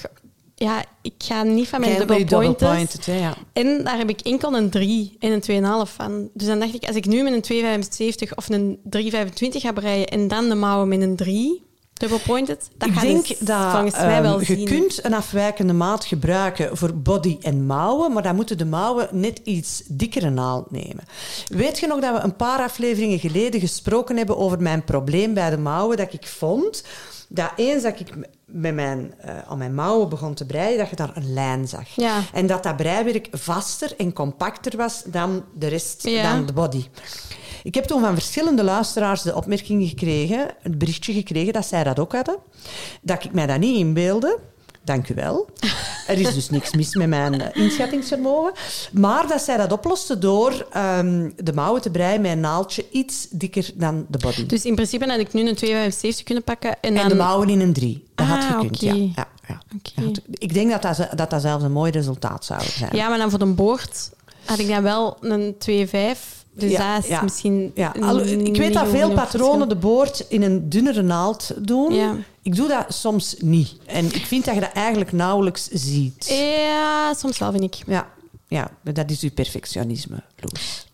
Ja, 0.55 0.85
ik 1.01 1.13
ga 1.17 1.43
niet 1.43 1.67
van 1.67 1.79
mijn 1.79 1.97
double 1.97 2.23
double 2.23 2.53
pointed, 2.53 3.05
hè, 3.05 3.17
ja. 3.17 3.37
En 3.53 3.83
daar 3.83 3.97
heb 3.97 4.09
ik 4.09 4.21
enkel 4.21 4.55
een 4.55 4.69
3 4.69 5.15
en 5.19 5.31
een 5.31 5.87
2,5 5.87 5.91
van. 5.91 6.29
Dus 6.33 6.47
dan 6.47 6.59
dacht 6.59 6.73
ik, 6.73 6.85
als 6.87 6.95
ik 6.95 7.05
nu 7.05 7.23
met 7.23 7.33
een 7.33 7.41
275 7.41 8.35
of 8.35 8.49
een 8.49 8.79
325 8.83 9.61
ga 9.61 9.71
breien 9.71 10.07
en 10.07 10.27
dan 10.27 10.49
de 10.49 10.55
mouwen 10.55 10.87
met 10.87 11.01
een 11.01 11.15
3, 11.15 11.67
double 11.99 12.19
pointed, 12.19 12.69
dat 12.77 12.87
ik 12.87 12.93
gaat 12.93 13.03
denk 13.03 13.27
dus 13.27 13.37
dat 13.39 13.73
mij 13.91 13.91
ehm, 13.91 14.21
wel 14.21 14.39
je 14.39 14.45
zien. 14.45 14.65
kunt 14.65 15.05
een 15.05 15.13
afwijkende 15.13 15.73
maat 15.73 16.05
gebruiken 16.05 16.77
voor 16.77 16.93
body 16.95 17.37
en 17.41 17.65
mouwen, 17.65 18.13
maar 18.13 18.23
dan 18.23 18.35
moeten 18.35 18.57
de 18.57 18.65
mouwen 18.65 19.07
net 19.11 19.41
iets 19.43 19.83
dikkere 19.87 20.29
naald 20.29 20.71
nemen. 20.71 21.03
Weet 21.47 21.79
je 21.79 21.87
nog 21.87 21.99
dat 21.99 22.13
we 22.15 22.19
een 22.19 22.35
paar 22.35 22.59
afleveringen 22.59 23.19
geleden 23.19 23.59
gesproken 23.59 24.17
hebben 24.17 24.37
over 24.37 24.61
mijn 24.61 24.83
probleem 24.83 25.33
bij 25.33 25.49
de 25.49 25.57
mouwen, 25.57 25.97
dat 25.97 26.13
ik 26.13 26.27
vond 26.27 26.83
dat 27.31 27.51
eens 27.55 27.83
dat 27.83 27.99
ik 27.99 28.09
met 28.45 28.73
mijn, 28.75 29.13
eh, 29.17 29.37
aan 29.47 29.57
mijn 29.57 29.75
mouwen 29.75 30.09
begon 30.09 30.33
te 30.33 30.45
breien, 30.45 30.77
dat 30.77 30.89
je 30.89 30.95
daar 30.95 31.11
een 31.13 31.33
lijn 31.33 31.67
zag. 31.67 31.87
Ja. 31.95 32.21
En 32.33 32.47
dat 32.47 32.63
dat 32.63 32.77
breiwerk 32.77 33.27
vaster 33.31 33.93
en 33.97 34.13
compacter 34.13 34.77
was 34.77 35.03
dan 35.05 35.43
de 35.53 35.67
rest, 35.67 36.03
Ja. 36.07 36.21
dan 36.33 36.45
de 36.45 36.53
body. 36.53 36.85
Ik 37.63 37.75
heb 37.75 37.83
toen 37.83 38.01
van 38.01 38.13
verschillende 38.13 38.63
luisteraars 38.63 39.21
de 39.21 39.35
opmerking 39.35 39.89
gekregen, 39.89 40.47
een 40.63 40.77
berichtje 40.77 41.13
gekregen 41.13 41.53
dat 41.53 41.65
zij 41.65 41.83
dat 41.83 41.99
ook 41.99 42.11
hadden. 42.13 42.37
Dat 43.01 43.23
ik 43.23 43.33
mij 43.33 43.45
dat 43.47 43.59
niet 43.59 43.77
inbeelde. 43.77 44.39
Dank 44.83 45.09
u 45.09 45.13
wel. 45.15 45.49
Er 46.07 46.19
is 46.19 46.33
dus 46.33 46.49
niks 46.49 46.73
mis 46.73 46.95
met 46.95 47.07
mijn 47.07 47.41
eh, 47.41 47.63
inschattingsvermogen. 47.63 48.51
Maar 48.91 49.27
dat 49.27 49.41
zij 49.41 49.57
dat 49.57 49.71
oplosten 49.71 50.19
door 50.19 50.67
ehm, 50.71 51.29
de 51.35 51.53
mouwen 51.53 51.81
te 51.81 51.89
breien 51.89 52.21
met 52.21 52.31
een 52.31 52.39
naaldje 52.39 52.85
iets 52.91 53.27
dikker 53.31 53.69
dan 53.75 54.05
de 54.09 54.17
body. 54.17 54.45
Dus 54.45 54.65
in 54.65 54.75
principe 54.75 55.05
had 55.09 55.19
ik 55.19 55.33
nu 55.33 55.39
een 55.47 55.55
275 55.55 56.23
kunnen 56.25 56.43
pakken 56.43 56.75
en 56.81 56.93
dan... 56.93 57.03
en 57.03 57.09
de 57.09 57.15
mouwen 57.15 57.49
in 57.49 57.59
een 57.59 57.73
3. 57.73 58.03
Dat 58.15 58.25
had 58.27 58.37
Ah, 58.37 58.49
gekund, 58.59 58.75
oké. 58.83 58.91
ja. 58.93 59.27
ja, 59.47 59.61
had- 60.05 60.21
ik 60.31 60.53
denk 60.53 60.71
dat 60.71 60.81
dat, 60.81 61.07
dat 61.15 61.29
dat 61.29 61.41
zelfs 61.41 61.63
een 61.63 61.71
mooi 61.71 61.91
resultaat 61.91 62.45
zou 62.45 62.61
zijn. 62.63 62.95
Ja, 62.95 63.09
maar 63.09 63.17
dan 63.17 63.29
voor 63.29 63.39
de 63.39 63.45
boord 63.45 64.09
had 64.45 64.59
ik 64.59 64.67
dan 64.67 64.83
wel 64.83 65.17
een 65.21 65.55
2,5. 65.69 66.38
Dus 66.59 66.71
Ja, 66.71 66.95
dat 66.95 67.03
is 67.03 67.09
ja. 67.09 67.21
misschien... 67.21 67.71
Ja, 67.75 67.95
al- 68.01 68.19
ik 68.19 68.55
weet 68.57 68.73
dat 68.73 68.87
veel 68.87 69.13
patronen 69.13 69.69
de 69.69 69.75
boord 69.75 70.25
in 70.29 70.41
een 70.41 70.69
dunnere 70.69 71.01
naald 71.01 71.51
doen. 71.57 72.23
Ik 72.41 72.55
doe 72.55 72.67
dat 72.67 72.85
soms 72.93 73.35
niet. 73.39 73.73
En 73.85 74.05
ik 74.05 74.25
vind 74.25 74.45
dat 74.45 74.53
je 74.53 74.59
dat 74.59 74.71
eigenlijk 74.73 75.11
nauwelijks 75.11 75.67
ziet. 75.67 76.25
Ja, 76.29 77.13
soms 77.13 77.37
wel, 77.37 77.51
vind 77.51 77.63
ik. 77.63 77.75
Ja, 77.87 78.07
ja 78.47 78.71
dat 78.93 79.09
is 79.11 79.21
uw 79.21 79.31
perfectionisme, 79.31 80.23
Loes. 80.39 80.87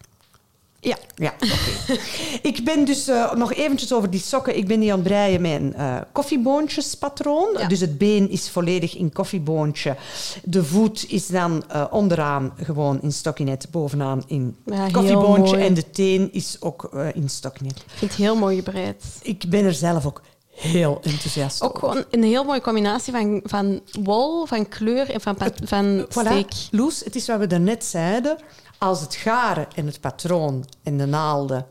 Ja. 0.86 0.98
Ja, 1.16 1.34
oké. 1.36 2.00
ik 2.50 2.64
ben 2.64 2.86
dus 2.86 3.08
eh, 3.08 3.34
nog 3.34 3.54
eventjes 3.54 3.94
over 3.94 4.10
die 4.10 4.20
sokken. 4.20 4.58
Ik 4.58 4.68
ben 4.68 4.80
die 4.80 4.92
aan 4.92 5.00
het 5.00 5.08
breien 5.08 5.42
met 5.42 5.52
een 5.52 5.74
eh, 5.74 5.96
koffieboontjespatroon. 6.12 7.56
Ja. 7.58 7.68
Dus 7.68 7.80
het 7.80 7.98
been 7.98 8.30
is 8.30 8.50
volledig 8.50 8.96
in 8.96 9.12
koffieboontje. 9.12 9.96
De 10.44 10.64
voet 10.64 11.06
is 11.10 11.28
dan 11.28 11.64
eh, 11.68 11.86
onderaan 11.92 12.54
gewoon 12.64 13.02
in 13.02 13.12
stockinet, 13.12 13.68
bovenaan 13.72 14.24
in 14.28 14.56
Ja, 14.66 14.90
koffieboontje. 14.92 15.58
En 15.58 15.74
de 15.74 15.90
teen 15.90 16.34
is 16.34 16.58
ook 16.60 16.90
in 17.14 17.30
stockinet. 17.30 17.78
Ik 17.78 17.84
vind 17.96 18.12
het 18.12 18.20
heel 18.20 18.36
mooi 18.36 18.56
gebreid. 18.56 19.04
Ik 19.22 19.44
ben 19.50 19.66
er 19.66 19.74
zelf 19.74 20.06
ook 20.06 20.22
heel 20.56 21.00
enthousiast 21.02 21.62
Ook 21.62 21.80
gewoon 21.80 22.04
een 22.12 22.24
heel 22.24 22.44
mooie 22.44 22.62
combinatie 22.62 23.14
van, 23.14 23.42
van 23.44 23.82
wol, 24.04 24.46
van 24.46 24.68
kleur 24.68 25.12
en 25.12 25.22
van, 25.22 25.36
van 25.64 26.06
Voilà. 26.06 26.08
steek. 26.10 26.54
Loes, 26.72 27.04
het 27.04 27.16
is 27.16 27.28
wat 27.28 27.40
we 27.40 27.48
daarnet 27.48 27.86
zeiden. 27.86 28.38
Als 28.86 29.02
het 29.02 29.16
garen 29.16 29.68
en 29.76 29.86
het 29.86 30.00
patroon 30.02 30.66
en 30.84 30.98
de 30.98 31.06
naalden 31.06 31.66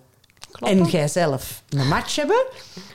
Kloppen. 0.51 0.79
en 0.79 0.85
jijzelf 0.85 1.63
een 1.69 1.89
match 1.89 2.17
hebben, 2.17 2.45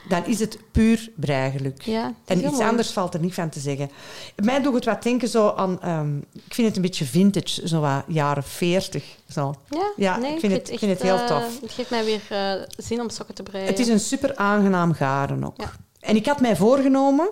dan 0.10 0.25
is 0.25 0.39
het 0.39 0.58
puur 0.71 1.10
breigeluk. 1.15 1.82
Ja, 1.82 2.13
en 2.25 2.38
iets 2.39 2.51
mooi. 2.51 2.63
anders 2.67 2.89
valt 2.91 3.13
er 3.13 3.19
niet 3.19 3.34
van 3.34 3.49
te 3.49 3.60
zeggen. 3.60 3.91
Mij 4.36 4.62
doet 4.62 4.73
het 4.73 4.86
wat 4.86 5.03
denken 5.03 5.27
zo 5.27 5.53
aan... 5.55 5.82
ehm, 5.82 6.17
ik 6.17 6.53
vind 6.53 6.67
het 6.67 6.75
een 6.75 6.82
beetje 6.82 7.05
vintage, 7.05 7.67
zo 7.67 7.79
wat 7.79 8.03
jaren 8.08 8.43
40. 8.43 9.03
Zo. 9.29 9.53
Ja, 9.69 9.91
Ja, 9.95 10.17
nee, 10.17 10.34
ik 10.34 10.39
vind 10.39 10.53
het- 10.53 10.71
ik 10.71 10.79
vind 10.79 10.91
echt, 10.91 11.01
het 11.01 11.12
heel 11.12 11.19
eh, 11.19 11.25
tof. 11.27 11.62
het 11.62 11.71
geeft 11.71 11.89
mij 11.89 12.05
weer 12.05 12.21
eh, 12.29 12.51
zin 12.77 13.01
om 13.01 13.10
sokken 13.10 13.36
te 13.36 13.43
breien. 13.43 13.67
Het 13.67 13.79
is 13.79 13.88
een 13.88 13.99
super 13.99 14.36
aangenaam 14.36 14.93
garen 14.93 15.43
ook. 15.45 15.53
Ja. 15.58 15.71
En 15.99 16.15
ik 16.15 16.25
had 16.25 16.41
mij 16.41 16.55
voorgenomen 16.55 17.29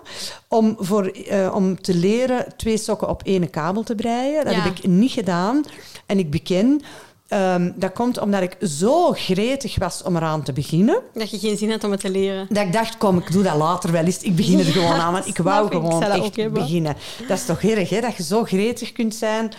om, 0.48 0.76
voor, 0.78 1.06
eh, 1.06 1.52
om 1.54 1.80
te 1.82 1.94
leren 1.94 2.46
twee 2.56 2.76
sokken 2.78 3.08
op 3.08 3.22
één 3.22 3.50
kabel 3.50 3.82
te 3.82 3.94
breien. 3.94 4.44
Dat 4.44 4.54
Ja. 4.54 4.60
heb 4.60 4.76
ik 4.76 4.86
niet 4.86 5.10
gedaan. 5.12 5.64
En 6.08 6.18
ik 6.18 6.30
beken, 6.30 6.80
ehm, 7.28 7.70
dat 7.74 7.92
komt 7.92 8.18
omdat 8.18 8.42
ik 8.42 8.56
zo 8.68 9.12
gretig 9.12 9.78
was 9.78 10.02
om 10.02 10.16
eraan 10.16 10.42
te 10.42 10.52
beginnen. 10.52 11.00
Dat 11.14 11.30
je 11.30 11.38
geen 11.38 11.56
zin 11.56 11.70
hebt 11.70 11.84
om 11.84 11.90
het 11.90 12.00
te 12.00 12.10
leren. 12.10 12.46
Dat 12.48 12.66
ik 12.66 12.72
dacht, 12.72 12.96
kom, 12.96 13.18
ik 13.18 13.32
doe 13.32 13.42
dat 13.42 13.56
later 13.56 13.92
wel 13.92 14.04
eens. 14.04 14.18
Ik 14.18 14.36
begin 14.36 14.58
er 14.58 14.66
Ja, 14.66 14.72
gewoon 14.72 14.92
aan, 14.92 15.12
want 15.12 15.26
ik 15.26 15.36
wou 15.36 15.66
ik. 15.66 15.72
Ik 15.72 15.78
gewoon 15.78 16.00
dat 16.00 16.24
echt 16.24 16.52
beginnen. 16.52 16.96
Dat 17.28 17.38
is 17.38 17.44
toch 17.44 17.62
erg, 17.62 17.90
hè? 17.90 18.00
Dat 18.00 18.16
je 18.16 18.22
zo 18.22 18.44
gretig 18.44 18.92
kunt 18.92 19.14
zijn 19.14 19.52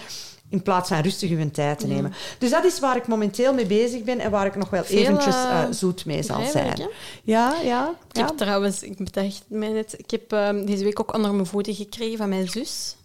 in 0.50 0.62
plaats 0.62 0.90
van 0.90 1.02
rustig 1.02 1.30
je 1.30 1.52
tijd 1.52 1.80
te 1.80 1.88
nemen. 1.88 2.14
Dus 2.38 2.50
dat 2.50 2.64
is 2.64 2.80
waar 2.80 2.96
ik 2.96 3.08
momenteel 3.08 3.54
mee 3.54 3.66
bezig 3.66 4.04
ben 4.04 4.20
en 4.20 4.32
waar 4.32 4.46
ik 4.46 4.56
nog 4.56 4.70
wel 4.70 4.84
Veel, 4.84 4.98
eventjes 4.98 5.36
eh, 5.36 5.62
eh, 5.62 5.68
zoet 5.72 6.06
mee 6.06 6.24
zal 6.24 6.46
zijn. 6.46 6.68
hè? 6.68 6.86
Ja, 7.24 7.56
ja. 7.64 7.94
Ik 8.12 8.16
heb 8.18 8.28
trouwens, 8.38 8.84
ik 8.84 8.98
bedacht 8.98 9.44
mij 9.48 9.70
net, 9.70 9.94
ik 9.98 10.12
heb 10.12 10.32
ehm, 10.34 10.66
deze 10.66 10.84
week 10.84 11.00
ook 11.00 11.14
onder 11.16 11.34
mijn 11.34 11.46
voeten 11.46 11.74
gekregen 11.76 12.18
van 12.18 12.30
mijn 12.30 12.50
zus. 12.50 12.96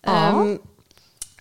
Ah. 0.00 0.14
Ehm, 0.14 0.56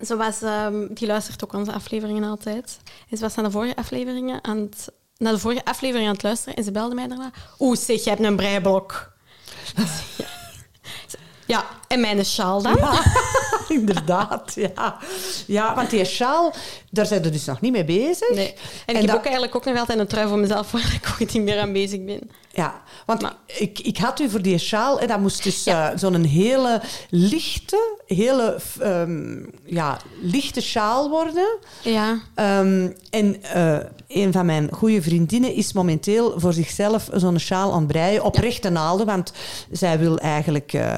ze 0.06 0.16
was, 0.16 0.42
ehm, 0.42 0.88
die 0.90 1.08
luistert 1.08 1.44
ook 1.44 1.54
onze 1.54 1.74
afleveringen 1.74 2.24
altijd. 2.24 2.80
En 3.10 3.18
ze 3.18 3.24
was 3.24 3.36
naar 3.36 3.46
de 3.46 3.52
vorige 3.52 3.76
afleveringen 3.76 4.44
aan 4.44 4.58
het, 4.58 4.92
naar 5.18 5.34
de 5.34 5.40
vorige 5.40 5.66
aflevering 5.66 6.08
aan 6.08 6.14
het 6.14 6.24
luisteren 6.24 6.56
en 6.56 6.64
ze 6.64 6.72
belde 6.72 6.96
mij 6.96 7.08
daarna. 7.08 7.32
Oeh, 7.60 7.78
zeg, 7.78 8.04
je 8.04 8.10
hebt 8.10 8.24
een 8.24 8.36
breiblok. 8.36 9.12
ja, 11.46 11.66
en 11.90 12.00
mijn 12.00 12.26
sjaal 12.26 12.62
dan? 12.62 12.76
Ja, 12.78 13.02
inderdaad, 13.80 14.54
ja. 14.56 14.98
Ja, 15.48 15.76
want 15.76 15.90
die 15.90 16.06
sjaal, 16.06 16.54
daar 16.90 17.06
zijn 17.06 17.22
we 17.22 17.30
dus 17.30 17.46
nog 17.46 17.62
niet 17.62 17.72
mee 17.72 17.86
bezig. 17.86 18.30
Nee. 18.36 18.48
En, 18.54 18.56
En 18.86 18.96
ik 18.96 19.02
heb 19.02 19.08
dat- 19.08 19.16
ook 19.16 19.24
eigenlijk 19.24 19.56
ook 19.56 19.66
nog 19.66 19.78
altijd 19.78 20.00
een 20.00 20.08
trui 20.08 20.28
voor 20.28 20.38
mezelf 20.40 20.72
waar 20.72 20.94
ik 21.02 21.10
ook 21.12 21.34
niet 21.34 21.44
meer 21.44 21.60
aan 21.60 21.74
bezig 21.74 22.04
ben. 22.06 22.30
Ja, 22.52 22.82
want 23.06 23.22
Maar- 23.22 23.36
ik, 23.46 23.80
ik 23.80 23.98
had 23.98 24.20
u 24.20 24.30
voor 24.30 24.42
die 24.42 24.58
sjaal, 24.58 25.00
hè, 25.00 25.08
dat 25.08 25.20
moest 25.20 25.44
dus 25.44 25.66
eh, 25.66 25.88
zo'n 25.96 26.24
hele 26.24 26.82
lichte, 27.10 27.98
hele 28.06 28.58
ehm, 28.80 29.44
ja, 29.66 29.98
lichte 30.22 30.62
sjaal 30.62 31.10
worden. 31.10 31.58
Ja. 31.84 32.20
Ehm, 32.36 32.92
en 33.10 33.44
eh, 33.44 33.78
een 34.08 34.32
van 34.34 34.46
mijn 34.46 34.70
goede 34.72 35.02
vriendinnen 35.02 35.54
is 35.54 35.74
momenteel 35.74 36.34
voor 36.40 36.54
zichzelf 36.54 37.08
zo'n 37.14 37.40
sjaal 37.40 37.72
aan 37.74 37.80
het 37.80 37.88
breien 37.88 38.24
op 38.24 38.36
rechte 38.36 38.70
naalden, 38.70 39.06
want 39.06 39.34
zij 39.72 40.00
wil 40.00 40.18
eigenlijk 40.18 40.74
eh, 40.74 40.96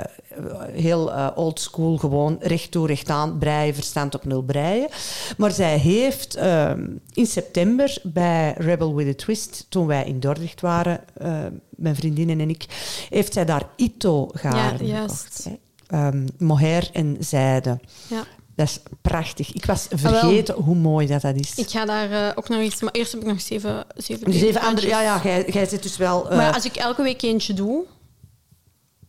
heel 0.72 1.12
eh, 1.14 1.28
old 1.36 1.60
school 1.60 1.98
gewoon 1.98 2.38
recht 2.40 2.72
toe, 2.72 2.88
recht 2.88 3.10
aan 3.10 3.38
breien, 3.38 3.74
verstand 3.74 4.16
op 4.16 4.26
nul 4.26 4.42
breien. 4.42 4.90
Maar 5.38 5.52
zij 5.52 5.78
heeft 5.78 6.36
ehm, 6.36 6.88
in 7.14 7.26
september 7.26 7.98
bij 8.04 8.54
Rebel 8.58 8.96
with 8.96 9.08
a 9.08 9.14
Twist, 9.24 9.66
toen 9.70 9.88
wij 9.88 10.04
in 10.06 10.20
Dordrecht 10.20 10.62
waren, 10.62 11.00
eh, 11.18 11.40
mijn 11.70 11.96
vriendinnen 11.96 12.40
en 12.40 12.50
ik, 12.50 12.66
heeft 13.10 13.34
zij 13.34 13.46
daar 13.46 13.68
Ito-garen 13.76 14.86
Ja, 14.88 15.02
gekocht. 15.02 15.48
Ehm, 15.88 16.28
mohair 16.38 16.90
en 16.94 17.18
zijde. 17.20 17.80
ja. 18.08 18.24
Dat 18.56 18.68
is 18.70 18.80
prachtig. 19.02 19.54
Ik 19.54 19.66
was 19.66 19.88
Ah, 19.92 20.00
wel. 20.00 20.12
vergeten 20.20 20.56
hoe 20.56 20.76
mooi 20.76 21.08
dat, 21.08 21.22
dat 21.22 21.36
is. 21.36 21.56
Ik 21.56 21.70
ga 21.70 21.86
daar 21.86 22.12
eh, 22.12 22.32
ook 22.36 22.50
nog 22.50 22.62
iets... 22.62 22.82
Maar 22.82 22.92
eerst 22.92 23.12
heb 23.12 23.22
ik 23.22 23.28
nog 23.28 23.42
zeven... 23.42 23.86
zeven 23.96 24.28
even 24.28 24.40
truitjes. 24.40 24.64
andere, 24.64 24.88
ja, 24.88 25.02
ja, 25.02 25.22
jij, 25.24 25.46
jij 25.52 25.66
zit 25.66 25.84
dus 25.84 25.98
wel 25.98 26.28
Maar 26.30 26.54
als 26.54 26.66
ik 26.66 26.76
elke 26.76 27.02
week 27.04 27.22
eentje 27.22 27.54
doe... 27.54 27.84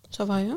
Zo 0.09 0.25
van, 0.25 0.47
ja. 0.47 0.57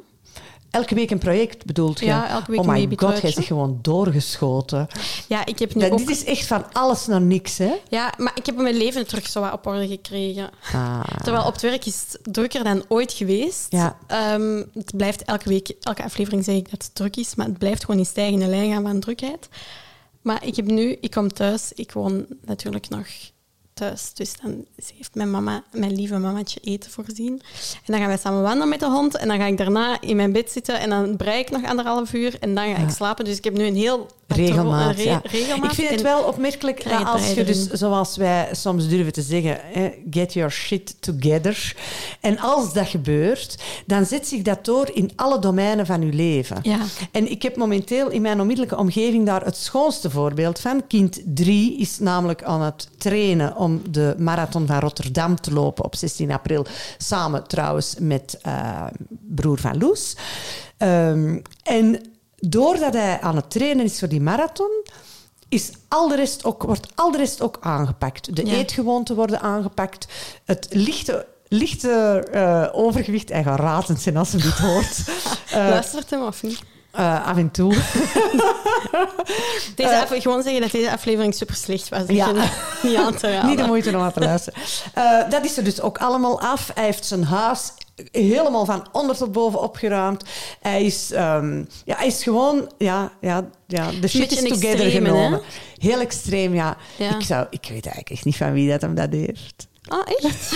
Elke 0.76 0.96
week 0.96 1.12
een 1.12 1.18
project 1.18 1.66
bedoelt 1.66 2.00
je? 2.00 2.06
Ja, 2.06 2.30
elke 2.30 2.52
week 2.52 2.60
oh 2.60 2.68
my 2.68 2.90
god, 2.96 3.22
jij 3.22 3.32
zit 3.32 3.46
gewoon 3.46 3.80
doorgeschoten. 3.82 4.88
Ja, 5.28 5.46
ik 5.46 5.60
heb 5.60 5.76
nu 5.76 5.92
ook... 5.92 5.98
dit 5.98 6.10
is 6.10 6.24
echt 6.24 6.48
van 6.48 6.74
alles 6.74 7.06
naar 7.06 7.22
niks, 7.22 7.58
hè? 7.58 7.74
Ja, 7.90 8.14
maar 8.18 8.32
ik 8.36 8.46
heb 8.46 8.56
mijn 8.56 8.78
leven 8.78 9.08
terug 9.08 9.28
zo 9.28 9.42
wat 9.42 9.54
op 9.54 9.66
orde 9.66 9.88
gekregen. 9.88 10.50
Ah. 10.74 11.04
Terwijl 11.24 11.46
op 11.46 11.54
het 11.54 11.62
werk 11.62 11.86
is 11.86 12.06
het 12.08 12.34
drukker 12.34 12.64
dan 12.64 12.84
ooit 12.88 13.14
geweest. 13.14 13.66
Ja. 13.70 13.98
Ehm, 14.08 14.64
het 14.74 14.98
blijft 14.98 15.24
elke 15.24 15.50
week, 15.50 15.74
elke 15.82 16.04
aflevering 16.04 16.44
zeg 16.44 16.56
ik 16.56 16.72
dat 16.72 16.84
het 16.84 16.96
druk 16.96 17.16
is, 17.16 17.36
maar 17.36 17.46
het 17.46 17.58
blijft 17.58 17.86
gewoon 17.86 18.00
in 18.00 18.06
stijgende 18.06 18.48
lijn 18.48 18.72
gaan 18.72 18.84
van 18.84 19.00
drukheid. 19.00 19.50
Maar 20.22 20.46
ik 20.46 20.56
heb 20.56 20.66
nu, 20.66 20.98
ik 21.02 21.12
kom 21.12 21.34
thuis, 21.34 21.72
ik 21.74 21.92
woon 21.92 22.26
natuurlijk 22.46 22.90
nog 22.90 23.08
thuis. 23.76 24.14
Dus 24.14 24.36
dan 24.42 24.66
heeft 24.98 25.16
mijn 25.16 25.32
mama, 25.32 25.64
mijn 25.72 25.96
lieve 25.96 26.18
mamaatje 26.18 26.60
eten 26.60 26.92
voorzien. 26.92 27.42
En 27.74 27.92
dan 27.92 27.98
gaan 27.98 28.08
wij 28.08 28.18
samen 28.18 28.42
wandelen 28.42 28.70
met 28.70 28.80
de 28.80 28.90
hond. 28.90 29.16
En 29.16 29.28
dan 29.28 29.38
ga 29.38 29.46
ik 29.46 29.58
daarna 29.58 30.02
in 30.02 30.16
mijn 30.16 30.32
bed 30.32 30.52
zitten 30.52 30.80
en 30.80 30.90
dan 30.90 31.16
brei 31.16 31.40
ik 31.40 31.50
nog 31.50 31.66
anderhalf 31.66 32.14
uur. 32.14 32.38
En 32.40 32.56
dan 32.56 32.76
ga 32.76 32.82
ik 32.82 32.90
slapen. 32.90 33.26
Dus 33.26 33.38
ik 33.38 33.44
heb 33.44 33.58
nu 33.58 33.66
een 33.66 33.76
heel... 33.76 34.08
Regelmaat, 34.28 35.04
ja. 35.04 35.24
Ik 35.24 35.72
vind 35.74 35.90
het 35.90 36.02
wel 36.02 36.24
opmerkelijk 36.24 36.86
als 37.06 37.34
je 37.34 37.44
dus, 37.44 37.70
zoals 37.70 38.18
wij 38.18 38.50
soms 38.52 38.88
durven 38.88 39.14
te 39.14 39.22
zeggen, 39.22 39.60
hè, 39.62 39.90
get 40.10 40.34
your 40.34 40.52
shit 40.52 40.96
together. 41.02 41.76
En 42.20 42.40
als 42.40 42.74
dat 42.74 42.88
gebeurt, 42.88 43.58
dan 43.86 44.06
zet 44.06 44.28
zich 44.28 44.42
dat 44.42 44.66
door 44.66 44.90
in 44.94 45.12
alle 45.16 45.40
domeinen 45.40 45.86
van 45.86 46.02
je 46.02 46.14
leven. 46.14 46.60
Ja. 46.62 46.80
En 47.12 47.32
ik 47.32 47.42
heb 47.42 47.56
momenteel 47.56 48.10
in 48.10 48.22
mijn 48.22 48.40
onmiddellijke 48.40 48.78
omgeving 48.78 49.26
daar 49.26 49.46
het 49.46 49.58
schoonste 49.58 50.10
voorbeeld 50.10 50.60
van. 50.60 50.88
Kind 50.88 51.22
3 51.26 51.78
is 51.78 52.00
namelijk 52.00 52.44
aan 52.44 52.62
het 52.62 52.90
trainen 52.98 53.56
om 53.56 53.82
de 53.92 54.16
marathon 54.18 54.68
van 54.68 54.80
Rotterdam 54.80 55.42
te 55.42 55.54
lopen 55.54 55.86
op 55.86 55.96
16 55.96 56.32
april. 56.32 56.66
Samen 56.98 57.48
trouwens 57.48 57.96
met 58.00 58.38
eh, 58.42 58.84
broer 59.36 59.60
van 59.60 59.78
Loes. 59.78 60.16
Ehm, 60.78 61.40
en 61.64 62.00
doordat 62.47 62.93
hij 62.93 63.21
aan 63.21 63.36
het 63.36 63.49
trainen 63.49 63.86
is 63.86 63.99
voor 63.99 64.08
die 64.08 64.21
marathon, 64.21 64.71
is 65.49 65.71
al 65.88 66.08
de 66.08 66.15
rest 66.15 66.43
ook, 66.45 66.63
wordt 66.63 66.88
al 66.95 67.12
de 67.12 67.17
rest 67.17 67.41
ook 67.41 67.58
aangepakt. 67.62 68.36
De 68.36 68.45
Ja. 68.45 68.53
eetgewoonten 68.53 69.15
worden 69.15 69.41
aangepakt. 69.41 70.08
Het 70.45 70.67
lichte, 70.69 71.25
lichte 71.47 71.89
eh, 72.31 72.67
overgewicht, 72.71 73.29
hij 73.29 73.43
gaat 73.43 73.60
razend 73.60 74.01
zijn 74.01 74.17
als 74.17 74.31
hij 74.31 74.41
dit 74.41 74.58
hoort. 74.58 74.97
Eh, 75.51 75.55
Luistert 75.69 76.10
hem 76.10 76.23
of 76.23 76.43
niet? 76.43 76.62
eh, 76.91 77.27
af 77.27 77.38
en 77.38 77.51
toe. 77.51 77.73
Deze 79.75 80.01
af- 80.01 80.21
gewoon 80.21 80.43
zeggen 80.43 80.62
dat 80.62 80.71
deze 80.71 80.91
aflevering 80.91 81.34
super 81.36 81.55
slecht 81.55 81.89
was. 81.89 82.01
Ja. 82.08 82.31
Niet 82.84 82.95
aan 82.95 83.15
te 83.15 83.31
raden. 83.31 83.49
Niet 83.49 83.58
de 83.58 83.65
moeite 83.65 83.89
om 83.89 84.01
aan 84.01 84.12
te 84.12 84.19
luisteren. 84.19 84.60
Dat 85.29 85.45
is 85.45 85.58
er 85.58 85.63
dus 85.63 85.81
ook 85.81 85.97
allemaal 85.97 86.41
af. 86.41 86.71
Hij 86.73 86.84
heeft 86.84 87.05
zijn 87.05 87.23
huis 87.23 87.71
helemaal 88.12 88.65
van 88.65 88.88
onder 88.91 89.15
tot 89.15 89.31
boven 89.31 89.62
opgeruimd. 89.62 90.23
Hij 90.62 90.84
is, 90.84 91.12
ehm, 91.12 91.58
ja, 91.86 91.95
hij 91.97 92.08
is 92.08 92.23
gewoon 92.23 92.71
ja, 92.77 93.12
ja, 93.21 93.49
ja, 93.67 93.91
de 94.01 94.08
shit 94.08 94.31
is 94.31 94.38
together 94.38 94.69
extreme, 94.69 95.08
genomen. 95.08 95.41
Heel 95.77 95.99
extreem, 95.99 96.53
ja. 96.53 96.77
Ja. 96.97 97.15
Ik, 97.15 97.21
zou, 97.25 97.45
ik 97.49 97.62
weet 97.62 97.71
eigenlijk 97.86 98.10
echt 98.10 98.25
niet 98.25 98.38
van 98.38 98.53
wie 98.53 98.69
dat 98.69 98.81
hem 98.81 98.95
dat 98.95 99.12
heeft. 99.12 99.67
Ah, 99.88 99.99
echt? 100.05 100.51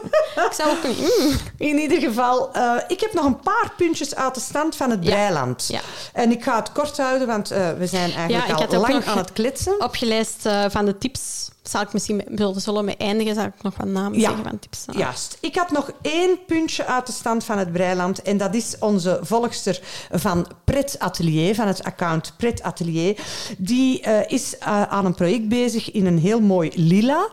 ik 0.48 0.52
zou 0.52 0.70
ook 0.70 0.86
niet... 0.88 0.98
mm. 0.98 1.36
In 1.68 1.78
ieder 1.78 2.00
geval, 2.00 2.52
eh, 2.52 2.74
ik 2.88 3.00
heb 3.00 3.12
nog 3.12 3.24
een 3.24 3.40
paar 3.40 3.72
puntjes 3.76 4.14
uit 4.14 4.34
de 4.34 4.40
stand 4.40 4.76
van 4.76 4.90
het 4.90 5.04
Ja. 5.04 5.10
Breiland. 5.10 5.66
Ja. 5.68 5.80
En 6.12 6.30
ik 6.30 6.42
ga 6.42 6.56
het 6.56 6.72
kort 6.72 6.96
houden, 6.96 7.26
want 7.26 7.50
eh, 7.50 7.72
we 7.72 7.86
zijn 7.86 8.10
Ja, 8.10 8.16
eigenlijk 8.16 8.60
had 8.60 8.74
al 8.74 8.80
lang 8.80 9.04
aan 9.04 9.18
het 9.18 9.32
klitsen. 9.32 9.80
Opgelijst 9.80 10.46
eh, 10.46 10.64
van 10.68 10.84
de 10.84 10.98
tips. 10.98 11.48
Zal 11.70 11.80
ik 11.80 11.92
misschien 11.92 12.22
zullen 12.56 12.84
met 12.84 12.96
eindigen, 12.96 13.34
zal 13.34 13.44
ik 13.44 13.62
nog 13.62 13.76
wat 13.76 13.86
namen 13.86 14.18
Ja. 14.18 14.28
zeggen 14.28 14.44
van 14.48 14.58
tips. 14.58 14.84
Ah. 14.86 14.96
Juist. 14.98 15.36
Ik 15.40 15.54
had 15.56 15.70
nog 15.70 15.90
één 16.02 16.38
puntje 16.46 16.86
uit 16.86 17.06
de 17.06 17.12
stand 17.12 17.44
van 17.44 17.58
het 17.58 17.72
Breiland. 17.72 18.22
En 18.22 18.36
dat 18.36 18.54
is 18.54 18.76
onze 18.80 19.18
volgster 19.22 19.80
van 20.12 20.46
Pret 20.64 20.96
Atelier, 20.98 21.54
van 21.54 21.66
het 21.66 21.82
account 21.84 22.32
Pret 22.36 22.62
Atelier. 22.62 23.16
Die 23.58 24.00
eh, 24.00 24.32
is 24.32 24.58
eh, 24.58 24.82
aan 24.82 25.04
een 25.04 25.14
project 25.14 25.48
bezig 25.48 25.90
in 25.92 26.06
een 26.06 26.18
heel 26.18 26.40
mooi 26.40 26.70
lila 26.74 27.28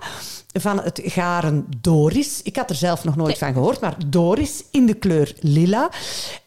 van 0.53 0.79
het 0.79 1.01
garen 1.03 1.65
Doris. 1.81 2.41
Ik 2.41 2.55
had 2.55 2.69
er 2.69 2.75
zelf 2.75 3.03
nog 3.03 3.15
nooit 3.15 3.27
Nee. 3.29 3.37
van 3.37 3.53
gehoord, 3.53 3.81
maar 3.81 3.95
Doris 4.07 4.63
in 4.71 4.85
de 4.85 4.93
kleur 4.93 5.35
lila. 5.39 5.89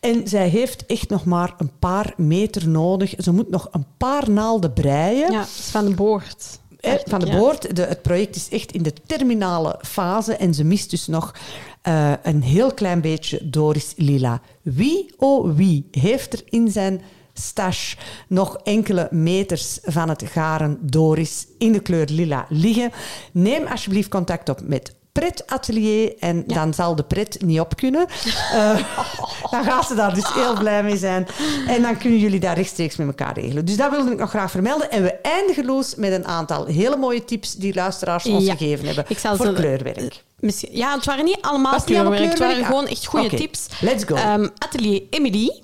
En 0.01 0.29
zij 0.29 0.49
heeft 0.49 0.87
echt 0.87 1.09
nog 1.09 1.25
maar 1.25 1.55
een 1.59 1.71
paar 1.79 2.13
meter 2.17 2.69
nodig. 2.69 3.15
Ze 3.19 3.33
moet 3.33 3.51
nog 3.51 3.69
een 3.71 3.87
paar 3.99 4.31
naalden 4.31 4.73
breien. 4.73 5.33
Ja, 5.33 5.45
van 5.47 5.85
de 5.85 5.95
boord. 5.95 6.59
Eh, 6.85 6.95
van 7.05 7.21
de 7.21 7.31
boord. 7.31 7.77
De, 7.77 7.83
het 7.83 8.03
project 8.03 8.37
is 8.37 8.49
echt 8.49 8.73
in 8.73 8.83
de 8.83 8.93
terminale 9.07 9.79
fase 9.83 10.37
en 10.37 10.55
ze 10.55 10.65
mist 10.65 10.91
dus 10.91 11.07
nog 11.07 11.35
eh, 11.83 12.13
een 12.23 12.43
heel 12.43 12.75
klein 12.75 13.01
beetje 13.01 13.51
Doris 13.51 13.93
Lila. 13.97 14.41
Wie, 14.63 15.15
oh 15.17 15.57
wie, 15.57 15.89
heeft 15.91 16.33
er 16.33 16.43
in 16.45 16.71
zijn 16.71 17.03
stash 17.35 17.95
nog 18.29 18.57
enkele 18.57 19.09
meters 19.11 19.79
van 19.83 20.09
het 20.09 20.23
garen 20.23 20.79
Doris 20.81 21.47
in 21.59 21.73
de 21.73 21.81
kleur 21.81 22.07
lila 22.11 22.47
liggen? 22.49 22.93
Neem 23.33 23.67
alsjeblieft 23.67 24.09
contact 24.09 24.49
op 24.49 24.61
met 24.65 24.95
Pret 25.21 25.43
Atelier 25.47 26.15
en 26.19 26.45
dan 26.47 26.75
zal 26.75 26.95
de 26.95 27.03
pret 27.03 27.37
niet 27.45 27.61
op 27.61 27.77
kunnen. 27.77 28.07
Eh, 28.53 28.79
dan 29.51 29.65
gaat 29.65 29.87
ze 29.87 29.95
daar 29.95 30.15
dus 30.15 30.33
heel 30.33 30.59
blij 30.59 30.83
mee 30.83 30.97
zijn. 30.97 31.27
En 31.67 31.83
dan 31.83 31.99
kunnen 31.99 32.19
jullie 32.19 32.41
daar 32.41 32.57
rechtstreeks 32.57 32.97
met 32.97 33.07
elkaar 33.07 33.35
regelen. 33.39 33.65
Dus 33.65 33.77
dat 33.77 33.91
wilde 33.91 34.11
ik 34.11 34.19
nog 34.19 34.31
graag 34.31 34.51
vermelden. 34.51 34.91
En 34.91 35.03
we 35.03 35.13
eindigen, 35.13 35.65
Loes, 35.65 35.95
met 35.95 36.13
een 36.13 36.27
aantal 36.27 36.67
hele 36.67 36.97
mooie 36.97 37.25
tips 37.25 37.55
die 37.55 37.75
luisteraars 37.75 38.27
ons 38.27 38.45
Ja. 38.45 38.57
gegeven 38.57 38.87
hebben 38.87 39.05
voor 39.37 39.53
kleurwerk. 39.53 40.23
Misschien, 40.41 40.77
ja, 40.77 40.95
het 40.95 41.05
waren 41.05 41.25
niet 41.25 41.39
allemaal 41.41 41.73
Was 41.73 41.85
niet 41.85 41.97
kleurwerk. 41.97 42.31
Het 42.31 42.39
waren 42.39 42.65
gewoon 42.65 42.87
echt 42.87 43.07
goede 43.07 43.27
Oké, 43.27 43.37
tips. 43.37 43.67
let's 43.81 44.05
go. 44.05 44.15
Ehm, 44.15 44.49
Atelier 44.59 45.03
Emily. 45.11 45.63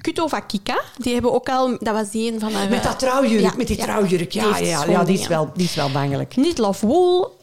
Kutova 0.00 0.40
Kika. 0.40 0.80
Die 0.96 1.12
hebben 1.12 1.32
ook 1.32 1.48
al... 1.48 1.76
Dat 1.78 1.94
was 1.94 2.10
die 2.10 2.32
een 2.32 2.40
van 2.40 2.52
haar... 2.52 2.68
Met 2.68 2.82
dat 2.82 2.98
trouwjurk, 2.98 3.42
ja, 3.42 3.52
met 3.56 3.66
die 3.66 3.76
ja. 3.76 3.82
trouwjurk. 3.82 4.32
Ja, 4.32 4.58
ja, 4.58 4.84
ja 4.84 5.04
die, 5.04 5.18
is 5.18 5.26
wel, 5.26 5.50
die 5.54 5.64
is 5.64 5.74
wel 5.74 5.90
bangelijk. 5.90 6.28
Knit 6.28 6.58
Wool. 6.80 7.40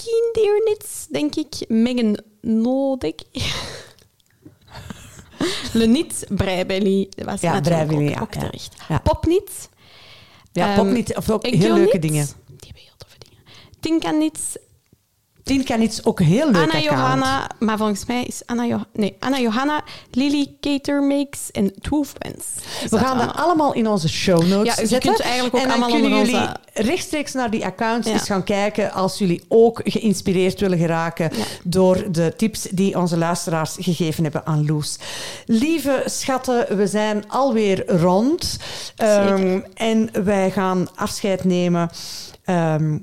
Skin 0.00 0.30
Deer 0.32 0.60
Knits, 0.64 1.06
denk 1.10 1.34
ik. 1.34 1.68
Megan 1.68 2.18
Nodek. 2.40 3.20
Le 5.72 5.84
Knit 5.84 6.24
Breibelly. 6.28 7.06
Dat 7.16 7.26
was 7.26 7.40
Ja, 7.40 7.60
Breibelly, 7.60 8.04
ook, 8.08 8.14
ja, 8.14 8.20
ook 8.20 8.30
terecht. 8.30 8.74
Ja. 8.88 8.98
Popknit. 8.98 9.68
Ja, 10.52 10.76
Ehm, 10.76 11.02
of 11.16 11.30
ook 11.30 11.42
heel 11.44 11.52
Enkyo 11.52 11.74
leuke 11.74 11.98
dingen. 11.98 12.26
Die 12.46 12.56
hebben 12.58 12.82
heel 12.82 12.94
toffe 12.96 13.16
dingen. 13.18 13.38
Tinka 13.80 14.10
Tien 15.50 15.64
kan 15.64 15.80
iets 15.82 16.04
ook 16.04 16.20
heel 16.20 16.44
leuk 16.50 16.54
Anna 16.62 16.64
account. 16.64 16.84
Johanna, 16.84 17.50
maar 17.58 17.76
volgens 17.76 18.06
mij 18.06 18.24
is 18.24 18.42
Anna, 18.46 18.64
Jo- 18.64 18.84
nee, 18.92 19.16
Anna 19.18 19.38
Johanna, 19.38 19.82
Lily 20.10 20.54
Cater 20.60 21.02
Makes 21.02 21.50
en 21.50 21.72
Twofens. 21.80 22.44
We 22.90 22.98
gaan 22.98 23.18
dat 23.18 23.34
allemaal 23.34 23.72
in 23.74 23.88
onze 23.88 24.08
show 24.08 24.46
notes 24.46 24.74
Ja, 24.74 24.82
je 24.82 24.88
zetten. 24.88 25.10
kunt 25.12 25.20
eigenlijk 25.22 25.54
ook 25.54 25.60
en 25.60 25.68
dan 25.68 25.76
allemaal 25.82 26.00
kunnen 26.00 26.18
jullie 26.18 26.34
onze- 26.40 26.56
rechtstreeks 26.74 27.32
naar 27.32 27.50
die 27.50 27.64
accounts 27.64 28.06
Ja. 28.06 28.12
eens 28.12 28.26
gaan 28.26 28.44
kijken 28.44 28.92
als 28.92 29.18
jullie 29.18 29.44
ook 29.48 29.80
geïnspireerd 29.84 30.60
willen 30.60 30.78
geraken 30.78 31.30
Ja. 31.36 31.44
door 31.64 32.12
de 32.12 32.32
tips 32.36 32.62
die 32.62 32.98
onze 32.98 33.16
luisteraars 33.16 33.76
gegeven 33.80 34.22
hebben 34.22 34.46
aan 34.46 34.66
Loes. 34.66 34.98
Lieve 35.46 36.02
schatten, 36.06 36.76
we 36.76 36.86
zijn 36.86 37.24
alweer 37.28 37.86
rond. 38.00 38.58
Ehm, 38.96 39.60
en 39.74 40.10
wij 40.24 40.50
gaan 40.50 40.88
afscheid 40.94 41.44
nemen. 41.44 41.90
Ehm, 42.44 42.98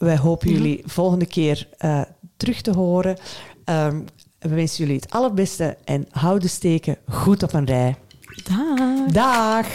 wij 0.00 0.16
hopen 0.18 0.48
Mhm. 0.48 0.56
jullie 0.56 0.82
volgende 0.86 1.26
keer 1.26 1.68
eh, 1.78 2.00
terug 2.36 2.60
te 2.60 2.70
horen. 2.72 3.16
Ehm, 3.64 4.00
we 4.38 4.48
wensen 4.48 4.78
jullie 4.84 5.00
het 5.00 5.10
allerbeste 5.10 5.76
en 5.84 6.06
hou 6.10 6.38
de 6.40 6.48
steken 6.48 6.96
goed 7.08 7.42
op 7.42 7.52
een 7.52 7.64
rij. 7.66 7.96
Dag. 8.44 9.06
Dag. 9.12 9.66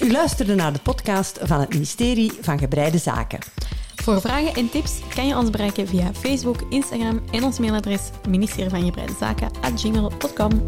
U 0.00 0.12
luisterde 0.12 0.54
naar 0.54 0.72
de 0.72 0.78
podcast 0.78 1.38
van 1.42 1.60
het 1.60 1.72
ministerie 1.72 2.32
van 2.40 2.58
Gebreide 2.58 2.98
Zaken. 2.98 3.38
Voor 3.94 4.20
vragen 4.20 4.54
en 4.54 4.70
tips 4.70 4.92
kan 5.14 5.26
je 5.26 5.36
ons 5.36 5.50
bereiken 5.50 5.88
via 5.88 6.10
Facebook, 6.14 6.62
Instagram 6.70 7.20
en 7.30 7.44
ons 7.44 7.58
mailadres 7.58 8.00
ministerie 8.28 8.70
van 8.70 8.84
Gebreide 8.84 9.14
Zaken 9.18 9.50
at 9.60 9.80
gmail.com. 9.80 10.62